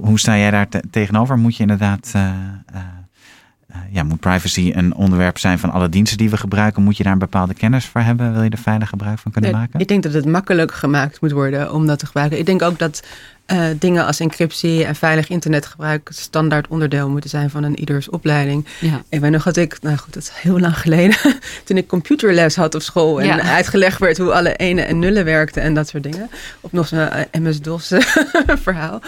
hoe 0.01 0.19
sta 0.19 0.37
jij 0.37 0.51
daar 0.51 0.67
te- 0.69 0.83
tegenover? 0.91 1.37
Moet 1.37 1.55
je 1.55 1.61
inderdaad 1.61 2.11
uh, 2.15 2.29
ja, 3.91 4.03
moet 4.03 4.19
privacy 4.19 4.71
een 4.75 4.95
onderwerp 4.95 5.37
zijn 5.37 5.59
van 5.59 5.71
alle 5.71 5.89
diensten 5.89 6.17
die 6.17 6.29
we 6.29 6.37
gebruiken? 6.37 6.83
Moet 6.83 6.97
je 6.97 7.03
daar 7.03 7.13
een 7.13 7.19
bepaalde 7.19 7.53
kennis 7.53 7.85
voor 7.85 8.01
hebben? 8.01 8.33
Wil 8.33 8.43
je 8.43 8.49
er 8.49 8.57
veilig 8.57 8.89
gebruik 8.89 9.19
van 9.19 9.31
kunnen 9.31 9.51
maken? 9.51 9.79
Ik 9.79 9.87
denk 9.87 10.03
dat 10.03 10.13
het 10.13 10.25
makkelijk 10.25 10.73
gemaakt 10.73 11.21
moet 11.21 11.31
worden 11.31 11.73
om 11.73 11.87
dat 11.87 11.99
te 11.99 12.05
gebruiken. 12.05 12.39
Ik 12.39 12.45
denk 12.45 12.61
ook 12.61 12.79
dat 12.79 13.03
uh, 13.53 13.65
dingen 13.79 14.05
als 14.05 14.19
encryptie 14.19 14.83
en 14.85 14.95
veilig 14.95 15.29
internetgebruik 15.29 16.09
standaard 16.13 16.67
onderdeel 16.67 17.09
moeten 17.09 17.29
zijn 17.29 17.49
van 17.49 17.63
een 17.63 17.79
ieders 17.79 18.09
opleiding. 18.09 18.65
Ja. 18.79 19.03
Ik 19.09 19.19
weet 19.19 19.31
nog 19.31 19.43
dat 19.43 19.57
ik, 19.57 19.77
nou 19.81 19.97
goed, 19.97 20.13
dat 20.13 20.23
is 20.23 20.29
heel 20.33 20.59
lang 20.59 20.77
geleden, 20.77 21.17
toen 21.65 21.77
ik 21.77 21.87
computerles 21.87 22.55
had 22.55 22.75
op 22.75 22.81
school 22.81 23.19
en 23.21 23.25
Ja. 23.25 23.41
uitgelegd 23.41 23.99
werd 23.99 24.17
hoe 24.17 24.33
alle 24.33 24.55
ene 24.55 24.81
en 24.81 24.99
nullen 24.99 25.25
werkten 25.25 25.61
en 25.61 25.73
dat 25.73 25.87
soort 25.87 26.03
dingen. 26.03 26.29
Op 26.61 26.71
nog 26.71 26.87
zo'n 26.87 26.99
uh, 26.99 27.15
MS-DOS 27.31 27.91
verhaal. 28.63 29.01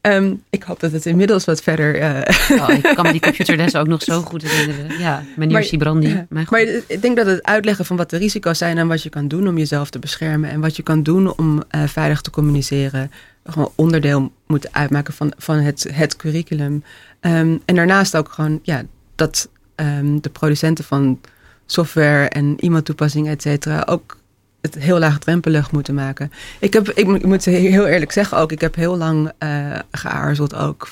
Um, 0.00 0.42
ik 0.50 0.62
hoop 0.62 0.80
dat 0.80 0.92
het 0.92 1.06
inmiddels 1.06 1.44
wat 1.44 1.62
verder. 1.62 2.00
Uh, 2.00 2.20
Oh, 2.60 2.68
ik 2.70 2.82
kan 2.94 3.04
me 3.06 3.12
die 3.12 3.20
computerles 3.30 3.76
ook 3.76 3.86
nog 3.86 4.02
zo 4.02 4.20
goed 4.22 4.42
herinneren. 4.42 4.98
Ja, 4.98 5.22
meneer 5.36 5.52
Maar- 5.54 5.64
Sibrandi. 5.64 6.24
Maar 6.28 6.46
god. 6.46 6.58
ik 6.86 7.02
denk 7.02 7.16
dat 7.16 7.26
het 7.26 7.42
uitleggen 7.42 7.84
van 7.84 7.96
wat 7.96 8.10
de 8.10 8.16
risico's 8.16 8.58
zijn 8.58 8.78
en 8.78 8.86
wat 8.88 9.02
je 9.02 9.08
kan 9.08 9.28
doen 9.28 9.48
om 9.48 9.58
jezelf 9.58 9.90
te 9.90 9.98
beschermen 9.98 10.50
en 10.50 10.60
wat 10.60 10.76
je 10.76 10.82
kan 10.82 11.02
doen 11.02 11.36
om 11.36 11.62
uh, 11.76 11.82
veilig 11.86 12.20
te 12.20 12.30
communiceren, 12.30 13.10
gewoon 13.44 13.72
onderdeel 13.74 14.32
moet 14.46 14.72
uitmaken 14.72 15.14
van, 15.14 15.32
van 15.38 15.56
het, 15.56 15.86
het 15.92 16.16
curriculum. 16.16 16.84
Um, 17.20 17.60
en 17.64 17.74
daarnaast 17.74 18.16
ook 18.16 18.28
gewoon 18.28 18.60
ja, 18.62 18.82
dat 19.14 19.48
um, 19.76 20.20
de 20.20 20.30
producenten 20.30 20.84
van 20.84 21.20
software 21.66 22.28
en 22.28 22.54
e-mailtoepassingen, 22.58 23.32
et 23.32 23.42
cetera, 23.42 23.82
ook 23.86 24.16
het 24.60 24.74
heel 24.74 24.98
laagdrempelig 24.98 25.72
moeten 25.72 25.94
maken. 25.94 26.32
Ik, 26.60 26.72
heb, 26.72 26.90
ik, 26.90 27.24
moet- 27.24 27.44
heel 27.44 27.86
eerlijk 27.86 28.12
zeggen 28.12 28.38
ook, 28.38 28.52
ik 28.52 28.60
heb 28.60 28.74
heel 28.74 28.96
lang 28.96 29.32
uh, 29.38 29.78
geaarzeld 29.90 30.54
ook. 30.54 30.88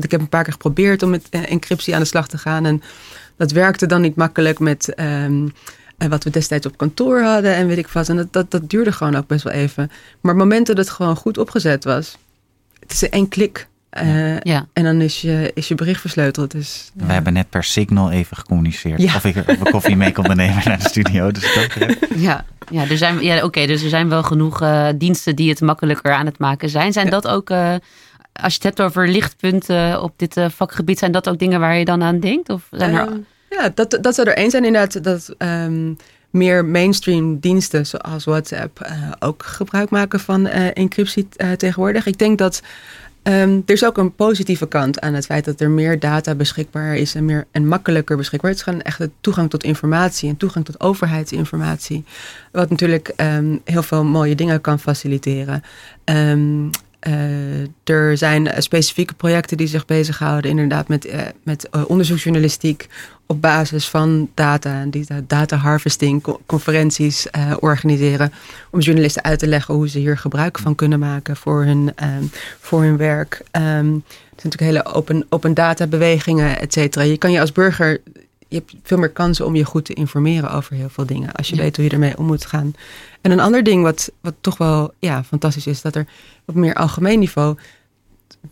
Ik 0.00 0.10
heb 0.10 0.20
een 0.20 0.28
paar 0.28 0.42
keer 0.44 0.52
geprobeerd 0.52 1.02
om 1.02 1.10
met 1.10 1.26
uh, 1.30 1.50
encryptie 1.50 1.94
aan 1.94 2.00
de 2.00 2.06
slag 2.06 2.28
te 2.28 2.38
gaan. 2.38 2.66
En 2.66 2.82
dat 3.36 3.50
werkte 3.50 3.86
dan 3.86 4.00
niet 4.00 4.16
makkelijk 4.16 4.58
met 4.58 4.94
ehm, 4.94 5.48
eh, 6.00 6.08
wat 6.08 6.24
we 6.24 6.30
destijds 6.30 6.66
op 6.66 6.76
kantoor 6.76 7.22
hadden 7.22 7.54
en 7.54 7.66
weet 7.66 7.78
ik 7.78 7.88
wat. 7.88 8.08
En 8.08 8.16
dat, 8.16 8.32
dat, 8.32 8.50
dat 8.50 8.70
duurde 8.70 8.92
gewoon 8.92 9.14
ook 9.16 9.26
best 9.26 9.44
wel 9.44 9.52
even. 9.52 9.90
Maar 10.20 10.36
momenten 10.36 10.74
dat 10.76 10.84
het 10.84 10.94
gewoon 10.94 11.16
goed 11.16 11.38
opgezet 11.38 11.84
was, 11.84 12.16
het 12.80 12.92
is 12.92 13.08
één 13.08 13.28
klik. 13.28 13.68
Uh, 14.02 14.40
Ja. 14.40 14.66
En 14.72 14.84
dan 14.84 15.00
is 15.00 15.20
je, 15.20 15.50
is 15.54 15.68
je 15.68 15.74
bericht 15.74 16.00
versleuteld. 16.00 16.50
Dus, 16.50 16.90
We 16.94 17.12
hebben 17.12 17.32
net 17.32 17.50
per 17.50 17.64
signal 17.64 18.10
even 18.10 18.36
gecommuniceerd. 18.36 19.02
Ja. 19.02 19.14
Of 19.14 19.24
ik 19.24 19.36
of 19.48 19.70
koffie 19.70 19.96
mee 19.96 20.12
kon 20.12 20.36
nemen 20.36 20.62
naar 20.64 20.78
de 20.78 20.88
studio. 20.88 21.30
Dus 21.30 21.54
dat. 21.54 21.88
Ja, 22.16 22.44
ja, 22.70 22.88
er 22.88 22.96
zijn, 22.96 23.22
ja 23.22 23.44
oké, 23.44 23.66
dus 23.66 23.82
er 23.82 23.88
zijn 23.88 24.08
wel 24.08 24.22
genoeg 24.22 24.62
eh, 24.62 24.88
diensten 24.96 25.36
die 25.36 25.48
het 25.48 25.60
makkelijker 25.60 26.12
aan 26.12 26.26
het 26.26 26.38
maken 26.38 26.68
zijn. 26.68 26.92
Zijn 26.92 27.04
Ja. 27.04 27.10
dat 27.10 27.28
ook, 27.28 27.50
eh, 27.50 27.74
als 28.32 28.52
je 28.54 28.58
het 28.58 28.62
hebt 28.62 28.80
over 28.82 29.08
lichtpunten 29.08 30.02
op 30.02 30.12
dit 30.16 30.36
eh, 30.36 30.46
vakgebied, 30.48 30.98
zijn 30.98 31.12
dat 31.12 31.28
ook 31.28 31.38
dingen 31.38 31.60
waar 31.60 31.76
je 31.76 31.84
dan 31.84 32.02
aan 32.02 32.20
denkt? 32.20 32.48
Of 32.48 32.62
zijn 32.70 32.94
er... 32.94 33.08
Ja, 33.50 33.70
dat, 33.74 33.98
dat 34.00 34.14
zou 34.14 34.28
er 34.28 34.36
één 34.36 34.50
zijn 34.50 34.64
inderdaad. 34.64 35.04
Dat 35.04 35.34
ehm, 35.38 35.92
meer 36.30 36.64
mainstream 36.64 37.38
diensten 37.38 37.86
zoals 37.86 38.24
WhatsApp 38.24 38.80
eh, 38.80 39.12
ook 39.18 39.42
gebruik 39.42 39.90
maken 39.90 40.20
van 40.20 40.46
eh, 40.46 40.66
encryptie 40.72 41.28
eh, 41.36 41.52
tegenwoordig. 41.52 42.06
Ik 42.06 42.18
denk 42.18 42.38
dat 42.38 42.62
ehm, 43.22 43.60
er 43.66 43.74
is 43.74 43.84
ook 43.84 43.98
een 43.98 44.14
positieve 44.14 44.66
kant 44.66 45.00
aan 45.00 45.14
het 45.14 45.26
feit 45.26 45.44
dat 45.44 45.60
er 45.60 45.70
meer 45.70 45.98
data 45.98 46.34
beschikbaar 46.34 46.96
is 46.96 47.14
en, 47.14 47.24
meer, 47.24 47.46
en 47.50 47.66
makkelijker 47.66 48.16
beschikbaar. 48.16 48.50
Het 48.50 48.58
is 48.58 48.64
gewoon 48.64 48.82
echt 48.82 48.98
de 48.98 49.10
toegang 49.20 49.50
tot 49.50 49.64
informatie 49.64 50.28
en 50.28 50.36
toegang 50.36 50.64
tot 50.64 50.80
overheidsinformatie. 50.80 52.04
Wat 52.52 52.70
natuurlijk 52.70 53.12
ehm, 53.16 53.56
heel 53.64 53.82
veel 53.82 54.04
mooie 54.04 54.34
dingen 54.34 54.60
kan 54.60 54.80
faciliteren. 54.80 55.62
Ehm, 57.00 57.14
eh, 57.84 57.94
er 57.94 58.16
zijn 58.16 58.46
eh, 58.46 58.60
specifieke 58.60 59.14
projecten 59.14 59.56
die 59.56 59.66
zich 59.66 59.84
bezighouden 59.86 60.50
inderdaad 60.50 60.88
met, 60.88 61.04
eh, 61.04 61.20
met 61.42 61.68
onderzoeksjournalistiek 61.86 62.88
op 63.26 63.40
basis 63.40 63.88
van 63.88 64.30
data. 64.34 64.80
En 64.80 64.90
die 64.90 65.04
da- 65.06 65.20
data 65.26 65.56
harvesting 65.56 66.22
co- 66.22 66.40
conferenties 66.46 67.26
organiseren. 67.58 68.32
Om 68.70 68.80
journalisten 68.80 69.24
uit 69.24 69.38
te 69.38 69.46
leggen 69.46 69.74
hoe 69.74 69.88
ze 69.88 69.98
hier 69.98 70.18
gebruik 70.18 70.58
van 70.58 70.74
kunnen 70.74 70.98
maken 70.98 71.36
voor 71.36 71.64
hun, 71.64 71.92
ehm, 71.96 72.24
voor 72.60 72.82
hun 72.82 72.96
werk. 72.96 73.42
Ehm, 73.50 73.64
er 73.64 73.82
zijn 73.82 74.02
natuurlijk 74.34 74.62
hele 74.62 74.84
open, 74.84 75.26
open 75.28 75.54
data 75.54 75.86
bewegingen, 75.86 76.60
et 76.60 76.72
cetera. 76.72 77.04
Je 77.04 77.18
kan 77.18 77.32
je 77.32 77.40
als 77.40 77.52
burger, 77.52 78.00
je 78.50 78.56
hebt 78.56 78.74
veel 78.82 78.98
meer 78.98 79.10
kansen 79.10 79.46
om 79.46 79.54
je 79.54 79.64
goed 79.64 79.84
te 79.84 79.94
informeren 79.94 80.50
over 80.52 80.74
heel 80.76 80.88
veel 80.88 81.06
dingen. 81.06 81.32
Als 81.32 81.48
je 81.48 81.56
Ja. 81.56 81.62
weet 81.62 81.76
hoe 81.76 81.84
je 81.84 81.90
ermee 81.90 82.18
om 82.18 82.26
moet 82.26 82.46
gaan. 82.46 82.74
En 83.20 83.30
een 83.30 83.40
ander 83.40 83.62
ding 83.62 83.82
wat, 83.82 84.10
wat 84.20 84.34
toch 84.40 84.58
wel 84.58 84.92
ja, 84.98 85.24
fantastisch 85.24 85.66
is, 85.66 85.80
dat 85.82 85.94
er 85.96 86.06
op 86.46 86.54
meer 86.54 86.74
algemeen 86.74 87.18
niveau 87.18 87.56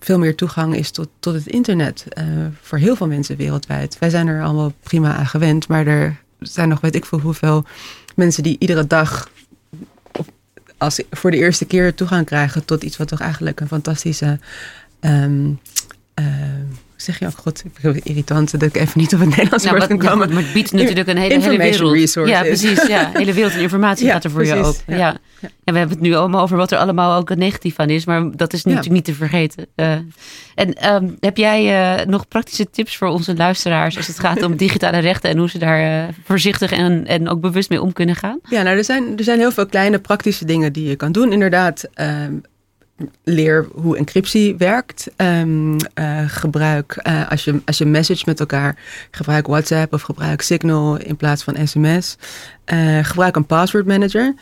veel 0.01 0.19
meer 0.19 0.35
toegang 0.37 0.75
is 0.77 0.91
tot, 0.91 1.09
tot 1.21 1.35
het 1.35 1.47
internet. 1.47 2.05
eh, 2.09 2.25
voor 2.61 2.79
heel 2.79 2.97
veel 2.97 3.07
mensen 3.07 3.37
wereldwijd. 3.37 3.99
Wij 3.99 4.11
zijn 4.11 4.27
er 4.27 4.43
allemaal 4.43 4.73
prima 4.83 5.15
aan 5.17 5.27
gewend, 5.27 5.69
maar 5.69 5.87
er 5.87 6.21
zijn 6.41 6.69
nog 6.69 6.81
weet 6.81 6.95
ik 6.95 7.05
veel 7.05 7.21
hoeveel 7.21 7.65
mensen 8.15 8.43
die 8.43 8.57
iedere 8.59 8.87
dag 8.87 9.31
als 10.79 11.03
voor 11.11 11.31
de 11.31 11.37
eerste 11.37 11.65
keer 11.65 11.95
toegang 11.95 12.27
krijgen 12.27 12.65
tot 12.65 12.83
iets 12.83 12.97
wat 12.97 13.09
toch 13.09 13.21
eigenlijk 13.21 13.61
een 13.61 13.69
fantastische. 13.69 14.39
ehm, 15.01 15.51
eh, 16.15 16.25
zeg 17.03 17.19
je 17.19 17.27
ook, 17.27 17.37
god, 17.37 17.63
irritant 18.03 18.51
dat 18.51 18.63
ik 18.63 18.77
even 18.77 19.01
niet 19.01 19.15
op 19.15 19.21
het 19.21 19.29
Nederlands 19.29 19.65
Nou, 19.65 19.77
woord 19.77 19.89
kan 19.89 20.03
ja, 20.03 20.11
komen. 20.11 20.33
maar 20.33 20.43
het 20.43 20.53
biedt 20.53 20.73
natuurlijk 20.73 21.09
een 21.09 21.17
hele, 21.17 21.41
hele 21.41 21.57
wereld. 21.57 21.93
resources. 21.93 22.37
Ja, 22.37 22.43
precies. 22.43 22.87
Ja, 22.87 23.11
hele 23.15 23.33
wereld 23.33 23.53
en 23.53 23.61
informatie 23.61 24.07
Ja, 24.07 24.13
gaat 24.13 24.25
er 24.25 24.31
voor 24.31 24.45
je 24.45 24.55
open. 24.55 24.81
Ja. 24.87 24.97
Ja. 25.41 25.49
we 25.65 25.79
hebben 25.79 25.89
het 25.89 26.01
nu 26.01 26.15
allemaal 26.15 26.43
over 26.43 26.57
wat 26.57 26.73
er 26.73 26.79
allemaal 26.79 27.19
ook 27.19 27.35
negatief 27.35 27.79
aan 27.79 27.91
is. 27.91 28.05
Maar 28.05 28.37
dat 28.37 28.53
is 28.53 28.65
natuurlijk 28.65 28.93
niet 28.95 29.05
te 29.05 29.15
vergeten. 29.15 29.67
Eh, 29.75 29.93
en 30.55 30.75
ehm, 30.75 31.09
heb 31.21 31.37
jij 31.37 31.97
eh, 31.99 32.07
nog 32.07 32.29
praktische 32.29 32.71
tips 32.71 32.97
voor 32.97 33.09
onze 33.09 33.37
luisteraars 33.37 33.97
als 33.97 34.07
het 34.07 34.19
gaat 34.19 34.43
om 34.43 34.57
digitale 34.67 34.99
rechten 34.99 35.31
en 35.31 35.39
hoe 35.39 35.51
ze 35.51 35.59
daar 35.59 36.09
eh, 36.09 36.15
voorzichtig 36.25 36.73
en, 36.73 37.07
en 37.07 37.29
ook 37.29 37.41
bewust 37.41 37.71
mee 37.71 37.83
om 37.83 37.93
kunnen 37.93 38.17
gaan? 38.17 38.39
Ja, 38.49 38.63
nou, 38.63 38.77
er 38.77 38.85
zijn, 38.85 39.19
er 39.19 39.25
zijn 39.25 39.39
heel 39.39 39.53
veel 39.53 39.67
kleine 39.67 39.99
praktische 39.99 40.45
dingen 40.45 40.73
die 40.73 40.89
je 40.89 40.97
kan 40.97 41.13
doen. 41.13 41.33
Inderdaad, 41.33 41.89
ehm, 41.95 42.33
leer 43.25 43.67
hoe 43.73 43.97
encryptie 43.97 44.57
werkt. 44.57 45.09
Ehm, 45.17 45.79
eh, 45.95 46.21
gebruik, 46.27 46.93
eh, 46.93 47.31
als, 47.31 47.45
je, 47.45 47.61
als 47.65 47.79
je 47.79 47.85
message 47.85 48.23
met 48.27 48.41
elkaar, 48.41 48.77
gebruik 49.11 49.47
WhatsApp 49.47 49.93
of 49.93 50.03
gebruik 50.03 50.41
Signal 50.43 50.97
in 50.97 51.17
plaats 51.17 51.43
van 51.43 51.67
sms. 51.67 52.17
Eh, 52.65 52.99
gebruik 53.05 53.37
een 53.37 53.47
password 53.47 53.87
manager. 53.87 54.35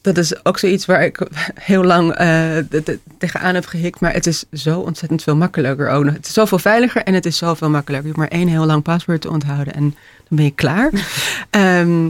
Dat 0.00 0.16
is 0.18 0.44
ook 0.44 0.58
zoiets 0.58 0.86
waar 0.86 1.04
ik 1.04 1.28
heel 1.54 1.84
lang 1.84 2.16
de- 2.16 2.82
de- 2.84 2.98
tegenaan 3.18 3.54
heb 3.54 3.66
gehikt. 3.66 4.00
Maar 4.00 4.12
het 4.12 4.26
is 4.26 4.44
zo 4.52 4.80
ontzettend 4.80 5.22
veel 5.22 5.36
makkelijker 5.36 5.88
ook 5.88 6.04
nog. 6.04 6.14
Het 6.14 6.26
is 6.26 6.32
zoveel 6.32 6.58
veiliger 6.58 7.02
en 7.02 7.14
het 7.14 7.26
is 7.26 7.36
zoveel 7.36 7.70
makkelijker. 7.70 8.08
Je 8.08 8.14
hoeft 8.14 8.30
maar 8.30 8.38
één 8.40 8.48
heel 8.48 8.66
lang 8.66 8.82
paswoord 8.82 9.20
te 9.20 9.30
onthouden 9.30 9.74
en 9.74 9.82
dan 10.28 10.36
ben 10.38 10.44
je 10.44 10.50
klaar. 10.50 10.90
Ehm, 11.50 12.08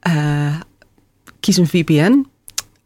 eh, 0.00 0.56
kies 1.40 1.56
een 1.56 1.68
VPN. 1.68 2.26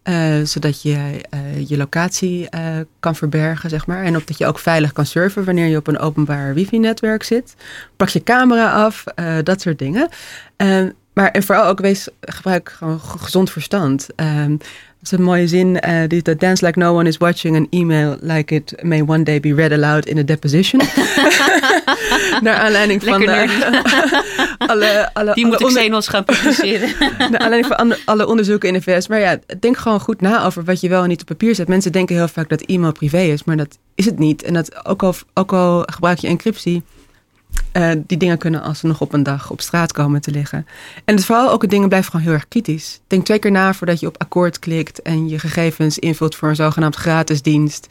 Eh, 0.07 0.41
zodat 0.45 0.83
je 0.83 1.21
eh, 1.31 1.69
je 1.69 1.77
locatie 1.77 2.49
eh, 2.51 2.61
kan 3.01 3.17
verbergen, 3.17 3.71
zeg 3.71 3.87
maar. 3.87 4.05
En 4.05 4.17
ook 4.17 4.27
dat 4.27 4.39
je 4.39 4.47
ook 4.47 4.59
veilig 4.59 4.93
kan 4.93 5.07
surfen 5.07 5.45
wanneer 5.45 5.67
je 5.67 5.77
op 5.77 5.87
een 5.87 5.99
openbaar 5.99 6.55
wifi-netwerk 6.55 7.23
zit. 7.23 7.55
Pak 7.97 8.09
je 8.09 8.23
camera 8.23 8.71
af, 8.73 9.05
dat 9.43 9.61
soort 9.61 9.79
dingen. 9.79 10.09
Ehm, 10.57 10.91
maar 11.15 11.31
en 11.31 11.43
vooral 11.43 11.67
ook 11.67 11.81
wees, 11.81 12.09
gebruik 12.21 12.75
gewoon 12.79 13.01
ge- 13.01 13.19
gezond 13.19 13.51
verstand. 13.51 14.09
Ehm, 14.17 14.51
dat 14.51 15.03
is 15.03 15.11
een 15.11 15.23
mooie 15.23 15.49
zin. 15.49 15.79
die 16.09 16.37
dance 16.37 16.65
like 16.67 16.79
no 16.79 16.97
one 16.99 17.09
is 17.09 17.17
watching 17.17 17.57
an 17.57 17.67
email 17.71 18.17
like 18.21 18.55
it 18.55 18.75
may 18.83 19.03
one 19.07 19.23
day 19.23 19.41
be 19.41 19.55
read 19.55 19.73
aloud 19.73 20.07
in 20.07 20.19
a 20.19 20.23
deposition. 20.23 20.81
Naar 22.43 22.57
aanleiding 22.57 23.03
van 23.05 23.23
eh, 23.23 23.51
alle, 24.71 25.11
alle, 25.13 25.35
Die 25.35 25.45
alle 25.45 25.53
moet 25.59 25.61
ik 25.77 25.85
onder- 25.85 26.03
gaan 26.03 26.25
publiceren. 26.25 26.89
naar 27.31 27.39
aanleiding 27.41 27.75
van 27.77 27.95
alle 28.05 28.27
onderzoeken 28.27 28.69
in 28.69 28.75
de 28.75 28.83
VS. 28.83 29.09
Maar 29.09 29.21
ja, 29.21 29.39
denk 29.61 29.77
gewoon 29.77 30.01
goed 30.01 30.21
na 30.21 30.45
over 30.45 30.65
wat 30.65 30.81
je 30.81 30.89
wel 30.89 31.03
en 31.03 31.09
niet 31.09 31.21
op 31.21 31.27
papier 31.27 31.55
zet. 31.55 31.69
Mensen 31.69 31.93
denken 31.93 32.17
heel 32.17 32.29
vaak 32.29 32.49
dat 32.49 32.61
e-mail 32.63 32.93
privé 32.93 33.19
is, 33.21 33.45
maar 33.45 33.57
dat 33.57 33.79
is 33.95 34.05
het 34.05 34.19
niet. 34.19 34.43
En 34.43 34.55
dat 34.55 34.87
ook 34.87 35.03
al, 35.03 35.15
ook 35.35 35.53
al 35.53 35.83
gebruik 35.93 36.19
je 36.19 36.27
encryptie, 36.27 36.83
eh, 37.73 37.91
die 38.07 38.19
dingen 38.19 38.39
kunnen 38.39 38.63
alsnog 38.63 39.01
op 39.01 39.13
een 39.13 39.23
dag 39.23 39.51
op 39.51 39.61
straat 39.61 39.93
komen 39.93 40.21
te 40.21 40.31
liggen. 40.31 40.67
En 41.05 41.15
het 41.15 41.25
vooral 41.25 41.51
ook 41.51 41.63
het 41.63 41.71
dingen 41.71 41.89
blijven 41.89 42.11
gewoon 42.11 42.27
heel 42.27 42.35
erg 42.35 42.49
kritisch. 42.49 43.01
Denk 43.07 43.25
twee 43.25 43.39
keer 43.39 43.51
na 43.51 43.75
voordat 43.75 44.01
je 44.01 44.07
op 44.07 44.21
akkoord 44.21 44.59
klikt 44.59 45.03
en 45.03 45.29
je 45.29 45.39
gegevens 45.39 45.99
invult 45.99 46.35
voor 46.37 46.49
een 46.49 46.57
zogenaamd 46.57 46.95
gratis 46.97 47.43
dienst. 47.43 47.87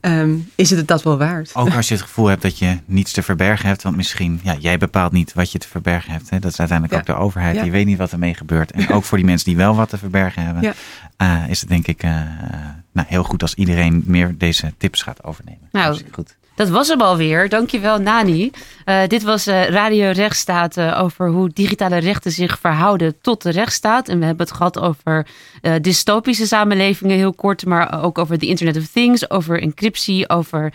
Ehm, 0.00 0.34
is 0.54 0.70
het 0.70 0.78
het 0.78 0.88
dat 0.88 1.02
wel 1.02 1.18
waard? 1.18 1.50
Ook 1.54 1.74
als 1.74 1.88
je 1.88 1.94
het 1.94 2.02
gevoel 2.02 2.26
hebt 2.26 2.42
dat 2.42 2.58
je 2.58 2.78
niets 2.84 3.12
te 3.12 3.22
verbergen 3.22 3.68
hebt. 3.68 3.82
Want 3.82 3.96
misschien, 3.96 4.40
ja, 4.42 4.56
jij 4.58 4.78
bepaalt 4.78 5.12
niet 5.12 5.32
wat 5.32 5.52
je 5.52 5.58
te 5.58 5.68
verbergen 5.68 6.12
hebt. 6.12 6.30
Hè. 6.30 6.38
Dat 6.38 6.52
is 6.52 6.58
uiteindelijk 6.58 7.06
Ja. 7.06 7.12
ook 7.12 7.18
de 7.18 7.24
overheid. 7.24 7.56
Ja. 7.56 7.62
Die 7.62 7.70
weet 7.70 7.86
niet 7.86 7.98
wat 7.98 8.12
ermee 8.12 8.34
gebeurt. 8.34 8.70
En 8.72 8.88
ook 8.88 9.04
voor 9.04 9.18
die 9.18 9.26
mensen 9.26 9.46
die 9.46 9.56
wel 9.56 9.74
wat 9.74 9.88
te 9.88 9.98
verbergen 9.98 10.42
hebben. 10.44 10.62
Ja. 10.62 10.74
eh, 11.16 11.50
is 11.50 11.60
het 11.60 11.68
denk 11.68 11.86
ik 11.86 12.02
eh, 12.02 12.10
nou, 12.92 13.06
heel 13.08 13.22
goed 13.22 13.42
als 13.42 13.54
iedereen 13.54 14.02
meer 14.06 14.34
deze 14.38 14.72
tips 14.78 15.02
gaat 15.02 15.24
overnemen. 15.24 15.68
Nou, 15.72 16.00
goed. 16.10 16.36
Dat 16.56 16.68
was 16.68 16.88
hem 16.88 17.00
alweer. 17.00 17.48
Dankjewel, 17.48 17.98
Nani. 17.98 18.50
Eh, 18.84 19.06
dit 19.06 19.22
was 19.22 19.46
eh, 19.46 19.68
Radio 19.68 20.10
Rechtsstaat 20.10 20.76
eh, 20.76 21.00
over 21.02 21.28
hoe 21.28 21.50
digitale 21.52 21.96
rechten 21.96 22.32
zich 22.32 22.58
verhouden 22.58 23.20
tot 23.20 23.42
de 23.42 23.50
rechtsstaat. 23.50 24.08
En 24.08 24.18
we 24.18 24.24
hebben 24.24 24.46
het 24.46 24.56
gehad 24.56 24.78
over 24.78 25.26
dystopische 25.80 26.46
samenlevingen 26.46 27.16
heel 27.16 27.32
kort, 27.34 27.66
maar 27.66 28.02
ook 28.02 28.18
over 28.18 28.38
de 28.38 28.46
Internet 28.46 28.76
of 28.76 28.86
Things, 28.86 29.30
over 29.30 29.62
encryptie, 29.62 30.28
over 30.28 30.72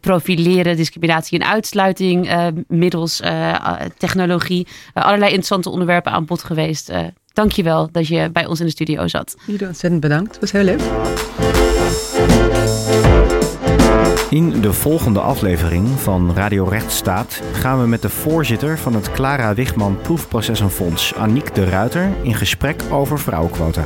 profileren, 0.00 0.76
discriminatie 0.76 1.38
en 1.38 1.46
uitsluiting 1.46 2.28
middels 2.68 3.22
technologie. 3.98 4.66
Allerlei 4.92 5.30
interessante 5.30 5.70
onderwerpen 5.70 6.12
aan 6.12 6.24
bod 6.24 6.42
geweest. 6.42 6.92
Dankjewel 7.32 7.88
dat 7.92 8.06
je 8.06 8.30
bij 8.32 8.46
ons 8.46 8.60
in 8.60 8.66
de 8.66 8.72
studio 8.72 9.08
zat. 9.08 9.36
Jullie 9.46 9.66
ontzettend 9.66 10.00
bedankt. 10.00 10.30
Het 10.30 10.40
was 10.40 10.52
heel 10.52 10.64
leuk. 10.64 11.63
In 14.30 14.60
de 14.60 14.72
volgende 14.72 15.20
aflevering 15.20 15.88
van 15.88 16.34
Radio 16.34 16.64
Rechtsstaat 16.64 17.42
gaan 17.52 17.80
we 17.80 17.86
met 17.86 18.02
de 18.02 18.08
voorzitter 18.08 18.78
van 18.78 18.94
het 18.94 19.10
Clara 19.10 19.54
Wigman 19.54 19.98
Proefprocessenfonds, 20.02 21.14
Aniek 21.14 21.54
de 21.54 21.64
Ruiter, 21.64 22.10
in 22.22 22.34
gesprek 22.34 22.82
over 22.90 23.18
vrouwenquota. 23.18 23.84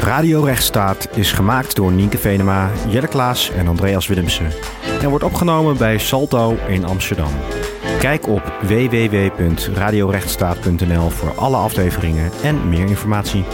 Radio 0.00 0.44
Rechtsstaat 0.44 1.08
is 1.14 1.32
gemaakt 1.32 1.76
door 1.76 1.92
Nienke 1.92 2.18
Venema, 2.18 2.70
Jelle 2.88 3.08
Klaas 3.08 3.50
en 3.50 3.68
Andreas 3.68 4.06
Willemsen 4.06 4.52
en 5.02 5.08
wordt 5.08 5.24
opgenomen 5.24 5.76
bij 5.76 5.98
Salto 5.98 6.56
in 6.68 6.84
Amsterdam. 6.84 7.30
Kijk 8.00 8.28
op 8.28 8.52
www.radiorechtsstaat.nl 8.62 11.10
voor 11.10 11.34
alle 11.34 11.56
afleveringen 11.56 12.30
en 12.42 12.68
meer 12.68 12.86
informatie. 12.86 13.44